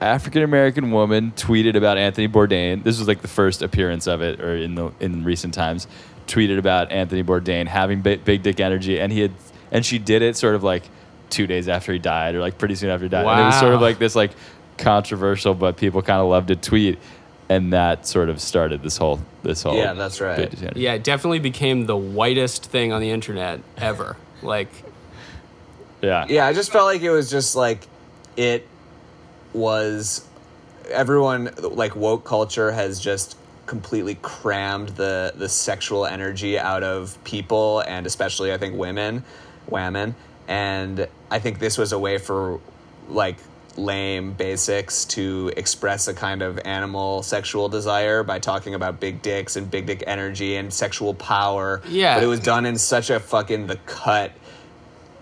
African 0.00 0.42
American 0.42 0.90
woman, 0.90 1.32
tweeted 1.36 1.74
about 1.74 1.96
Anthony 1.96 2.28
Bourdain. 2.28 2.82
This 2.84 2.98
was 2.98 3.08
like 3.08 3.22
the 3.22 3.28
first 3.28 3.62
appearance 3.62 4.06
of 4.06 4.20
it, 4.20 4.40
or 4.40 4.56
in 4.56 4.74
the 4.74 4.90
in 5.00 5.24
recent 5.24 5.54
times, 5.54 5.86
tweeted 6.26 6.58
about 6.58 6.92
Anthony 6.92 7.22
Bourdain 7.22 7.66
having 7.66 8.02
big, 8.02 8.24
big 8.24 8.42
dick 8.42 8.60
energy, 8.60 9.00
and 9.00 9.10
he 9.12 9.20
had, 9.20 9.32
and 9.70 9.86
she 9.86 9.98
did 9.98 10.20
it 10.20 10.36
sort 10.36 10.54
of 10.54 10.62
like 10.62 10.82
two 11.30 11.46
days 11.46 11.68
after 11.68 11.92
he 11.92 11.98
died, 11.98 12.34
or 12.34 12.40
like 12.40 12.58
pretty 12.58 12.74
soon 12.74 12.90
after 12.90 13.04
he 13.04 13.08
died, 13.08 13.26
and 13.26 13.40
it 13.40 13.44
was 13.44 13.58
sort 13.60 13.74
of 13.74 13.80
like 13.80 13.98
this 13.98 14.14
like 14.14 14.32
controversial, 14.78 15.54
but 15.54 15.76
people 15.76 16.02
kind 16.02 16.20
of 16.20 16.28
loved 16.28 16.48
to 16.48 16.56
tweet, 16.56 16.98
and 17.48 17.72
that 17.72 18.06
sort 18.06 18.28
of 18.28 18.40
started 18.40 18.82
this 18.82 18.96
whole 18.96 19.20
this 19.42 19.62
whole 19.62 19.76
Yeah, 19.76 19.94
that's 19.94 20.20
right. 20.20 20.36
big 20.36 20.50
dick 20.50 20.62
energy. 20.62 20.80
Yeah, 20.80 20.94
it 20.94 21.04
definitely 21.04 21.38
became 21.38 21.86
the 21.86 21.96
whitest 21.96 22.66
thing 22.66 22.92
on 22.92 23.00
the 23.00 23.10
internet 23.10 23.60
ever. 23.76 24.16
Like, 24.42 24.68
yeah, 26.02 26.26
Yeah, 26.28 26.46
I 26.46 26.52
just 26.52 26.72
felt 26.72 26.84
like 26.84 27.02
it 27.02 27.10
was 27.10 27.30
just 27.30 27.56
like 27.56 27.86
it 28.36 28.66
was 29.52 30.26
everyone 30.90 31.50
like 31.60 31.96
woke 31.96 32.24
culture 32.24 32.70
has 32.70 33.00
just 33.00 33.36
completely 33.66 34.14
crammed 34.22 34.90
the 34.90 35.32
the 35.36 35.48
sexual 35.48 36.06
energy 36.06 36.58
out 36.58 36.84
of 36.84 37.18
people 37.24 37.80
and 37.80 38.06
especially 38.06 38.52
I 38.52 38.58
think 38.58 38.76
women, 38.76 39.24
women, 39.68 40.14
and 40.48 41.06
I 41.30 41.38
think 41.38 41.58
this 41.58 41.78
was 41.78 41.92
a 41.92 41.98
way 41.98 42.18
for 42.18 42.60
like 43.08 43.36
lame 43.76 44.32
basics 44.32 45.04
to 45.04 45.52
express 45.56 46.08
a 46.08 46.14
kind 46.14 46.42
of 46.42 46.58
animal 46.64 47.22
sexual 47.22 47.68
desire 47.68 48.22
by 48.22 48.38
talking 48.38 48.74
about 48.74 49.00
big 49.00 49.22
dicks 49.22 49.56
and 49.56 49.70
big 49.70 49.86
dick 49.86 50.02
energy 50.06 50.56
and 50.56 50.72
sexual 50.72 51.14
power. 51.14 51.82
Yeah. 51.88 52.16
But 52.16 52.24
it 52.24 52.26
was 52.26 52.40
done 52.40 52.66
in 52.66 52.78
such 52.78 53.10
a 53.10 53.20
fucking 53.20 53.66
the 53.66 53.76
cut 53.86 54.32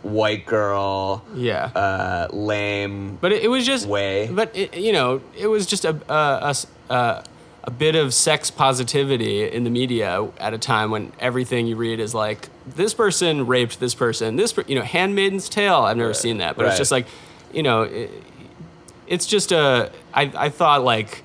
white 0.03 0.45
girl 0.47 1.25
yeah. 1.35 1.65
uh, 1.75 2.29
lame 2.31 3.17
But 3.21 3.33
it, 3.33 3.45
it 3.45 3.49
was 3.49 3.67
just 3.67 3.87
way. 3.87 4.29
But 4.31 4.55
it, 4.55 4.77
you 4.77 4.93
know, 4.93 5.21
it 5.37 5.47
was 5.47 5.67
just 5.67 5.85
a 5.85 5.99
a, 6.09 6.55
a 6.91 7.25
a 7.67 7.71
bit 7.71 7.97
of 7.97 8.13
sex 8.13 8.51
positivity 8.51 9.49
in 9.51 9.65
the 9.65 9.71
media 9.71 10.29
at 10.39 10.53
a 10.55 10.59
time 10.59 10.91
when 10.91 11.13
everything 11.19 11.67
you 11.67 11.77
read 11.77 11.99
is 11.99 12.15
like 12.15 12.49
this 12.67 12.93
person 12.95 13.47
raped 13.47 13.81
this 13.81 13.95
person. 13.95 14.37
This 14.37 14.53
per, 14.53 14.65
you 14.67 14.75
know, 14.75 14.83
Handmaid's 14.83 15.49
Tale. 15.49 15.77
I've 15.77 15.97
never 15.97 16.15
seen 16.15 16.39
that, 16.39 16.57
but 16.57 16.65
Right. 16.65 16.71
it's 16.71 16.79
just 16.79 16.91
like, 16.93 17.07
you 17.53 17.63
know, 17.63 17.83
it, 17.83 18.11
it's 19.07 19.27
just 19.27 19.53
a. 19.53 19.91
I 20.13 20.31
I 20.37 20.49
thought 20.51 20.83
like. 20.85 21.23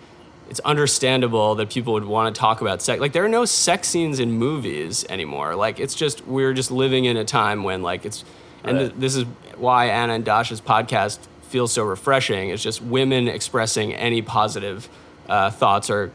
It's 0.50 0.60
understandable 0.62 1.54
that 1.54 1.70
people 1.70 1.94
would 1.94 2.06
want 2.06 2.34
to 2.34 2.40
talk 2.40 2.60
about 2.62 2.82
sex. 2.82 3.00
Like 3.00 3.14
there 3.14 3.24
are 3.24 3.30
no 3.30 3.46
sex 3.46 3.88
scenes 3.88 4.20
in 4.20 4.32
movies 4.32 5.06
anymore. 5.08 5.54
Like 5.54 5.80
it's 5.80 5.94
just 5.94 6.26
we're 6.26 6.54
just 6.54 6.72
living 6.72 7.06
in 7.06 7.18
a 7.18 7.24
time 7.24 7.64
when 7.64 7.84
like 7.84 8.04
it's 8.04 8.26
and 8.64 8.76
Right. 8.78 8.84
th- 8.90 8.94
this 9.00 9.16
is 9.16 9.26
why 9.58 9.90
Anna 9.90 10.14
and 10.14 10.26
Dasha's 10.26 10.60
podcast 10.60 11.20
feels 11.44 11.72
so 11.72 11.84
refreshing. 11.84 12.50
It's 12.50 12.64
just 12.64 12.82
women 12.82 13.28
expressing 13.28 13.94
any 13.94 14.24
positive 14.24 14.90
uh, 15.30 15.52
thoughts 15.52 15.90
are 15.90 16.12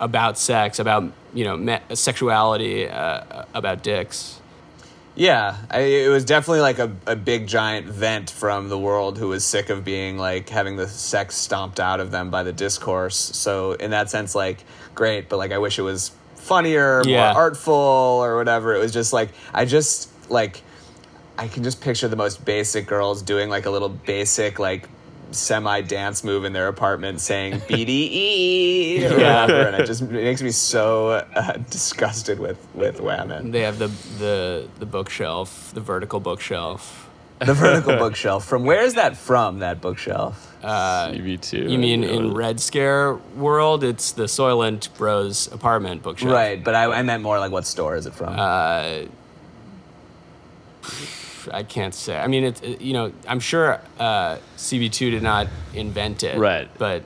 about 0.00 0.38
sex, 0.38 0.78
about 0.78 1.12
you 1.34 1.44
know 1.44 1.56
me- 1.56 1.80
sexuality, 1.94 2.88
uh, 2.88 3.44
about 3.54 3.82
dicks. 3.82 4.40
yeah 5.16 5.56
I, 5.70 5.80
it 5.80 6.08
was 6.08 6.24
definitely 6.24 6.60
like 6.60 6.78
a, 6.80 6.90
a 7.06 7.14
big 7.16 7.46
giant 7.46 7.86
vent 7.86 8.30
from 8.30 8.68
the 8.68 8.78
world 8.78 9.18
who 9.18 9.28
was 9.28 9.44
sick 9.44 9.70
of 9.70 9.84
being 9.84 10.18
like 10.18 10.48
having 10.48 10.74
the 10.76 10.88
sex 10.88 11.36
stomped 11.36 11.78
out 11.78 12.00
of 12.00 12.10
them 12.10 12.30
by 12.30 12.42
the 12.42 12.52
discourse 12.52 13.14
so 13.16 13.72
in 13.74 13.90
that 13.92 14.10
sense 14.10 14.34
like 14.34 14.64
great 14.94 15.28
but 15.28 15.36
like 15.36 15.52
i 15.52 15.58
wish 15.58 15.78
it 15.78 15.82
was 15.82 16.10
funnier 16.34 17.00
Yeah. 17.06 17.32
more 17.32 17.42
artful 17.42 17.74
or 18.26 18.36
whatever 18.36 18.74
it 18.74 18.80
was 18.80 18.92
just 18.92 19.12
like 19.12 19.28
i 19.52 19.64
just 19.64 20.10
like 20.30 20.62
i 21.38 21.46
can 21.46 21.62
just 21.62 21.80
picture 21.80 22.08
the 22.08 22.16
most 22.16 22.44
basic 22.44 22.86
girls 22.86 23.22
doing 23.22 23.48
like 23.48 23.66
a 23.66 23.70
little 23.70 23.88
basic 23.90 24.58
like 24.58 24.88
semi 25.34 25.80
dance 25.82 26.24
move 26.24 26.44
in 26.44 26.52
their 26.52 26.68
apartment 26.68 27.20
saying 27.20 27.54
BDE 27.68 28.98
or 29.10 29.18
Yeah. 29.20 29.42
whatever, 29.42 29.60
and 29.68 29.76
it 29.76 29.86
just 29.86 30.02
makes 30.02 30.42
me 30.42 30.50
so 30.50 31.08
uh, 31.10 31.52
disgusted 31.70 32.38
with 32.38 32.58
with 32.74 33.00
women. 33.00 33.50
They 33.50 33.62
have 33.62 33.78
the 33.78 33.88
the 34.18 34.68
the 34.78 34.86
bookshelf, 34.86 35.72
the 35.74 35.80
vertical 35.80 36.20
bookshelf. 36.20 37.10
The 37.40 37.52
vertical 37.52 37.96
bookshelf. 38.04 38.44
From 38.44 38.64
where 38.64 38.82
is 38.82 38.94
that 38.94 39.16
from? 39.16 39.58
That 39.58 39.80
bookshelf. 39.80 40.52
CB2. 40.62 41.68
You 41.68 41.78
mean 41.78 42.02
in 42.04 42.32
Red 42.32 42.58
Scare 42.58 43.14
world, 43.36 43.84
it's 43.84 44.12
the 44.12 44.22
Soylent 44.24 44.88
Bros 44.96 45.52
apartment 45.52 46.02
bookshelf. 46.02 46.32
Right, 46.32 46.62
but 46.64 46.74
I, 46.74 46.84
I 46.84 47.02
meant 47.02 47.22
more 47.22 47.38
like 47.38 47.52
what 47.52 47.66
store 47.66 47.96
is 47.96 48.06
it 48.06 48.14
from? 48.14 48.34
Uh, 48.38 49.02
I 51.52 51.62
can't 51.62 51.94
say. 51.94 52.18
I 52.18 52.26
mean, 52.26 52.44
it's 52.44 52.62
you 52.62 52.92
know, 52.92 53.12
I'm 53.26 53.40
sure 53.40 53.80
uh, 53.98 54.38
CB2 54.56 55.10
did 55.10 55.22
not 55.22 55.48
invent 55.74 56.22
it, 56.22 56.38
Right. 56.38 56.68
But 56.78 57.02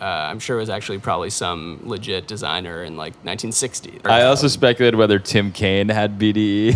uh, 0.00 0.04
I'm 0.04 0.38
sure 0.38 0.56
it 0.56 0.60
was 0.60 0.70
actually 0.70 0.98
probably 0.98 1.30
some 1.30 1.80
legit 1.82 2.26
designer 2.26 2.82
in 2.84 2.96
like 2.96 3.12
1960. 3.24 4.00
I 4.04 4.22
also 4.22 4.48
speculated 4.48 4.96
whether 4.96 5.18
Tim 5.18 5.52
Kaine 5.52 5.88
had. 5.88 6.20
BDE. 6.20 6.74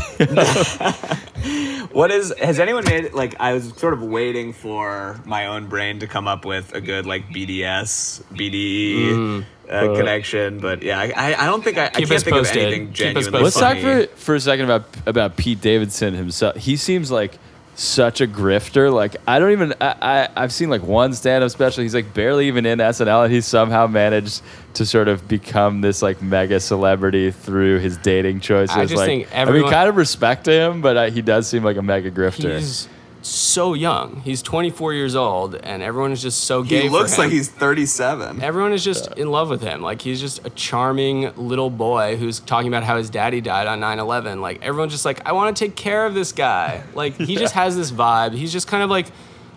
what 1.92 2.10
is? 2.10 2.34
Has 2.38 2.58
anyone 2.58 2.84
made 2.84 3.12
like? 3.12 3.34
I 3.40 3.52
was 3.52 3.72
sort 3.76 3.94
of 3.94 4.02
waiting 4.02 4.52
for 4.52 5.20
my 5.24 5.46
own 5.46 5.68
brain 5.68 6.00
to 6.00 6.06
come 6.06 6.26
up 6.26 6.44
with 6.44 6.74
a 6.74 6.80
good 6.80 7.06
like 7.06 7.28
BDS 7.28 8.22
BDE 8.32 9.44
uh, 9.68 9.94
connection, 9.96 10.60
but 10.60 10.82
yeah, 10.82 10.98
I, 11.00 11.12
I, 11.16 11.42
I 11.42 11.46
don't 11.46 11.62
think 11.62 11.78
I, 11.78 11.86
I 11.86 11.88
can't 11.90 12.10
us 12.10 12.22
think 12.22 12.36
posted. 12.36 12.56
of 12.56 12.62
anything 12.62 12.92
Keep 12.92 13.16
us 13.16 13.24
genuinely 13.24 13.42
Let's 13.42 13.58
talk 13.58 13.78
for 13.78 14.06
for 14.16 14.34
a 14.34 14.40
second 14.40 14.64
about 14.64 14.84
about 15.06 15.36
Pete 15.36 15.60
Davidson 15.60 16.14
himself. 16.14 16.56
He 16.56 16.76
seems 16.76 17.10
like 17.10 17.38
such 17.74 18.20
a 18.20 18.26
grifter. 18.26 18.92
Like 18.92 19.16
I 19.26 19.38
don't 19.38 19.52
even 19.52 19.74
I, 19.80 19.96
I 20.00 20.28
I've 20.36 20.52
seen 20.52 20.70
like 20.70 20.82
one 20.82 21.12
stand 21.14 21.44
up 21.44 21.50
special. 21.50 21.82
He's 21.82 21.94
like 21.94 22.14
barely 22.14 22.48
even 22.48 22.66
in 22.66 22.78
SNL, 22.78 23.24
and 23.24 23.32
he 23.32 23.40
somehow 23.40 23.86
managed 23.86 24.42
to 24.74 24.86
sort 24.86 25.08
of 25.08 25.26
become 25.28 25.80
this 25.80 26.02
like 26.02 26.22
mega 26.22 26.60
celebrity 26.60 27.30
through 27.30 27.78
his 27.78 27.96
dating 27.98 28.40
choices. 28.40 28.76
I 28.76 28.84
just 28.84 28.96
like, 28.96 29.06
think 29.06 29.36
I 29.36 29.44
mean, 29.44 29.68
kind 29.70 29.88
of 29.88 29.96
respect 29.96 30.44
to 30.44 30.52
him, 30.52 30.80
but 30.80 30.96
uh, 30.96 31.10
he 31.10 31.22
does 31.22 31.48
seem 31.48 31.64
like 31.64 31.76
a 31.76 31.82
mega 31.82 32.10
grifter. 32.10 32.58
He's 32.58 32.88
so 33.24 33.74
young. 33.74 34.20
He's 34.20 34.42
24 34.42 34.94
years 34.94 35.14
old, 35.14 35.54
and 35.54 35.82
everyone 35.82 36.12
is 36.12 36.22
just 36.22 36.44
so 36.44 36.62
gay. 36.62 36.82
He 36.82 36.88
looks 36.88 37.18
like 37.18 37.30
he's 37.30 37.48
37. 37.48 38.42
Everyone 38.42 38.72
is 38.72 38.84
just 38.84 39.12
in 39.14 39.30
love 39.30 39.48
with 39.48 39.62
him. 39.62 39.80
Like 39.80 40.02
he's 40.02 40.20
just 40.20 40.44
a 40.46 40.50
charming 40.50 41.34
little 41.36 41.70
boy 41.70 42.16
who's 42.16 42.40
talking 42.40 42.68
about 42.68 42.84
how 42.84 42.96
his 42.96 43.10
daddy 43.10 43.40
died 43.40 43.66
on 43.66 43.80
9/11. 43.80 44.40
Like 44.40 44.62
everyone's 44.62 44.92
just 44.92 45.04
like, 45.04 45.26
I 45.26 45.32
want 45.32 45.56
to 45.56 45.64
take 45.64 45.76
care 45.76 46.06
of 46.06 46.14
this 46.14 46.32
guy. 46.32 46.82
Like 46.94 47.16
he 47.16 47.36
just 47.36 47.54
has 47.62 47.76
this 47.76 47.90
vibe. 47.90 48.34
He's 48.34 48.52
just 48.52 48.68
kind 48.68 48.82
of 48.82 48.90
like, 48.90 49.06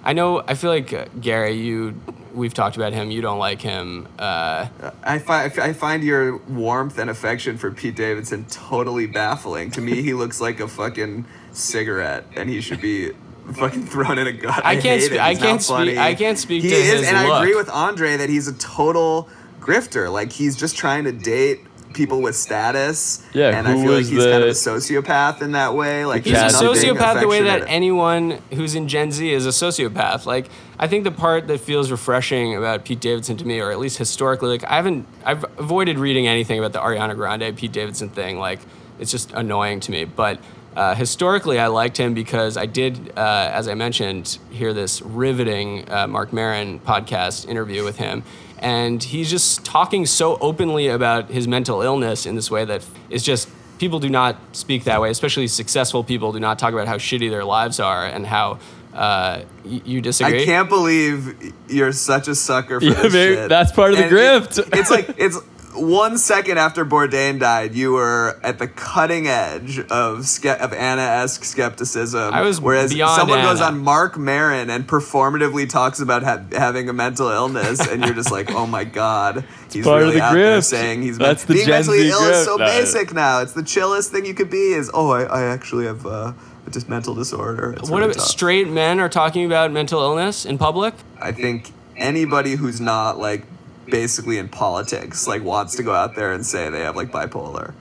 I 0.03 0.13
know. 0.13 0.43
I 0.47 0.53
feel 0.53 0.69
like 0.69 0.93
uh, 0.93 1.06
Gary, 1.19 1.53
you, 1.53 1.99
we've 2.34 2.53
talked 2.53 2.77
about 2.77 2.93
him. 2.93 3.12
You 3.12 3.21
don't 3.21 3.39
like 3.39 3.62
him. 3.62 4.08
Uh, 4.17 4.67
I 5.03 5.19
find 5.19 5.60
I 5.60 5.73
find 5.73 6.03
your 6.03 6.38
warmth 6.38 6.97
and 6.97 7.10
affection 7.10 7.58
for 7.58 7.71
Pete 7.71 7.95
Davidson 7.95 8.45
totally 8.45 9.08
baffling. 9.08 9.71
To 9.71 9.82
me, 9.82 10.01
he 10.01 10.13
looks 10.13 10.39
like 10.39 10.62
a 10.62 10.67
fucking 10.67 11.25
cigarette, 11.51 12.25
and 12.36 12.49
he 12.49 12.62
should 12.62 12.80
be 12.80 13.12
fucking 13.53 13.86
thrown 13.88 14.17
in 14.17 14.27
a 14.27 14.31
gut. 14.33 14.62
I 14.65 14.75
can't 14.75 14.99
hate 15.01 15.03
spe- 15.03 15.12
him. 15.13 15.21
I 15.21 15.36
can't 15.36 15.41
not 15.53 15.62
speak- 15.62 15.75
funny. 15.75 15.97
I 15.97 16.15
can't 16.15 16.38
speak 16.38 16.63
he 16.63 16.69
to 16.69 16.75
is, 16.75 16.99
his 16.99 17.07
and 17.07 17.17
I 17.17 17.39
agree 17.39 17.55
with 17.55 17.69
Andre 17.69 18.17
that 18.17 18.29
he's 18.29 18.47
a 18.47 18.53
total 18.53 19.29
grifter. 19.60 20.12
Like 20.12 20.31
he's 20.31 20.55
just 20.55 20.75
trying 20.77 21.03
to 21.05 21.12
date 21.12 21.62
people 21.93 22.21
with 22.21 22.36
status. 22.36 23.25
Yeah, 23.33 23.57
and 23.57 23.67
I 23.67 23.71
who 23.71 23.81
feel 23.83 23.91
like 23.91 23.97
was 23.99 24.10
he's 24.10 24.23
kind 24.23 24.43
of 24.43 24.49
a 24.49 24.53
sociopath 24.53 25.41
in 25.41 25.53
that 25.53 25.73
way. 25.73 26.05
Like 26.05 26.23
He's 26.25 26.33
a 26.33 26.45
sociopath 26.47 27.21
the 27.21 27.27
way 27.27 27.41
that 27.43 27.63
anyone 27.67 28.39
who's 28.53 28.75
in 28.75 28.88
Gen 28.88 29.12
Z 29.12 29.31
is 29.31 29.45
a 29.45 29.49
sociopath. 29.49 30.25
Like, 30.25 30.49
I 30.77 30.88
think 30.88 31.05
the 31.05 31.12
part 31.12 31.47
that 31.47 31.60
feels 31.60 31.89
refreshing 31.89 32.55
about 32.55 32.86
Pete 32.86 32.99
Davidson 32.99 33.38
to 33.38 33.45
me, 33.45 33.60
or 33.60 33.71
at 33.71 33.79
least 33.79 33.97
historically, 33.97 34.49
like 34.49 34.63
I 34.65 34.75
haven't, 34.75 35.07
I've 35.25 35.43
avoided 35.57 35.97
reading 35.97 36.27
anything 36.27 36.60
about 36.60 36.73
the 36.73 36.79
Ariana 36.79 37.15
Grande 37.15 37.55
Pete 37.57 37.71
Davidson 37.71 38.10
thing. 38.10 38.38
Like, 38.38 38.60
it's 38.99 39.10
just 39.12 39.31
annoying 39.31 39.79
to 39.81 39.91
me. 39.91 40.05
But 40.05 40.39
uh, 40.78 40.94
historically, 40.96 41.60
I 41.60 41.68
liked 41.68 41.98
him 41.98 42.13
because 42.13 42.56
I 42.56 42.66
did, 42.68 43.12
uh, 43.18 43.50
as 43.52 43.68
I 43.68 43.74
mentioned, 43.74 44.38
hear 44.52 44.74
this 44.74 45.02
riveting 45.02 45.90
uh, 45.92 46.08
Marc 46.08 46.32
Maron 46.32 46.80
podcast 46.80 47.48
interview 47.50 47.84
with 47.84 47.98
him. 47.98 48.24
And 48.60 49.04
he's 49.04 49.30
just 49.30 49.66
talking 49.66 50.06
so 50.06 50.38
openly 50.40 50.88
about 50.88 51.30
his 51.32 51.48
mental 51.48 51.82
illness 51.82 52.26
in 52.26 52.36
this 52.36 52.50
way 52.50 52.63
that 52.66 52.86
is 53.10 53.24
just 53.24 53.50
people 53.80 54.00
do 54.00 54.10
not 54.10 54.36
speak 54.54 54.84
that 54.86 55.02
way, 55.02 55.10
especially 55.12 55.48
successful 55.48 56.04
people 56.04 56.32
do 56.32 56.40
not 56.40 56.58
talk 56.60 56.74
about 56.74 56.88
how 56.88 56.98
shitty 56.98 57.30
their 57.30 57.44
lives 57.46 57.80
are 57.80 58.06
and 58.06 58.26
how 58.26 58.58
uh, 58.94 59.42
you 59.63 60.02
disagree. 60.02 60.42
I 60.42 60.46
can't 60.46 60.70
believe 60.70 61.54
you're 61.68 61.92
such 61.92 62.28
a 62.28 62.34
sucker 62.36 62.80
for 62.80 62.86
Yeah, 62.88 63.02
this 63.04 63.13
shit. 63.13 63.50
that's 63.50 63.72
part 63.72 63.92
of 63.92 63.98
the 63.98 64.06
And 64.06 64.13
it- 64.13 64.70
it's 64.74 64.90
like 64.90 65.10
it's 65.18 65.38
one 65.78 66.18
second 66.18 66.58
after 66.58 66.86
Bourdain 66.86 67.40
died, 67.40 67.76
you 67.76 67.94
were 67.94 68.40
at 68.44 68.60
the 68.60 68.68
cutting 68.68 69.28
edge 69.28 69.80
of 69.90 70.26
ske- 70.28 70.46
of 70.46 70.74
Anna-esque 70.74 71.44
skepticism. 71.44 72.34
I 72.34 72.42
was 72.42 72.60
whereas 72.60 72.92
someone 72.92 73.42
goes 73.42 73.62
on 73.62 73.80
Marc 73.80 74.18
Maron 74.18 74.70
and 74.70 74.88
performatively 74.88 75.70
talks 75.70 76.00
about 76.00 76.24
ha- 76.24 76.44
having 76.52 76.90
a 76.90 76.94
mental 76.94 77.30
illness, 77.30 77.88
and 77.88 78.04
you're 78.04 78.13
just 78.13 78.32
like, 78.32 78.52
oh 78.56 78.68
my 78.68 78.84
god, 78.84 79.46
he's 79.72 79.86
part 79.86 80.02
of 80.02 80.08
really 80.08 80.20
the 80.20 80.24
out 80.24 80.34
there 80.34 80.62
saying 80.62 81.02
he's 81.02 81.18
That's 81.18 81.46
the 81.46 81.54
being 81.56 81.68
Gen 81.68 81.76
mentally 81.76 82.04
Z 82.04 82.10
ill 82.10 82.30
is 82.30 82.46
so. 82.46 82.56
No. 82.58 82.66
basic 82.66 83.13
now. 83.13 83.42
It's 83.42 83.54
the 83.54 83.63
chillest 83.63 84.12
thing 84.12 84.26
you 84.26 84.34
could 84.34 84.50
be. 84.50 84.74
Is 84.74 84.90
oh, 84.94 85.12
I, 85.12 85.24
I 85.24 85.44
actually 85.44 85.86
have 85.86 86.06
uh, 86.06 86.34
a 86.66 86.70
dis- 86.70 86.88
mental 86.88 87.16
disorder. 87.16 87.74
It's 87.74 87.90
what 87.90 88.00
really 88.00 88.12
about 88.12 88.24
straight 88.24 88.68
men 88.68 89.00
are 89.00 89.10
talking 89.10 89.46
about 89.46 89.72
mental 89.72 90.02
illness 90.02 90.46
in 90.46 90.58
public? 90.58 90.94
I 91.22 91.32
think 91.32 91.72
anybody 91.96 92.56
who's 92.56 92.80
not 92.80 93.18
like 93.18 93.44
basically 93.89 94.38
in 94.38 94.50
politics 94.50 95.28
like 95.28 95.43
wants 95.43 95.76
to 95.78 95.84
go 95.84 95.93
out 95.93 96.15
there 96.15 96.32
and 96.32 96.45
say 96.45 96.69
they 96.69 96.82
have 96.82 96.95
like 96.95 97.12
bipolar. 97.12 97.73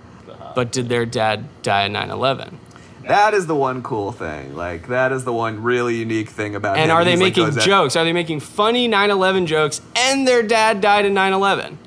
But 0.55 0.73
did 0.73 0.89
their 0.89 1.05
dad 1.05 1.45
die 1.63 1.85
at 1.85 1.91
9 1.91 2.11
11? 2.11 2.59
That 3.07 3.35
is 3.35 3.47
the 3.47 3.55
one 3.55 3.83
cool 3.83 4.11
thing. 4.11 4.57
Like 4.57 4.89
that 4.89 5.13
is 5.13 5.25
the 5.25 5.33
one 5.33 5.63
really 5.63 5.97
unique 5.97 6.29
thing 6.31 6.55
about 6.55 6.77
And 6.77 6.91
him. 6.91 6.97
are 6.97 7.05
they 7.05 7.13
He's, 7.13 7.21
making 7.21 7.45
goes 7.45 7.59
out- 7.59 7.65
jokes? 7.65 7.95
Are 7.97 8.05
they 8.05 8.13
making 8.13 8.41
funny 8.41 8.89
9 8.89 9.11
11 9.11 9.47
jokes 9.47 9.81
and 9.95 10.27
their 10.27 10.43
dad 10.43 10.81
died 10.81 11.05
in 11.05 11.15
9 11.15 11.33
11? 11.33 11.79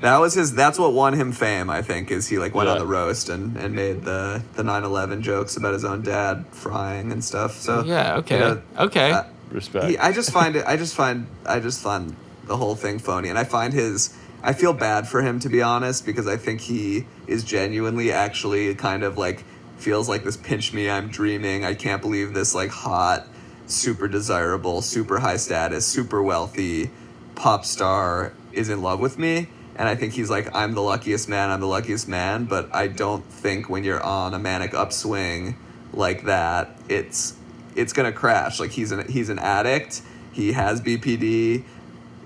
That 0.00 0.18
was 0.18 0.34
his. 0.34 0.54
That's 0.54 0.78
what 0.78 0.92
won 0.92 1.14
him 1.14 1.32
fame. 1.32 1.70
I 1.70 1.80
think 1.80 2.10
is 2.10 2.28
he 2.28 2.38
like 2.38 2.54
went 2.54 2.68
on 2.68 2.78
the 2.78 2.86
roast 2.86 3.30
and, 3.30 3.56
and 3.56 3.74
made 3.74 4.02
the 4.04 4.42
the 4.54 4.62
9/11 4.62 5.22
jokes 5.22 5.56
about 5.56 5.72
his 5.72 5.82
own 5.84 6.02
dad 6.02 6.44
frying 6.50 7.10
and 7.10 7.24
stuff. 7.24 7.52
So 7.52 7.84
Yeah, 7.84 8.16
okay. 8.16 8.34
you 8.34 8.40
know, 8.40 8.62
okay. 8.80 9.12
uh, 9.12 9.22
Respect. 9.50 9.86
He, 9.86 9.96
I 9.96 10.12
just 10.12 10.30
find 10.30 10.56
it. 10.56 10.64
I 10.66 10.76
just 10.76 10.94
find. 10.94 11.26
I 11.46 11.58
just 11.58 11.80
find 11.80 12.14
the 12.46 12.56
whole 12.56 12.74
thing 12.74 12.98
phony, 12.98 13.28
and 13.28 13.38
I 13.38 13.44
find 13.44 13.72
his. 13.72 14.16
I 14.42 14.52
feel 14.52 14.74
bad 14.74 15.08
for 15.08 15.22
him 15.22 15.40
to 15.40 15.48
be 15.48 15.62
honest, 15.62 16.04
because 16.04 16.26
I 16.26 16.36
think 16.36 16.60
he 16.60 17.06
is 17.26 17.44
genuinely 17.44 18.12
actually 18.12 18.74
kind 18.74 19.02
of 19.02 19.16
like 19.16 19.42
feels 19.78 20.08
like 20.08 20.24
this 20.24 20.36
pinch 20.36 20.72
me, 20.72 20.88
I'm 20.88 21.08
dreaming. 21.08 21.64
I 21.64 21.74
can't 21.74 22.02
believe 22.02 22.34
this 22.34 22.54
like 22.54 22.70
hot, 22.70 23.26
super 23.66 24.08
desirable, 24.08 24.82
super 24.82 25.18
high 25.18 25.36
status, 25.36 25.86
super 25.86 26.22
wealthy 26.22 26.90
pop 27.34 27.64
star 27.64 28.32
is 28.52 28.68
in 28.68 28.82
love 28.82 29.00
with 29.00 29.18
me. 29.18 29.48
And 29.76 29.88
I 29.88 29.96
think 29.96 30.12
he's 30.12 30.30
like, 30.30 30.54
I'm 30.54 30.74
the 30.74 30.82
luckiest 30.82 31.28
man, 31.28 31.50
I'm 31.50 31.60
the 31.60 31.66
luckiest 31.66 32.08
man. 32.08 32.44
But 32.44 32.72
I 32.74 32.86
don't 32.86 33.24
think 33.24 33.68
when 33.68 33.82
you're 33.84 34.02
on 34.02 34.34
a 34.34 34.38
manic 34.38 34.72
upswing 34.72 35.56
like 35.92 36.24
that, 36.24 36.76
it's 36.88 37.36
it's 37.74 37.92
gonna 37.92 38.12
crash. 38.12 38.60
Like 38.60 38.70
he's 38.70 38.92
an 38.92 39.08
he's 39.08 39.28
an 39.28 39.38
addict. 39.38 40.02
He 40.32 40.52
has 40.52 40.80
BPD. 40.80 41.64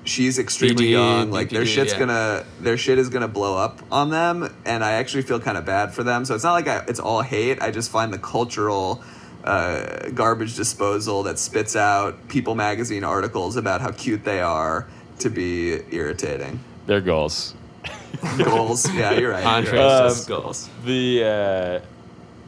She's 0.09 0.39
extremely 0.39 0.87
BD, 0.87 0.91
young. 0.91 1.31
Like 1.31 1.51
their 1.51 1.67
shit's 1.67 1.93
yeah. 1.93 1.99
gonna 1.99 2.47
their 2.61 2.77
shit 2.77 2.99
is 2.99 3.09
gonna 3.09 3.29
blow 3.29 3.57
up 3.57 3.81
on 3.93 4.11
them. 4.11 4.55
And 4.65 4.83
I 4.83 4.93
actually 4.93 5.23
feel 5.23 5.41
kind 5.41 5.59
of 5.59 5.65
bad 5.65 5.93
for 5.93 6.03
them. 6.03 6.25
So 6.25 6.35
it's 6.35 6.45
not 6.45 6.53
like 6.53 6.69
I, 6.69 6.85
it's 6.89 7.01
all 7.01 7.23
hate. 7.23 7.61
I 7.61 7.71
just 7.71 7.91
find 7.91 8.13
the 8.13 8.19
cultural 8.19 9.03
uh, 9.45 10.09
garbage 10.11 10.57
disposal 10.57 11.23
that 11.25 11.39
spits 11.39 11.77
out 11.77 12.29
People 12.29 12.55
magazine 12.55 13.05
articles 13.05 13.57
about 13.57 13.81
how 13.81 13.93
cute 13.93 14.25
they 14.25 14.41
are 14.41 14.87
to 15.21 15.31
be 15.31 15.81
irritating. 15.91 16.61
Their 16.87 17.01
goals. 17.01 17.55
Goals. 18.39 18.91
Yeah, 18.93 19.13
you're 19.13 19.31
right. 19.31 19.43
You're 19.43 19.73
Contrast 19.73 20.29
right. 20.29 20.37
Um, 20.37 20.43
goals. 20.43 20.71
The 20.85 21.25
uh, 21.25 21.87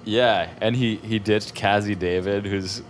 yeah, 0.05 0.51
and 0.61 0.75
he 0.75 0.96
he 0.96 1.18
ditched 1.18 1.55
Cazzie 1.55 1.94
David, 1.94 2.46
who's 2.46 2.83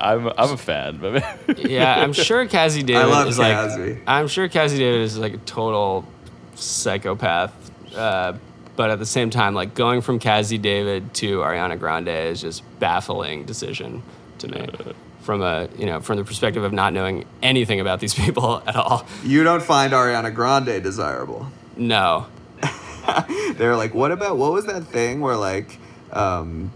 I'm 0.00 0.28
I'm 0.28 0.52
a 0.52 0.56
fan. 0.56 0.98
But 0.98 1.58
Yeah, 1.58 1.94
I'm 2.00 2.12
sure 2.12 2.46
Cazzie 2.46 2.82
David 2.82 3.06
love 3.08 3.28
is 3.28 3.38
like. 3.38 3.98
I'm 4.06 4.28
sure 4.28 4.48
Cazzie 4.48 4.78
David 4.78 5.02
is 5.02 5.18
like 5.18 5.34
a 5.34 5.38
total 5.38 6.06
psychopath. 6.54 7.52
Uh, 7.94 8.34
but 8.76 8.90
at 8.90 8.98
the 8.98 9.06
same 9.06 9.30
time, 9.30 9.54
like 9.54 9.74
going 9.74 10.00
from 10.00 10.18
Cazzie 10.18 10.58
David 10.58 11.12
to 11.14 11.38
Ariana 11.38 11.78
Grande 11.78 12.08
is 12.08 12.40
just 12.40 12.62
baffling 12.78 13.44
decision 13.44 14.02
to 14.38 14.48
me. 14.48 14.68
From 15.22 15.42
a 15.42 15.68
you 15.76 15.84
know 15.84 16.00
from 16.00 16.16
the 16.16 16.24
perspective 16.24 16.64
of 16.64 16.72
not 16.72 16.94
knowing 16.94 17.26
anything 17.42 17.80
about 17.80 18.00
these 18.00 18.14
people 18.22 18.62
at 18.66 18.74
all. 18.76 19.04
You 19.22 19.44
don't 19.44 19.62
find 19.62 19.92
Ariana 19.92 20.34
Grande 20.34 20.82
desirable. 20.82 21.48
No, 21.76 22.28
They're 23.56 23.76
like, 23.76 23.94
what 23.94 24.12
about 24.12 24.36
what 24.38 24.52
was 24.52 24.66
that 24.66 24.84
thing 24.84 25.20
where 25.20 25.36
like 25.36 25.78
um, 26.12 26.70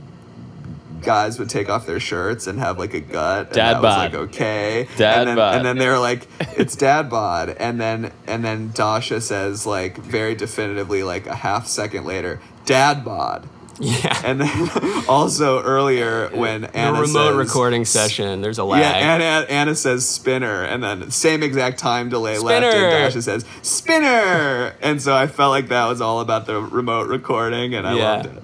guys 1.02 1.38
would 1.38 1.50
take 1.50 1.68
off 1.68 1.86
their 1.86 2.00
shirts 2.00 2.46
and 2.46 2.58
have 2.58 2.78
like 2.78 2.94
a 2.94 3.00
gut? 3.00 3.46
And 3.48 3.54
Dad 3.54 3.74
that 3.74 3.82
was 3.82 3.94
bod. 3.94 4.12
like 4.12 4.14
okay. 4.28 4.88
Dad 4.96 5.18
and 5.20 5.28
then, 5.28 5.36
bod. 5.36 5.54
And 5.56 5.66
then 5.66 5.78
they're 5.78 5.98
like, 5.98 6.26
it's 6.56 6.76
dad 6.76 7.10
bod. 7.10 7.50
And 7.50 7.80
then 7.80 8.12
and 8.26 8.44
then 8.44 8.70
Dasha 8.74 9.20
says 9.20 9.66
like 9.66 9.96
very 9.98 10.34
definitively 10.34 11.02
like 11.02 11.26
a 11.26 11.34
half 11.34 11.66
second 11.66 12.04
later, 12.04 12.40
dad 12.64 13.04
bod. 13.04 13.48
yeah. 13.80 14.20
And 14.24 14.40
then 14.40 14.70
also 15.08 15.62
earlier 15.62 16.28
when 16.28 16.60
the 16.62 16.76
Anna 16.76 17.00
remote 17.00 17.28
says- 17.30 17.34
recording 17.36 17.84
session, 17.86 18.40
there's 18.42 18.58
a 18.58 18.64
lag. 18.64 18.80
Yeah, 18.82 18.90
Anna, 18.92 19.46
Anna 19.48 19.74
says 19.74 20.06
spinner, 20.08 20.62
and 20.62 20.82
then 20.84 21.10
same 21.10 21.42
exact 21.42 21.78
time 21.78 22.08
delay 22.10 22.38
left, 22.38 22.64
Spinner. 22.66 22.84
and 22.84 23.04
Dasha 23.04 23.22
says 23.22 23.44
spinner, 23.62 24.74
and 24.82 25.00
so 25.00 25.14
I 25.14 25.26
felt 25.26 25.50
like 25.50 25.68
that 25.68 25.86
was 25.86 26.00
all 26.00 26.20
about 26.20 26.46
the 26.46 26.60
remote 26.60 27.08
recording, 27.08 27.74
and 27.74 27.86
I 27.86 27.94
Yeah. 27.94 28.04
loved 28.16 28.26
it. 28.26 28.42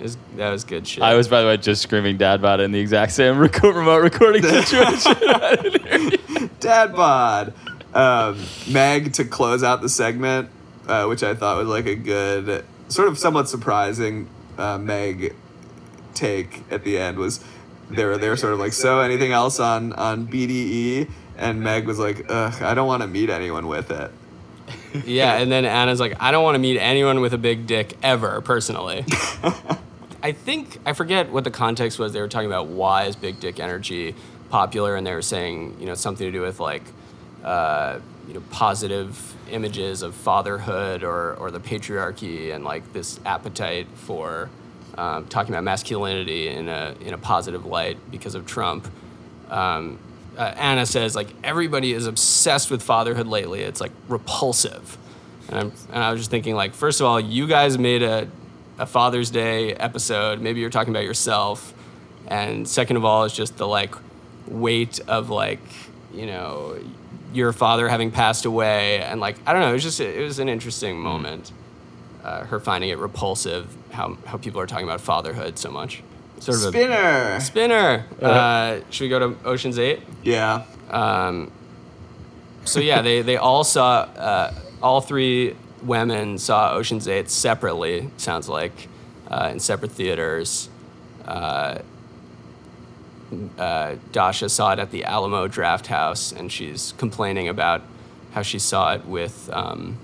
It 0.00 0.04
was- 0.04 0.16
that 0.36 0.50
was 0.50 0.64
good 0.64 0.86
shit. 0.86 1.02
I 1.02 1.14
was 1.14 1.28
by 1.28 1.42
the 1.42 1.46
way 1.46 1.56
just 1.58 1.82
screaming 1.82 2.16
dad 2.16 2.40
bod 2.42 2.60
in 2.60 2.72
the 2.72 2.80
exact 2.80 3.12
same 3.12 3.38
rec- 3.42 3.62
remote 3.62 4.02
recording 4.02 4.42
situation. 4.64 5.14
Dad 6.60 6.94
bod. 6.94 7.52
Um, 7.94 8.38
Meg 8.68 9.12
to 9.14 9.24
close 9.24 9.62
out 9.62 9.82
the 9.82 9.88
segment, 9.88 10.48
uh, 10.88 11.04
which 11.06 11.22
I 11.22 11.34
thought 11.34 11.56
was 11.58 11.68
like 11.68 11.86
a 11.86 11.94
good, 11.96 12.64
sort 12.88 13.08
of 13.08 13.18
somewhat 13.18 13.48
surprising 13.48 14.28
uh, 14.58 14.78
Meg 14.78 15.34
take 16.14 16.62
at 16.70 16.84
the 16.84 16.98
end 16.98 17.18
was 17.18 17.44
they 17.90 18.04
were 18.04 18.16
they 18.18 18.28
were 18.28 18.36
sort 18.36 18.52
of 18.52 18.58
like 18.58 18.72
so 18.72 19.00
anything 19.00 19.32
else 19.32 19.58
on 19.60 19.92
on 19.94 20.26
BDE 20.28 21.10
and 21.38 21.60
Meg 21.62 21.86
was 21.86 21.98
like 21.98 22.26
ugh 22.28 22.62
I 22.62 22.74
don't 22.74 22.86
want 22.86 23.02
to 23.02 23.08
meet 23.08 23.30
anyone 23.30 23.66
with 23.66 23.90
it. 23.90 24.10
Yeah, 25.04 25.36
and 25.38 25.50
then 25.52 25.64
Anna's 25.64 25.98
like, 26.00 26.16
I 26.20 26.30
don't 26.32 26.42
want 26.44 26.56
to 26.56 26.58
meet 26.60 26.78
anyone 26.78 27.20
with 27.20 27.32
a 27.32 27.38
big 27.38 27.66
dick 27.66 27.96
ever, 28.02 28.40
personally. 28.40 29.04
I 30.22 30.32
think 30.32 30.78
I 30.84 30.92
forget 30.92 31.30
what 31.30 31.44
the 31.44 31.50
context 31.50 31.98
was. 31.98 32.12
They 32.12 32.20
were 32.20 32.28
talking 32.28 32.48
about 32.48 32.66
why 32.66 33.04
is 33.04 33.16
big 33.16 33.40
dick 33.40 33.58
energy 33.58 34.14
popular, 34.50 34.96
and 34.96 35.06
they 35.06 35.14
were 35.14 35.22
saying 35.22 35.76
you 35.80 35.86
know 35.86 35.94
something 35.94 36.26
to 36.26 36.32
do 36.32 36.42
with 36.42 36.60
like 36.60 36.82
uh, 37.42 38.00
you 38.28 38.34
know 38.34 38.42
positive 38.50 39.34
images 39.50 40.02
of 40.02 40.14
fatherhood 40.14 41.02
or 41.02 41.34
or 41.34 41.50
the 41.50 41.60
patriarchy 41.60 42.54
and 42.54 42.64
like 42.64 42.92
this 42.92 43.18
appetite 43.24 43.86
for 43.94 44.50
um, 44.98 45.26
talking 45.26 45.54
about 45.54 45.64
masculinity 45.64 46.48
in 46.48 46.68
a 46.68 46.94
in 47.00 47.14
a 47.14 47.18
positive 47.18 47.64
light 47.64 47.98
because 48.10 48.34
of 48.34 48.46
Trump. 48.46 48.88
Um, 49.48 49.98
uh, 50.36 50.54
Anna 50.56 50.86
says 50.86 51.16
like 51.16 51.28
everybody 51.42 51.92
is 51.92 52.06
obsessed 52.06 52.70
with 52.70 52.82
fatherhood 52.82 53.26
lately. 53.26 53.62
It's 53.62 53.80
like 53.80 53.92
repulsive, 54.08 54.98
and 55.48 55.72
and 55.92 56.04
I 56.04 56.12
was 56.12 56.20
just 56.20 56.30
thinking 56.30 56.54
like 56.54 56.74
first 56.74 57.00
of 57.00 57.06
all, 57.06 57.18
you 57.18 57.46
guys 57.46 57.78
made 57.78 58.02
a 58.02 58.28
a 58.80 58.86
Father's 58.86 59.30
Day 59.30 59.74
episode. 59.74 60.40
Maybe 60.40 60.60
you're 60.60 60.70
talking 60.70 60.92
about 60.92 61.04
yourself, 61.04 61.74
and 62.26 62.66
second 62.66 62.96
of 62.96 63.04
all, 63.04 63.24
it's 63.24 63.36
just 63.36 63.56
the 63.58 63.66
like 63.68 63.94
weight 64.48 64.98
of 65.06 65.30
like 65.30 65.60
you 66.12 66.26
know 66.26 66.78
your 67.32 67.52
father 67.52 67.88
having 67.88 68.10
passed 68.10 68.44
away, 68.46 69.02
and 69.02 69.20
like 69.20 69.36
I 69.46 69.52
don't 69.52 69.62
know. 69.62 69.70
It 69.70 69.74
was 69.74 69.82
just 69.82 70.00
it 70.00 70.22
was 70.22 70.38
an 70.38 70.48
interesting 70.48 70.98
moment. 70.98 71.52
Uh, 72.24 72.44
her 72.46 72.58
finding 72.60 72.90
it 72.90 72.98
repulsive 72.98 73.74
how 73.92 74.16
how 74.26 74.38
people 74.38 74.60
are 74.60 74.66
talking 74.66 74.84
about 74.84 75.00
fatherhood 75.00 75.58
so 75.58 75.70
much. 75.70 76.02
Sort 76.38 76.56
of 76.56 76.64
a 76.64 76.68
Spinner. 76.68 77.40
spinner. 77.40 78.06
Uh, 78.20 78.80
should 78.88 79.04
we 79.04 79.08
go 79.10 79.18
to 79.18 79.36
Ocean's 79.46 79.78
Eight? 79.78 80.00
Yeah. 80.22 80.64
Um, 80.88 81.52
so 82.64 82.80
yeah, 82.80 83.02
they, 83.02 83.20
they 83.20 83.36
all 83.36 83.62
saw 83.62 84.00
uh, 84.16 84.54
all 84.82 85.02
three 85.02 85.54
women 85.82 86.38
saw 86.38 86.72
Ocean's 86.72 87.08
Eight 87.08 87.30
separately. 87.30 88.10
Sounds 88.16 88.48
like 88.48 88.88
uh, 89.30 89.50
in 89.52 89.60
separate 89.60 89.92
theaters. 89.92 90.68
Uh, 91.24 91.78
uh, 93.58 93.94
Dasha 94.12 94.48
saw 94.48 94.72
it 94.72 94.78
at 94.78 94.90
the 94.90 95.04
Alamo 95.04 95.46
Drafthouse, 95.46 96.36
and 96.36 96.50
she's 96.50 96.92
complaining 96.98 97.48
about 97.48 97.82
how 98.32 98.42
she 98.42 98.58
saw 98.58 98.94
it 98.94 99.04
with 99.06 99.48
um, 99.52 99.98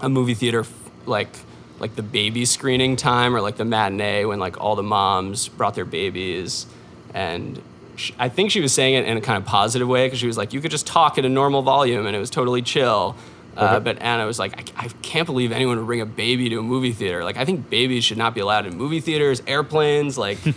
a 0.00 0.08
movie 0.08 0.34
theater 0.34 0.60
f- 0.60 0.90
like 1.06 1.30
like 1.78 1.96
the 1.96 2.02
baby 2.02 2.44
screening 2.44 2.94
time 2.94 3.34
or 3.34 3.40
like 3.40 3.56
the 3.56 3.64
matinee 3.64 4.24
when 4.24 4.38
like 4.38 4.60
all 4.60 4.76
the 4.76 4.82
moms 4.82 5.48
brought 5.48 5.74
their 5.74 5.84
babies, 5.84 6.66
and 7.12 7.60
sh 7.96 8.12
I 8.18 8.28
think 8.28 8.52
she 8.52 8.60
was 8.60 8.72
saying 8.72 8.94
it 8.94 9.06
in 9.06 9.16
a 9.16 9.20
kind 9.20 9.36
of 9.36 9.44
positive 9.44 9.88
way 9.88 10.06
because 10.06 10.20
she 10.20 10.28
was 10.28 10.36
like, 10.36 10.52
you 10.52 10.60
could 10.60 10.70
just 10.70 10.86
talk 10.86 11.18
at 11.18 11.24
a 11.24 11.28
normal 11.28 11.62
volume 11.62 12.06
and 12.06 12.14
it 12.14 12.20
was 12.20 12.30
totally 12.30 12.62
chill. 12.62 13.16
Uh, 13.56 13.80
but 13.80 14.00
Anna 14.00 14.24
was 14.26 14.38
like, 14.38 14.72
I, 14.76 14.84
I 14.84 14.88
can't 15.02 15.26
believe 15.26 15.52
anyone 15.52 15.76
would 15.78 15.86
bring 15.86 16.00
a 16.00 16.06
baby 16.06 16.48
to 16.48 16.58
a 16.58 16.62
movie 16.62 16.92
theater. 16.92 17.22
Like, 17.22 17.36
I 17.36 17.44
think 17.44 17.68
babies 17.68 18.04
should 18.04 18.18
not 18.18 18.34
be 18.34 18.40
allowed 18.40 18.66
in 18.66 18.76
movie 18.76 19.00
theaters, 19.00 19.42
airplanes, 19.46 20.16
like. 20.18 20.38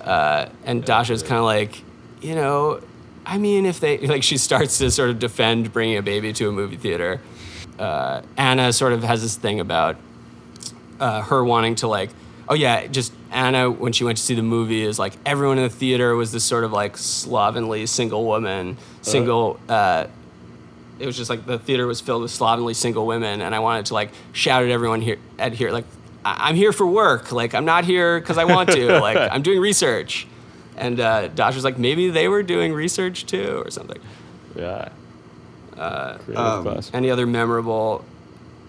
Uh, 0.00 0.48
and 0.64 0.84
Dasha's 0.84 1.22
kind 1.22 1.38
of 1.38 1.44
like, 1.44 1.82
you 2.22 2.34
know, 2.34 2.80
I 3.26 3.38
mean, 3.38 3.66
if 3.66 3.80
they 3.80 3.98
like, 4.06 4.22
she 4.22 4.38
starts 4.38 4.78
to 4.78 4.90
sort 4.90 5.10
of 5.10 5.18
defend 5.18 5.72
bringing 5.72 5.98
a 5.98 6.02
baby 6.02 6.32
to 6.34 6.48
a 6.48 6.52
movie 6.52 6.76
theater. 6.76 7.20
Uh, 7.78 8.22
Anna 8.36 8.72
sort 8.72 8.92
of 8.92 9.02
has 9.02 9.22
this 9.22 9.36
thing 9.36 9.60
about 9.60 9.96
uh, 10.98 11.22
her 11.22 11.44
wanting 11.44 11.74
to 11.76 11.86
like, 11.86 12.10
oh 12.48 12.54
yeah, 12.54 12.86
just 12.86 13.12
Anna 13.30 13.70
when 13.70 13.92
she 13.92 14.04
went 14.04 14.18
to 14.18 14.24
see 14.24 14.34
the 14.34 14.42
movie 14.42 14.82
is 14.82 14.98
like 14.98 15.14
everyone 15.24 15.56
in 15.58 15.64
the 15.64 15.70
theater 15.70 16.14
was 16.14 16.32
this 16.32 16.44
sort 16.44 16.64
of 16.64 16.72
like 16.72 16.96
slovenly 16.96 17.86
single 17.86 18.24
woman, 18.24 18.76
single. 19.02 19.60
Uh, 21.00 21.02
it 21.02 21.06
was 21.06 21.16
just 21.16 21.30
like 21.30 21.46
the 21.46 21.58
theater 21.58 21.86
was 21.86 22.00
filled 22.00 22.22
with 22.22 22.30
slovenly 22.30 22.74
single 22.74 23.06
women, 23.06 23.40
and 23.40 23.54
I 23.54 23.58
wanted 23.58 23.86
to 23.86 23.94
like 23.94 24.10
shout 24.32 24.62
at 24.64 24.70
everyone 24.70 25.00
here 25.00 25.18
at 25.38 25.52
here 25.54 25.70
like 25.70 25.84
I- 26.24 26.48
I'm 26.48 26.54
here 26.56 26.72
for 26.72 26.86
work. 26.86 27.32
Like 27.32 27.54
I'm 27.54 27.64
not 27.64 27.84
here 27.84 28.20
because 28.20 28.38
I 28.38 28.44
want 28.44 28.70
to. 28.72 29.00
like 29.08 29.16
I'm 29.16 29.42
doing 29.42 29.60
research. 29.60 30.26
And 30.76 30.98
uh, 31.00 31.28
Dasha's 31.28 31.64
like 31.64 31.78
maybe 31.78 32.08
they 32.10 32.28
were 32.28 32.42
doing 32.42 32.72
research 32.72 33.26
too 33.26 33.62
or 33.64 33.70
something. 33.70 34.00
Yeah. 34.56 34.88
Creative 35.74 36.36
um. 36.36 36.80
Any 36.92 37.10
other 37.10 37.26
memorable 37.26 38.04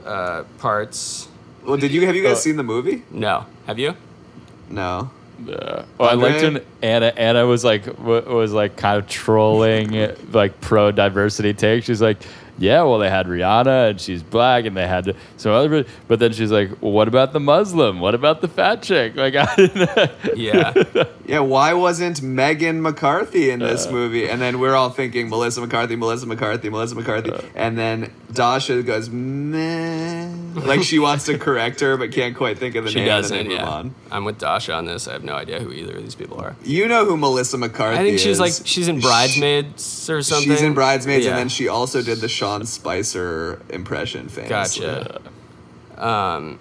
uh, 0.05 0.43
parts? 0.59 1.27
Well, 1.65 1.77
did 1.77 1.91
you 1.91 2.05
have 2.05 2.15
you 2.15 2.23
guys 2.23 2.37
Uh, 2.37 2.41
seen 2.41 2.57
the 2.57 2.63
movie? 2.63 3.03
No. 3.11 3.45
Have 3.67 3.77
you? 3.79 3.95
No. 4.69 5.11
Yeah. 5.45 5.85
Well, 5.97 6.09
I 6.09 6.13
liked 6.13 6.43
Andre? 6.43 6.61
when 6.61 6.65
Anna 6.81 7.13
Anna 7.17 7.45
was 7.45 7.63
like 7.63 7.85
w- 7.85 8.35
was 8.35 8.53
like 8.53 8.75
kind 8.77 8.97
of 8.99 9.07
trolling 9.07 10.13
like 10.31 10.59
pro 10.61 10.91
diversity 10.91 11.53
take. 11.53 11.83
She's 11.83 12.01
like, 12.01 12.17
yeah, 12.59 12.83
well 12.83 12.99
they 12.99 13.09
had 13.09 13.25
Rihanna 13.25 13.89
and 13.91 14.01
she's 14.01 14.21
black 14.21 14.65
and 14.65 14.77
they 14.77 14.87
had 14.87 15.15
some 15.37 15.51
other, 15.51 15.85
but 16.07 16.19
then 16.19 16.31
she's 16.33 16.51
like, 16.51 16.69
well, 16.81 16.91
what 16.91 17.07
about 17.07 17.33
the 17.33 17.39
Muslim? 17.39 17.99
What 17.99 18.13
about 18.13 18.41
the 18.41 18.47
fat 18.47 18.83
chick? 18.83 19.15
Like, 19.15 19.35
I 19.37 19.55
didn't. 19.55 20.37
Yeah. 20.37 20.73
Yeah, 21.31 21.39
why 21.39 21.71
wasn't 21.73 22.21
Megan 22.21 22.81
McCarthy 22.81 23.51
in 23.51 23.59
this 23.61 23.87
Uh. 23.87 23.91
movie? 23.91 24.27
And 24.27 24.41
then 24.41 24.59
we're 24.59 24.75
all 24.75 24.89
thinking 24.89 25.29
Melissa 25.29 25.61
McCarthy, 25.61 25.95
Melissa 25.95 26.25
McCarthy, 26.25 26.69
Melissa 26.69 26.93
McCarthy. 26.95 27.31
Uh. 27.31 27.39
and 27.55 27.77
then 27.77 28.11
Dasha 28.33 28.83
goes, 28.83 29.09
meh. 29.09 30.27
Like 30.65 30.83
she 30.83 30.99
wants 30.99 31.25
to 31.25 31.37
correct 31.37 31.79
her 31.81 31.97
but 31.97 32.11
can't 32.11 32.35
quite 32.35 32.57
think 32.57 32.75
of 32.75 32.83
the 32.85 32.91
She 32.91 32.99
name 32.99 33.07
doesn't. 33.07 33.37
and 33.37 33.51
Yeah. 33.51 33.67
on. 33.67 33.95
I'm 34.11 34.23
with 34.25 34.37
Dasha 34.39 34.73
on 34.73 34.85
this. 34.85 35.07
I 35.07 35.13
have 35.13 35.23
no 35.23 35.33
idea 35.35 35.59
who 35.59 35.71
either 35.71 35.95
of 35.97 36.03
these 36.03 36.15
people 36.15 36.39
are. 36.39 36.55
You 36.63 36.87
know 36.87 37.05
who 37.05 37.17
Melissa 37.17 37.57
McCarthy 37.57 37.97
I 37.99 38.03
think 38.03 38.15
is. 38.15 38.21
she's 38.21 38.39
like 38.39 38.53
she's 38.65 38.87
in 38.87 38.99
Bridesmaids 38.99 40.09
or 40.09 40.21
something. 40.21 40.49
She's 40.49 40.61
in 40.61 40.73
Bridesmaids, 40.73 41.25
Yeah. 41.25 41.31
and 41.31 41.39
then 41.39 41.49
she 41.49 41.67
also 41.67 42.01
did 42.01 42.19
the 42.19 42.27
Sean 42.29 42.65
Spicer 42.65 43.61
impression 43.69 44.29
famously. 44.29 44.85
Gotcha. 44.85 45.21
Um, 45.97 46.59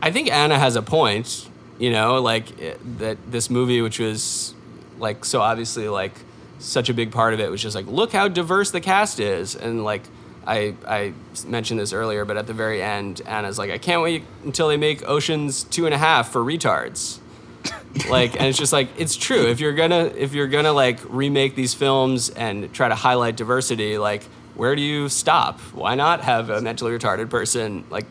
I 0.00 0.10
think 0.10 0.30
Anna 0.30 0.58
has 0.58 0.76
a 0.76 0.82
point. 0.82 1.48
You 1.78 1.90
know, 1.90 2.20
like 2.20 2.58
it, 2.60 2.98
that 2.98 3.18
this 3.30 3.50
movie, 3.50 3.80
which 3.82 4.00
was 4.00 4.54
like 4.98 5.24
so 5.24 5.40
obviously 5.40 5.88
like 5.88 6.12
such 6.58 6.88
a 6.88 6.94
big 6.94 7.12
part 7.12 7.34
of 7.34 7.40
it, 7.40 7.50
was 7.50 7.62
just 7.62 7.76
like 7.76 7.86
look 7.86 8.12
how 8.12 8.26
diverse 8.26 8.72
the 8.72 8.80
cast 8.80 9.20
is, 9.20 9.54
and 9.54 9.84
like 9.84 10.02
I 10.46 10.74
I 10.86 11.12
mentioned 11.46 11.80
this 11.80 11.92
earlier, 11.92 12.24
but 12.24 12.36
at 12.36 12.46
the 12.46 12.54
very 12.54 12.82
end, 12.82 13.22
Anna's 13.26 13.58
like, 13.58 13.70
I 13.70 13.78
can't 13.78 14.02
wait 14.02 14.24
until 14.44 14.68
they 14.68 14.76
make 14.76 15.06
Ocean's 15.08 15.64
two 15.64 15.86
and 15.86 15.94
a 15.94 15.98
half 15.98 16.30
for 16.32 16.40
retards. 16.40 17.18
like 18.10 18.34
and 18.34 18.44
it's 18.44 18.58
just 18.58 18.72
like 18.72 18.88
it's 18.96 19.16
true. 19.16 19.46
If 19.48 19.60
you're 19.60 19.74
gonna 19.74 20.12
if 20.16 20.32
you're 20.32 20.46
gonna 20.46 20.72
like 20.72 20.98
remake 21.08 21.54
these 21.54 21.74
films 21.74 22.30
and 22.30 22.72
try 22.72 22.88
to 22.88 22.94
highlight 22.94 23.36
diversity 23.36 23.98
like 23.98 24.24
where 24.54 24.74
do 24.74 24.82
you 24.82 25.08
stop? 25.08 25.60
Why 25.72 25.94
not 25.94 26.22
have 26.22 26.50
a 26.50 26.60
mentally 26.60 26.96
retarded 26.96 27.30
person 27.30 27.84
like 27.90 28.06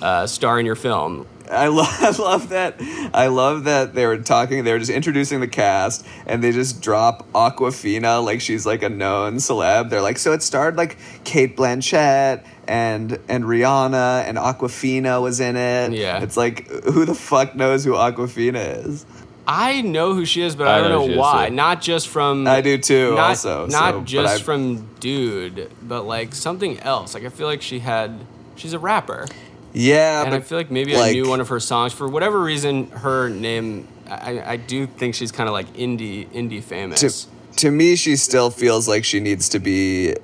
uh, 0.00 0.26
star 0.26 0.60
in 0.60 0.66
your 0.66 0.76
film 0.76 1.26
I 1.52 1.68
love, 1.68 1.88
I 2.00 2.10
love 2.10 2.48
that. 2.48 2.76
I 3.14 3.26
love 3.28 3.64
that 3.64 3.94
they 3.94 4.06
were 4.06 4.18
talking. 4.18 4.64
They 4.64 4.72
were 4.72 4.78
just 4.78 4.90
introducing 4.90 5.40
the 5.40 5.48
cast, 5.48 6.06
and 6.26 6.42
they 6.42 6.52
just 6.52 6.80
drop 6.82 7.30
Awkwafina 7.32 8.24
like 8.24 8.40
she's 8.40 8.66
like 8.66 8.82
a 8.82 8.88
known 8.88 9.36
celeb. 9.36 9.90
They're 9.90 10.02
like, 10.02 10.18
so 10.18 10.32
it 10.32 10.42
starred 10.42 10.76
like 10.76 10.96
Cate 11.24 11.56
Blanchett 11.56 12.44
and 12.66 13.18
and 13.28 13.44
Rihanna, 13.44 14.24
and 14.24 14.38
Awkwafina 14.38 15.20
was 15.20 15.40
in 15.40 15.56
it. 15.56 15.92
Yeah. 15.92 16.22
it's 16.22 16.36
like 16.36 16.68
who 16.68 17.04
the 17.04 17.14
fuck 17.14 17.54
knows 17.54 17.84
who 17.84 17.92
Awkwafina 17.92 18.86
is? 18.86 19.06
i 19.44 19.80
know 19.82 20.14
who 20.14 20.24
she 20.24 20.40
is 20.40 20.54
but 20.54 20.68
i, 20.68 20.76
I 20.76 20.80
don't 20.80 20.90
know 20.90 20.98
know, 20.98 21.00
who 21.00 21.06
she 21.08 21.12
is, 21.14 21.18
why 21.18 21.48
not 21.48 21.82
just 21.82 22.08
from 22.08 22.46
I 22.46 22.60
do 22.60 22.78
too. 22.78 23.16
not, 23.16 23.30
also, 23.30 23.66
not 23.66 23.94
so, 23.94 24.00
just 24.02 24.44
from 24.44 24.86
dude 25.00 25.68
but 25.82 26.04
like 26.04 26.32
something 26.32 26.78
else 26.78 27.12
like 27.12 27.24
i 27.24 27.28
feel 27.28 27.48
like 27.48 27.60
she 27.60 27.80
had 27.80 28.20
she's 28.54 28.72
a 28.72 28.78
rapper 28.78 29.26
yeah, 29.72 30.22
and 30.22 30.30
but 30.30 30.36
I 30.36 30.40
feel 30.40 30.58
like 30.58 30.70
maybe 30.70 30.96
I 30.96 31.12
knew 31.12 31.28
one 31.28 31.40
of 31.40 31.48
her 31.48 31.60
songs 31.60 31.92
for 31.92 32.08
whatever 32.08 32.40
reason. 32.40 32.88
Her 32.90 33.28
name, 33.28 33.88
I, 34.08 34.42
I 34.52 34.56
do 34.56 34.86
think 34.86 35.14
she's 35.14 35.32
kind 35.32 35.48
of 35.48 35.52
like 35.52 35.72
indie 35.74 36.26
indie 36.28 36.62
famous. 36.62 37.00
to, 37.00 37.56
to 37.58 37.70
me, 37.70 37.96
she 37.96 38.16
still 38.16 38.50
feels 38.50 38.86
like 38.88 39.04
she 39.04 39.20
needs 39.20 39.48
to 39.50 39.58
be 39.58 40.14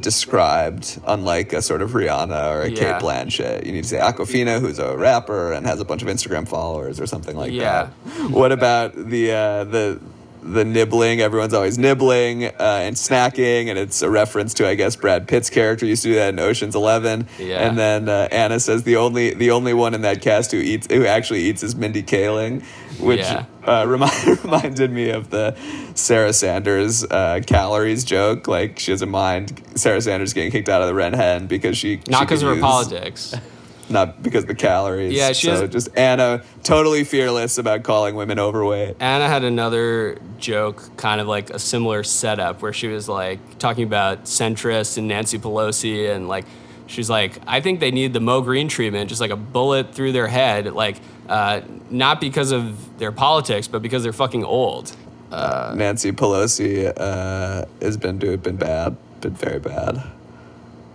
described, 0.00 0.98
unlike 1.06 1.52
a 1.52 1.62
sort 1.62 1.82
of 1.82 1.90
Rihanna 1.90 2.50
or 2.50 2.62
a 2.62 2.70
Yeah. 2.70 2.76
Cate 2.98 3.02
Blanchett. 3.02 3.64
You 3.66 3.72
need 3.72 3.82
to 3.84 3.88
say 3.88 3.98
Awkwafina, 3.98 4.60
who's 4.60 4.78
a 4.78 4.96
rapper 4.96 5.52
and 5.52 5.66
has 5.66 5.80
a 5.80 5.84
bunch 5.84 6.02
of 6.02 6.08
Instagram 6.08 6.48
followers 6.48 6.98
or 7.00 7.06
something 7.06 7.36
like 7.36 7.52
Yeah. 7.52 7.90
that. 8.06 8.30
What 8.30 8.52
about 8.52 8.94
the 8.96 9.30
uh, 9.32 9.64
the 9.64 10.00
the 10.42 10.64
nibbling? 10.64 11.20
Everyone's 11.20 11.54
always 11.54 11.78
nibbling 11.78 12.44
uh, 12.46 12.52
and 12.58 12.96
snacking, 12.96 13.68
and 13.68 13.78
it's 13.78 14.02
a 14.02 14.10
reference 14.10 14.54
to, 14.54 14.66
I 14.68 14.74
guess, 14.74 14.96
Brad 14.96 15.28
Pitt's 15.28 15.50
character 15.50 15.86
used 15.86 16.02
to 16.04 16.10
do 16.10 16.14
that 16.16 16.30
in 16.30 16.38
Ocean's 16.38 16.74
Eleven. 16.74 17.26
Yeah. 17.38 17.68
And 17.68 17.78
then 17.78 18.08
uh, 18.08 18.28
Anna 18.30 18.60
says 18.60 18.82
the 18.84 18.96
only 18.96 19.34
the 19.34 19.50
only 19.50 19.74
one 19.74 19.94
in 19.94 20.02
that 20.02 20.20
cast 20.22 20.52
who 20.52 20.58
eats 20.58 20.86
who 20.90 21.04
actually 21.06 21.42
eats 21.42 21.62
is 21.62 21.74
Mindy 21.76 22.02
Kaling, 22.02 22.62
which 23.00 23.20
Yeah. 23.20 23.44
uh, 23.64 23.84
remind, 23.88 24.44
reminded 24.44 24.90
me 24.90 25.10
of 25.10 25.30
the 25.30 25.56
Sarah 25.94 26.32
Sanders 26.32 27.04
uh, 27.04 27.40
calories 27.46 28.04
joke. 28.04 28.48
Like 28.48 28.78
she 28.78 28.92
doesn't 28.92 29.10
mind 29.10 29.62
Sarah 29.74 30.00
Sanders 30.00 30.32
getting 30.32 30.50
kicked 30.50 30.68
out 30.68 30.80
of 30.82 30.88
the 30.88 30.94
Red 30.94 31.14
Hen 31.14 31.46
because 31.46 31.76
she 31.76 32.00
Not 32.08 32.22
because 32.22 32.42
of 32.42 32.54
her 32.54 32.60
politics. 32.60 33.34
not 33.90 34.22
because 34.22 34.44
the 34.44 34.54
calories. 34.54 35.12
Yeah, 35.12 35.32
she 35.32 35.46
so 35.48 35.60
has- 35.62 35.70
just 35.70 35.88
Anna 35.96 36.42
totally 36.62 37.04
fearless 37.04 37.58
about 37.58 37.82
calling 37.82 38.14
women 38.14 38.38
overweight. 38.38 38.96
Anna 39.00 39.28
had 39.28 39.44
another 39.44 40.18
joke, 40.38 40.96
kind 40.96 41.20
of 41.20 41.26
like 41.26 41.50
a 41.50 41.58
similar 41.58 42.02
setup, 42.02 42.62
where 42.62 42.72
she 42.72 42.88
was 42.88 43.08
like 43.08 43.58
talking 43.58 43.84
about 43.84 44.24
centrists 44.24 44.98
and 44.98 45.08
Nancy 45.08 45.38
Pelosi, 45.38 46.14
and 46.14 46.28
like 46.28 46.44
she's 46.86 47.08
like, 47.10 47.38
I 47.46 47.60
think 47.60 47.80
they 47.80 47.90
need 47.90 48.12
the 48.12 48.20
Moe 48.20 48.40
Greene 48.40 48.68
treatment, 48.68 49.08
just 49.08 49.20
like 49.20 49.30
a 49.30 49.36
bullet 49.36 49.94
through 49.94 50.12
their 50.12 50.28
head, 50.28 50.72
like 50.72 50.96
uh, 51.28 51.60
not 51.90 52.20
because 52.20 52.52
of 52.52 52.98
their 52.98 53.12
politics, 53.12 53.68
but 53.68 53.82
because 53.82 54.02
they're 54.02 54.12
fucking 54.12 54.44
old. 54.44 54.94
Nancy 55.30 56.10
Pelosi 56.12 56.92
uh, 56.96 57.66
has 57.82 57.96
been 57.96 58.18
doing 58.18 58.38
been 58.38 58.56
bad, 58.56 58.96
been 59.20 59.34
very 59.34 59.58
bad. 59.58 60.02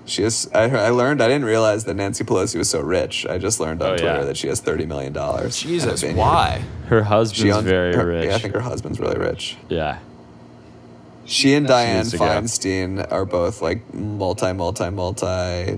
She 0.06 0.24
has. 0.24 0.50
I, 0.54 0.64
I 0.70 0.90
learned. 0.90 1.22
I 1.22 1.28
didn't 1.28 1.46
realize 1.46 1.86
that 1.86 1.94
Nancy 1.96 2.24
Pelosi 2.26 2.58
was 2.58 2.70
so 2.70 2.82
rich. 2.82 3.26
I 3.26 3.38
just 3.38 3.60
learned 3.62 3.82
on 3.82 3.92
Oh, 3.92 3.98
Twitter 3.98 4.18
yeah. 4.20 4.24
that 4.26 4.36
she 4.38 4.48
has 4.50 4.60
thirty 4.60 4.86
million 4.86 5.14
dollars. 5.14 5.62
Jesus, 5.62 6.04
why? 6.04 6.64
Her 6.88 7.04
husband's 7.04 7.42
She 7.42 7.52
owns, 7.52 7.64
very 7.66 7.96
her- 7.96 8.06
rich. 8.06 8.26
Yeah, 8.28 8.36
I 8.36 8.40
think 8.40 8.54
her 8.54 8.60
husband's 8.62 9.00
really 9.00 9.18
rich. 9.18 9.56
yeah. 9.70 10.00
She 11.26 11.54
and 11.54 11.66
Dianne 11.66 11.96
needs. 12.04 12.14
Feinstein 12.16 13.10
are 13.10 13.24
both 13.24 13.62
like 13.62 13.94
multi, 13.94 14.52
multi, 14.52 14.90
multi. 14.90 15.26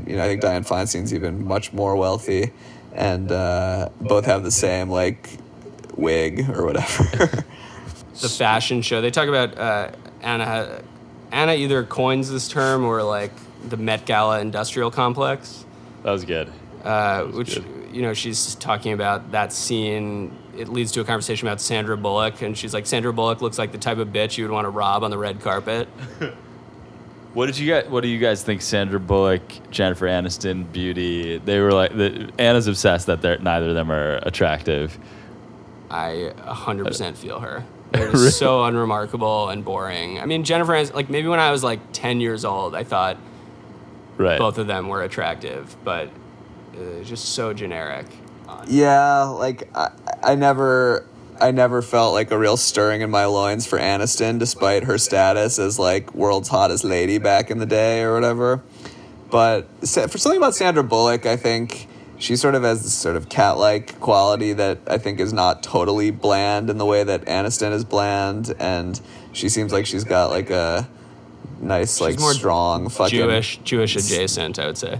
You 0.07 0.15
know, 0.15 0.23
I 0.23 0.27
think 0.27 0.41
Dianne 0.41 0.67
Feinstein's 0.67 1.13
even 1.13 1.45
much 1.45 1.71
more 1.71 1.95
wealthy, 1.95 2.51
and 2.93 3.31
uh, 3.31 3.89
both 4.01 4.25
have 4.25 4.43
the 4.43 4.49
same 4.49 4.89
like 4.89 5.29
wig 5.95 6.49
or 6.49 6.65
whatever. 6.65 7.03
the 8.21 8.29
fashion 8.29 8.81
show. 8.81 9.01
They 9.01 9.11
talk 9.11 9.27
about 9.29 9.55
uh, 9.55 9.91
Anna. 10.21 10.81
Anna 11.31 11.53
either 11.53 11.83
coins 11.83 12.31
this 12.31 12.47
term 12.47 12.83
or 12.83 13.03
like 13.03 13.31
the 13.69 13.77
Met 13.77 14.05
Gala 14.05 14.39
industrial 14.41 14.91
complex, 14.91 15.65
That 16.03 16.11
was 16.11 16.25
good. 16.25 16.51
uh, 16.83 17.23
was 17.27 17.35
which 17.35 17.55
good. 17.55 17.89
you 17.93 18.01
know 18.01 18.13
she's 18.13 18.55
talking 18.55 18.93
about 18.93 19.31
that 19.31 19.51
scene. 19.53 20.31
It 20.57 20.69
leads 20.69 20.91
to 20.93 21.01
a 21.01 21.03
conversation 21.03 21.47
about 21.47 21.59
Sandra 21.61 21.97
Bullock, 21.97 22.41
and 22.41 22.57
she's 22.57 22.73
like, 22.73 22.85
Sandra 22.85 23.11
Bullock 23.11 23.41
looks 23.41 23.57
like 23.57 23.71
the 23.71 23.77
type 23.77 23.97
of 23.97 24.09
bitch 24.09 24.37
you 24.37 24.45
would 24.45 24.53
want 24.53 24.65
to 24.65 24.69
rob 24.69 25.03
on 25.03 25.11
the 25.11 25.17
red 25.17 25.41
carpet. 25.41 25.87
What 27.33 27.47
did 27.47 27.57
you 27.57 27.69
guys? 27.69 27.89
What 27.89 27.99
do 28.01 28.07
you 28.07 28.17
guys 28.17 28.43
think? 28.43 28.61
Sandra 28.61 28.97
Bullock, 28.97 29.41
Jennifer 29.69 30.07
Aniston, 30.07 30.71
beauty. 30.71 31.37
They 31.37 31.59
were 31.59 31.73
like 31.73 31.91
the, 31.93 32.31
Anna's 32.39 32.67
obsessed 32.67 33.07
that 33.07 33.21
they're 33.21 33.37
neither 33.39 33.67
of 33.69 33.75
them 33.75 33.91
are 33.91 34.19
attractive. 34.23 34.97
I 35.91 36.31
100% 36.37 37.17
feel 37.17 37.41
her. 37.41 37.65
They're 37.91 38.11
just 38.11 38.39
so 38.39 38.63
unremarkable 38.63 39.49
and 39.49 39.63
boring. 39.65 40.19
I 40.19 40.25
mean, 40.25 40.43
Jennifer, 40.45 40.71
Aniston- 40.71 40.93
like 40.95 41.09
maybe 41.09 41.27
when 41.27 41.39
I 41.41 41.51
was 41.51 41.61
like 41.63 41.79
10 41.91 42.21
years 42.21 42.43
old, 42.45 42.73
I 42.73 42.83
thought 42.85 43.17
Right. 44.17 44.39
both 44.39 44.57
of 44.57 44.67
them 44.67 44.87
were 44.87 45.03
attractive, 45.03 45.75
but 45.83 46.09
uh, 46.73 47.03
just 47.03 47.33
so 47.33 47.53
generic. 47.53 48.05
Yeah, 48.67 49.23
like 49.23 49.69
I, 49.75 49.91
I 50.23 50.35
never 50.35 51.05
I 51.39 51.51
never 51.51 51.81
felt 51.81 52.13
like 52.13 52.31
a 52.31 52.37
real 52.37 52.57
stirring 52.57 53.01
in 53.01 53.09
my 53.09 53.25
loins 53.25 53.67
for 53.67 53.77
Aniston 53.77 54.39
despite 54.39 54.83
her 54.85 54.97
status 54.97 55.59
as 55.59 55.77
like 55.77 56.13
world's 56.13 56.47
hottest 56.47 56.83
lady 56.83 57.17
back 57.17 57.51
in 57.51 57.57
the 57.57 57.65
day 57.65 58.01
or 58.01 58.13
whatever. 58.13 58.63
But 59.29 59.67
for 59.81 60.17
something 60.17 60.37
about 60.37 60.55
Sandra 60.55 60.83
Bullock, 60.83 61.25
I 61.25 61.35
think 61.35 61.87
she 62.17 62.35
sort 62.37 62.55
of 62.55 62.63
has 62.63 62.83
this 62.83 62.93
sort 62.93 63.17
of 63.17 63.27
cat-like 63.27 63.99
quality 63.99 64.53
that 64.53 64.79
I 64.87 64.97
think 64.97 65.19
is 65.19 65.33
not 65.33 65.61
totally 65.61 66.11
bland 66.11 66.69
in 66.69 66.77
the 66.77 66.85
way 66.85 67.03
that 67.03 67.25
Aniston 67.25 67.73
is 67.73 67.83
bland 67.83 68.53
and 68.59 68.99
she 69.33 69.49
seems 69.49 69.73
like 69.73 69.85
she's 69.85 70.05
got 70.05 70.29
like 70.29 70.49
a 70.49 70.87
nice 71.59 72.01
like 72.01 72.19
more 72.19 72.33
strong 72.33 72.89
fucking 72.89 73.17
Jewish, 73.17 73.57
Jewish 73.63 73.95
adjacent, 73.95 74.59
I 74.59 74.67
would 74.67 74.77
say. 74.77 74.99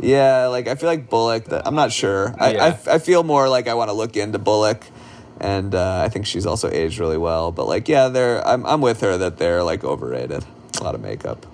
yeah, 0.00 0.46
like 0.46 0.68
I 0.68 0.74
feel 0.74 0.88
like 0.88 1.08
Bullock. 1.10 1.46
That, 1.46 1.66
I'm 1.66 1.74
not 1.74 1.92
sure. 1.92 2.34
I, 2.38 2.52
Yeah. 2.52 2.76
I, 2.86 2.94
I 2.94 2.98
feel 2.98 3.22
more 3.22 3.48
like 3.48 3.68
I 3.68 3.74
want 3.74 3.88
to 3.88 3.94
look 3.94 4.16
into 4.16 4.38
Bullock, 4.38 4.86
and 5.40 5.74
uh, 5.74 6.02
I 6.04 6.08
think 6.08 6.26
she's 6.26 6.46
also 6.46 6.70
aged 6.70 6.98
really 6.98 7.18
well. 7.18 7.52
But 7.52 7.66
like, 7.66 7.88
yeah, 7.88 8.08
they're. 8.08 8.46
I'm 8.46 8.64
I'm 8.66 8.80
with 8.80 9.00
her 9.00 9.16
that 9.18 9.38
they're 9.38 9.62
like 9.62 9.84
overrated. 9.84 10.44
A 10.80 10.84
lot 10.84 10.94
of 10.94 11.00
makeup. 11.00 11.46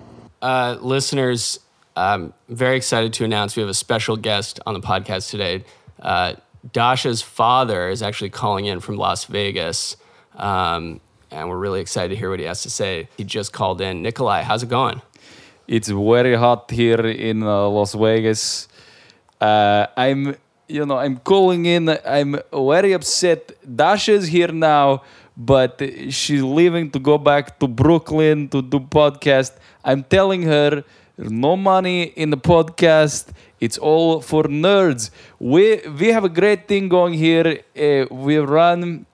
Uh, 0.42 0.76
listeners, 0.80 1.58
I'm 1.96 2.34
very 2.48 2.76
excited 2.76 3.12
to 3.14 3.24
announce 3.24 3.56
we 3.56 3.62
have 3.62 3.70
a 3.70 3.74
special 3.74 4.16
guest 4.16 4.60
on 4.66 4.74
the 4.74 4.80
podcast 4.80 5.30
today. 5.30 5.64
Uh, 6.00 6.34
Dasha's 6.72 7.22
father 7.22 7.88
is 7.88 8.02
actually 8.02 8.30
calling 8.30 8.66
in 8.66 8.80
from 8.80 8.96
Las 8.96 9.24
Vegas, 9.26 9.96
um, 10.36 11.00
and 11.35 11.49
we're 11.49 11.59
really 11.59 11.80
excited 11.80 12.11
to 12.11 12.16
hear 12.16 12.30
what 12.30 12.39
he 12.39 12.47
has 12.47 12.62
to 12.62 12.70
say. 12.70 13.09
He 13.16 13.24
just 13.24 13.53
called 13.53 13.80
in. 13.80 14.03
Nikolai, 14.03 14.43
how's 14.43 14.62
it 14.62 14.68
going? 14.68 15.03
It's 15.66 15.89
very 15.89 16.37
hot 16.37 16.70
here 16.70 17.05
in 17.07 17.43
uh, 17.43 17.68
Las 17.68 17.95
Vegas. 17.95 18.68
Uh, 19.41 19.87
I'm, 19.97 20.37
you 20.68 20.87
know, 20.87 20.99
I'm 20.99 21.18
calling 21.18 21.66
in. 21.66 21.89
I'm 22.07 22.37
very 22.53 22.93
upset. 22.93 23.53
Dasha's 23.64 24.28
here 24.28 24.53
now, 24.53 25.03
but 25.37 25.82
she's 26.11 26.43
leaving 26.43 26.91
to 26.93 26.99
go 26.99 27.18
back 27.18 27.59
to 27.59 27.66
Brooklyn 27.66 28.49
to 28.51 28.62
do 28.62 28.78
podcast. 28.80 29.57
I'm 29.85 30.05
telling 30.05 30.43
her 30.43 30.85
no 31.18 31.57
money 31.57 32.05
in 32.05 32.30
the 32.30 32.37
podcast. 32.37 33.30
It's 33.61 33.78
all 33.78 34.20
for 34.20 34.45
nerds. 34.45 35.11
We 35.39 35.80
we 35.99 36.09
have 36.09 36.24
a 36.24 36.28
great 36.28 36.68
thing 36.68 36.89
going 36.89 37.14
here. 37.14 37.61
Uh, 37.76 38.07
we 38.14 38.37
run 38.37 39.07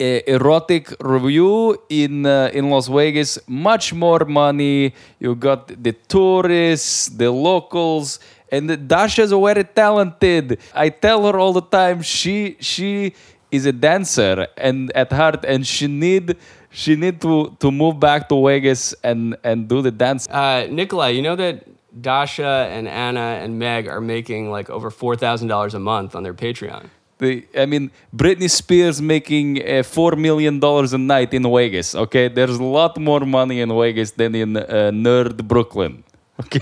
erotic 0.00 0.94
review 1.00 1.76
in 1.88 2.24
uh, 2.26 2.50
in 2.52 2.70
Las 2.70 2.88
Vegas. 2.88 3.38
Much 3.46 3.92
more 3.92 4.24
money. 4.24 4.94
You 5.18 5.34
got 5.34 5.68
the 5.68 5.92
tourists, 5.92 7.08
the 7.08 7.30
locals, 7.30 8.18
and 8.50 8.88
Dasha's 8.88 9.32
very 9.32 9.64
talented. 9.64 10.58
I 10.74 10.88
tell 10.88 11.26
her 11.26 11.38
all 11.38 11.52
the 11.52 11.62
time. 11.62 12.02
She 12.02 12.56
she 12.60 13.12
is 13.50 13.66
a 13.66 13.72
dancer 13.72 14.46
and 14.56 14.90
at 14.94 15.12
heart, 15.12 15.44
and 15.44 15.66
she 15.66 15.86
need 15.86 16.36
she 16.70 16.96
need 16.96 17.20
to 17.20 17.56
to 17.60 17.70
move 17.70 18.00
back 18.00 18.28
to 18.28 18.46
Vegas 18.46 18.94
and 19.02 19.36
and 19.44 19.68
do 19.68 19.82
the 19.82 19.90
dance. 19.90 20.28
Uh, 20.28 20.66
Nikolai, 20.70 21.10
you 21.10 21.22
know 21.22 21.36
that 21.36 21.66
Dasha 22.00 22.68
and 22.70 22.88
Anna 22.88 23.38
and 23.42 23.58
Meg 23.58 23.88
are 23.88 24.00
making 24.00 24.50
like 24.50 24.70
over 24.70 24.90
four 24.90 25.16
thousand 25.16 25.48
dollars 25.48 25.74
a 25.74 25.80
month 25.80 26.14
on 26.14 26.22
their 26.22 26.34
Patreon. 26.34 26.88
The, 27.20 27.44
I 27.54 27.66
mean, 27.66 27.90
Britney 28.16 28.48
Spears 28.48 29.02
making 29.02 29.60
uh, 29.62 29.82
four 29.82 30.16
million 30.16 30.58
dollars 30.58 30.94
a 30.94 30.98
night 30.98 31.34
in 31.34 31.42
Vegas. 31.42 31.94
Okay, 31.94 32.28
there's 32.28 32.56
a 32.56 32.64
lot 32.64 32.96
more 32.98 33.20
money 33.20 33.60
in 33.60 33.68
Vegas 33.68 34.10
than 34.12 34.34
in 34.34 34.56
uh, 34.56 34.90
Nerd 34.92 35.46
Brooklyn. 35.46 36.02
Okay, 36.40 36.60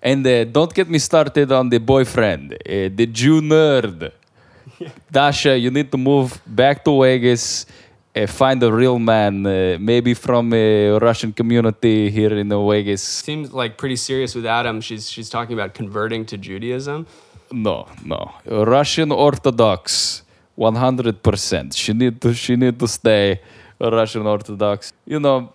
and 0.00 0.24
uh, 0.24 0.44
don't 0.44 0.72
get 0.72 0.88
me 0.88 1.00
started 1.00 1.50
on 1.50 1.68
the 1.68 1.78
boyfriend, 1.78 2.52
uh, 2.52 2.88
the 2.94 3.06
Jew 3.10 3.40
nerd. 3.40 4.12
Dasha, 5.10 5.58
you 5.58 5.72
need 5.72 5.90
to 5.90 5.98
move 5.98 6.40
back 6.46 6.84
to 6.84 7.02
Vegas. 7.02 7.66
Uh, 8.14 8.28
find 8.28 8.62
a 8.62 8.72
real 8.72 9.00
man, 9.00 9.44
uh, 9.44 9.76
maybe 9.80 10.14
from 10.14 10.54
a 10.54 10.96
Russian 10.98 11.32
community 11.32 12.08
here 12.08 12.32
in 12.38 12.50
Vegas. 12.50 13.02
Seems 13.02 13.52
like 13.52 13.76
pretty 13.76 13.96
serious 13.96 14.36
with 14.36 14.46
Adam. 14.46 14.80
She's 14.80 15.10
she's 15.10 15.28
talking 15.28 15.54
about 15.54 15.74
converting 15.74 16.24
to 16.26 16.38
Judaism. 16.38 17.08
No, 17.54 17.86
no. 18.04 18.32
Russian 18.46 19.12
Orthodox, 19.12 20.24
one 20.56 20.74
hundred 20.74 21.22
percent. 21.22 21.72
She 21.72 21.92
need 21.92 22.20
to. 22.20 22.34
She 22.34 22.56
need 22.56 22.76
to 22.80 22.88
stay 22.88 23.40
Russian 23.78 24.26
Orthodox. 24.26 24.92
You 25.06 25.20
know, 25.20 25.52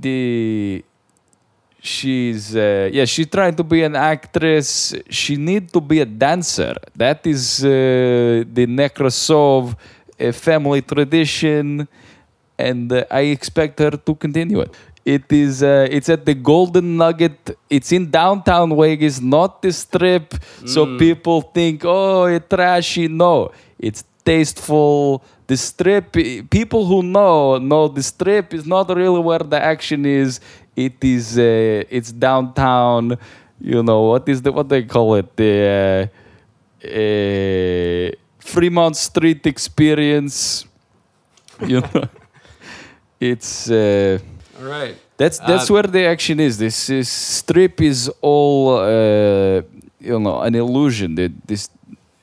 the 0.00 0.82
she's 1.78 2.56
uh, 2.56 2.88
yeah. 2.90 3.04
She's 3.04 3.26
trying 3.26 3.54
to 3.56 3.62
be 3.62 3.82
an 3.82 3.96
actress. 3.96 4.94
She 5.10 5.36
need 5.36 5.70
to 5.74 5.80
be 5.80 6.00
a 6.00 6.06
dancer. 6.06 6.74
That 6.96 7.26
is 7.26 7.62
uh, 7.62 7.68
the 7.68 8.66
Nekrasov 8.66 9.74
uh, 9.74 10.32
family 10.32 10.80
tradition, 10.80 11.86
and 12.58 12.90
uh, 12.90 13.04
I 13.10 13.22
expect 13.36 13.78
her 13.78 13.90
to 13.90 14.14
continue 14.14 14.60
it. 14.60 14.74
It 15.04 15.32
is. 15.32 15.62
Uh, 15.62 15.88
it's 15.90 16.08
at 16.08 16.24
the 16.24 16.34
Golden 16.34 16.96
Nugget. 16.96 17.58
It's 17.68 17.90
in 17.90 18.10
downtown 18.10 18.76
Vegas, 18.76 19.20
not 19.20 19.60
the 19.60 19.72
Strip. 19.72 20.34
So 20.64 20.96
people 20.96 21.42
think, 21.42 21.82
oh, 21.84 22.24
it's 22.26 22.46
trashy. 22.48 23.08
No, 23.08 23.50
it's 23.78 24.04
tasteful. 24.24 25.24
The 25.48 25.56
Strip. 25.56 26.12
People 26.50 26.86
who 26.86 27.02
know 27.02 27.58
know 27.58 27.88
the 27.88 28.02
Strip 28.02 28.54
is 28.54 28.64
not 28.64 28.88
really 28.94 29.18
where 29.18 29.40
the 29.40 29.60
action 29.60 30.06
is. 30.06 30.38
It 30.76 31.02
is. 31.02 31.36
Uh, 31.36 31.82
it's 31.90 32.12
downtown. 32.12 33.18
You 33.60 33.82
know 33.82 34.02
what 34.02 34.28
is 34.28 34.40
the 34.40 34.52
what 34.52 34.68
they 34.68 34.84
call 34.84 35.16
it 35.16 35.36
the 35.36 36.10
uh, 36.84 36.86
uh, 36.86 38.10
Fremont 38.38 38.96
Street 38.96 39.44
experience. 39.48 40.64
You 41.60 41.80
know, 41.80 42.08
it's. 43.20 43.68
Uh, 43.68 44.18
right. 44.62 44.96
that's 45.16 45.38
that's 45.38 45.70
Uh, 45.70 45.74
where 45.74 45.88
the 45.96 46.04
action 46.06 46.40
is. 46.40 46.58
This 46.58 46.88
is, 46.90 47.08
strip 47.08 47.80
is 47.80 48.10
all 48.20 48.78
uh, 48.78 49.62
you 50.00 50.18
know 50.18 50.40
an 50.40 50.54
illusion. 50.54 51.14
That 51.16 51.32
this 51.46 51.68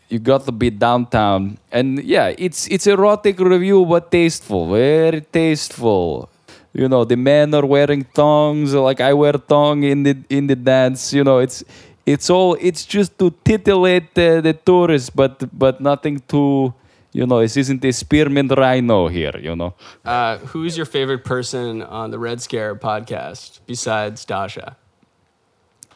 you 0.10 0.20
got 0.20 0.46
to 0.46 0.52
be 0.52 0.70
downtown, 0.70 1.58
and 1.72 2.04
yeah, 2.04 2.34
it's 2.38 2.68
it's 2.68 2.88
erotic 2.88 3.40
review, 3.40 3.86
but 3.86 4.12
tasteful, 4.12 4.68
very 4.72 5.22
tasteful. 5.22 6.30
You 6.74 6.88
know, 6.88 7.04
the 7.04 7.18
men 7.18 7.54
are 7.54 7.66
wearing 7.66 8.04
thongs, 8.14 8.74
like 8.74 9.02
I 9.02 9.14
wear 9.14 9.34
thong 9.34 9.84
in 9.84 10.04
the 10.04 10.16
in 10.30 10.48
the 10.48 10.56
dance. 10.56 11.14
You 11.14 11.24
know, 11.24 11.40
it's 11.40 11.64
it's 12.06 12.30
all 12.30 12.58
it's 12.60 12.86
just 12.86 13.18
to 13.20 13.32
titillate 13.44 14.14
the, 14.14 14.42
the 14.42 14.54
tourists, 14.54 15.10
but 15.10 15.46
but 15.54 15.82
nothing 15.82 16.22
to. 16.30 16.74
You 17.12 17.26
know, 17.26 17.40
this 17.40 17.58
isn't 17.58 17.84
a 17.84 17.92
spearmint 17.92 18.52
rhino 18.56 19.08
here. 19.08 19.38
You 19.40 19.56
know. 19.56 19.74
Uh, 20.06 20.38
who's 20.38 20.78
your 20.78 20.86
favorite 20.86 21.26
person 21.26 21.82
on 21.82 22.12
the 22.12 22.20
Red 22.20 22.42
Scare 22.42 22.76
podcast 22.76 23.60
besides 23.66 24.26
Dasha? 24.26 24.78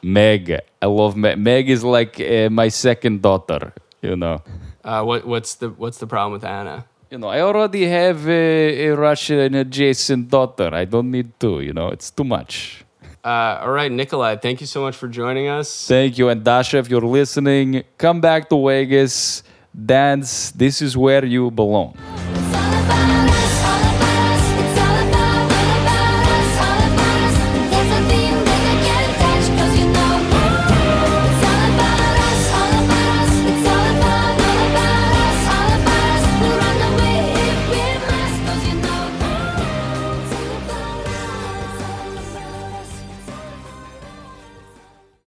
Meg. 0.01 0.59
I 0.81 0.85
love 0.85 1.15
Meg. 1.15 1.37
Meg 1.37 1.69
is 1.69 1.83
like 1.83 2.19
uh, 2.19 2.49
my 2.49 2.67
second 2.67 3.21
daughter. 3.21 3.73
You 4.01 4.15
know. 4.15 4.41
Uh, 4.83 5.03
what 5.03 5.25
what's 5.25 5.55
the 5.55 5.69
what's 5.69 5.97
the 5.97 6.07
problem 6.07 6.33
with 6.33 6.43
Anna? 6.43 6.85
You 7.09 7.19
know, 7.19 7.27
I 7.27 7.41
already 7.41 7.85
have 7.85 8.27
a, 8.27 8.87
a 8.87 8.95
Russian 8.95 9.53
adjacent 9.53 10.29
daughter. 10.29 10.73
I 10.73 10.85
don't 10.85 11.11
need 11.11 11.39
two. 11.39 11.61
You 11.61 11.71
know, 11.71 11.89
it's 11.89 12.09
too 12.09 12.23
much. 12.23 12.83
Uh, 13.23 13.61
all 13.61 13.71
right, 13.71 13.89
Nikolai, 13.89 14.35
thank 14.35 14.59
you 14.59 14.67
so 14.67 14.81
much 14.81 14.97
for 14.97 15.07
joining 15.07 15.47
us. 15.47 15.87
Thank 15.87 16.17
you, 16.17 16.27
and 16.27 16.43
Dasha, 16.43 16.79
if 16.79 16.89
you're 16.89 16.99
listening, 16.99 17.83
come 17.97 18.19
back 18.19 18.49
to 18.49 18.67
Vegas, 18.67 19.43
dance. 19.73 20.51
This 20.51 20.81
is 20.81 20.95
where 20.95 21.25
you 21.25 21.51
belong. 21.51 21.97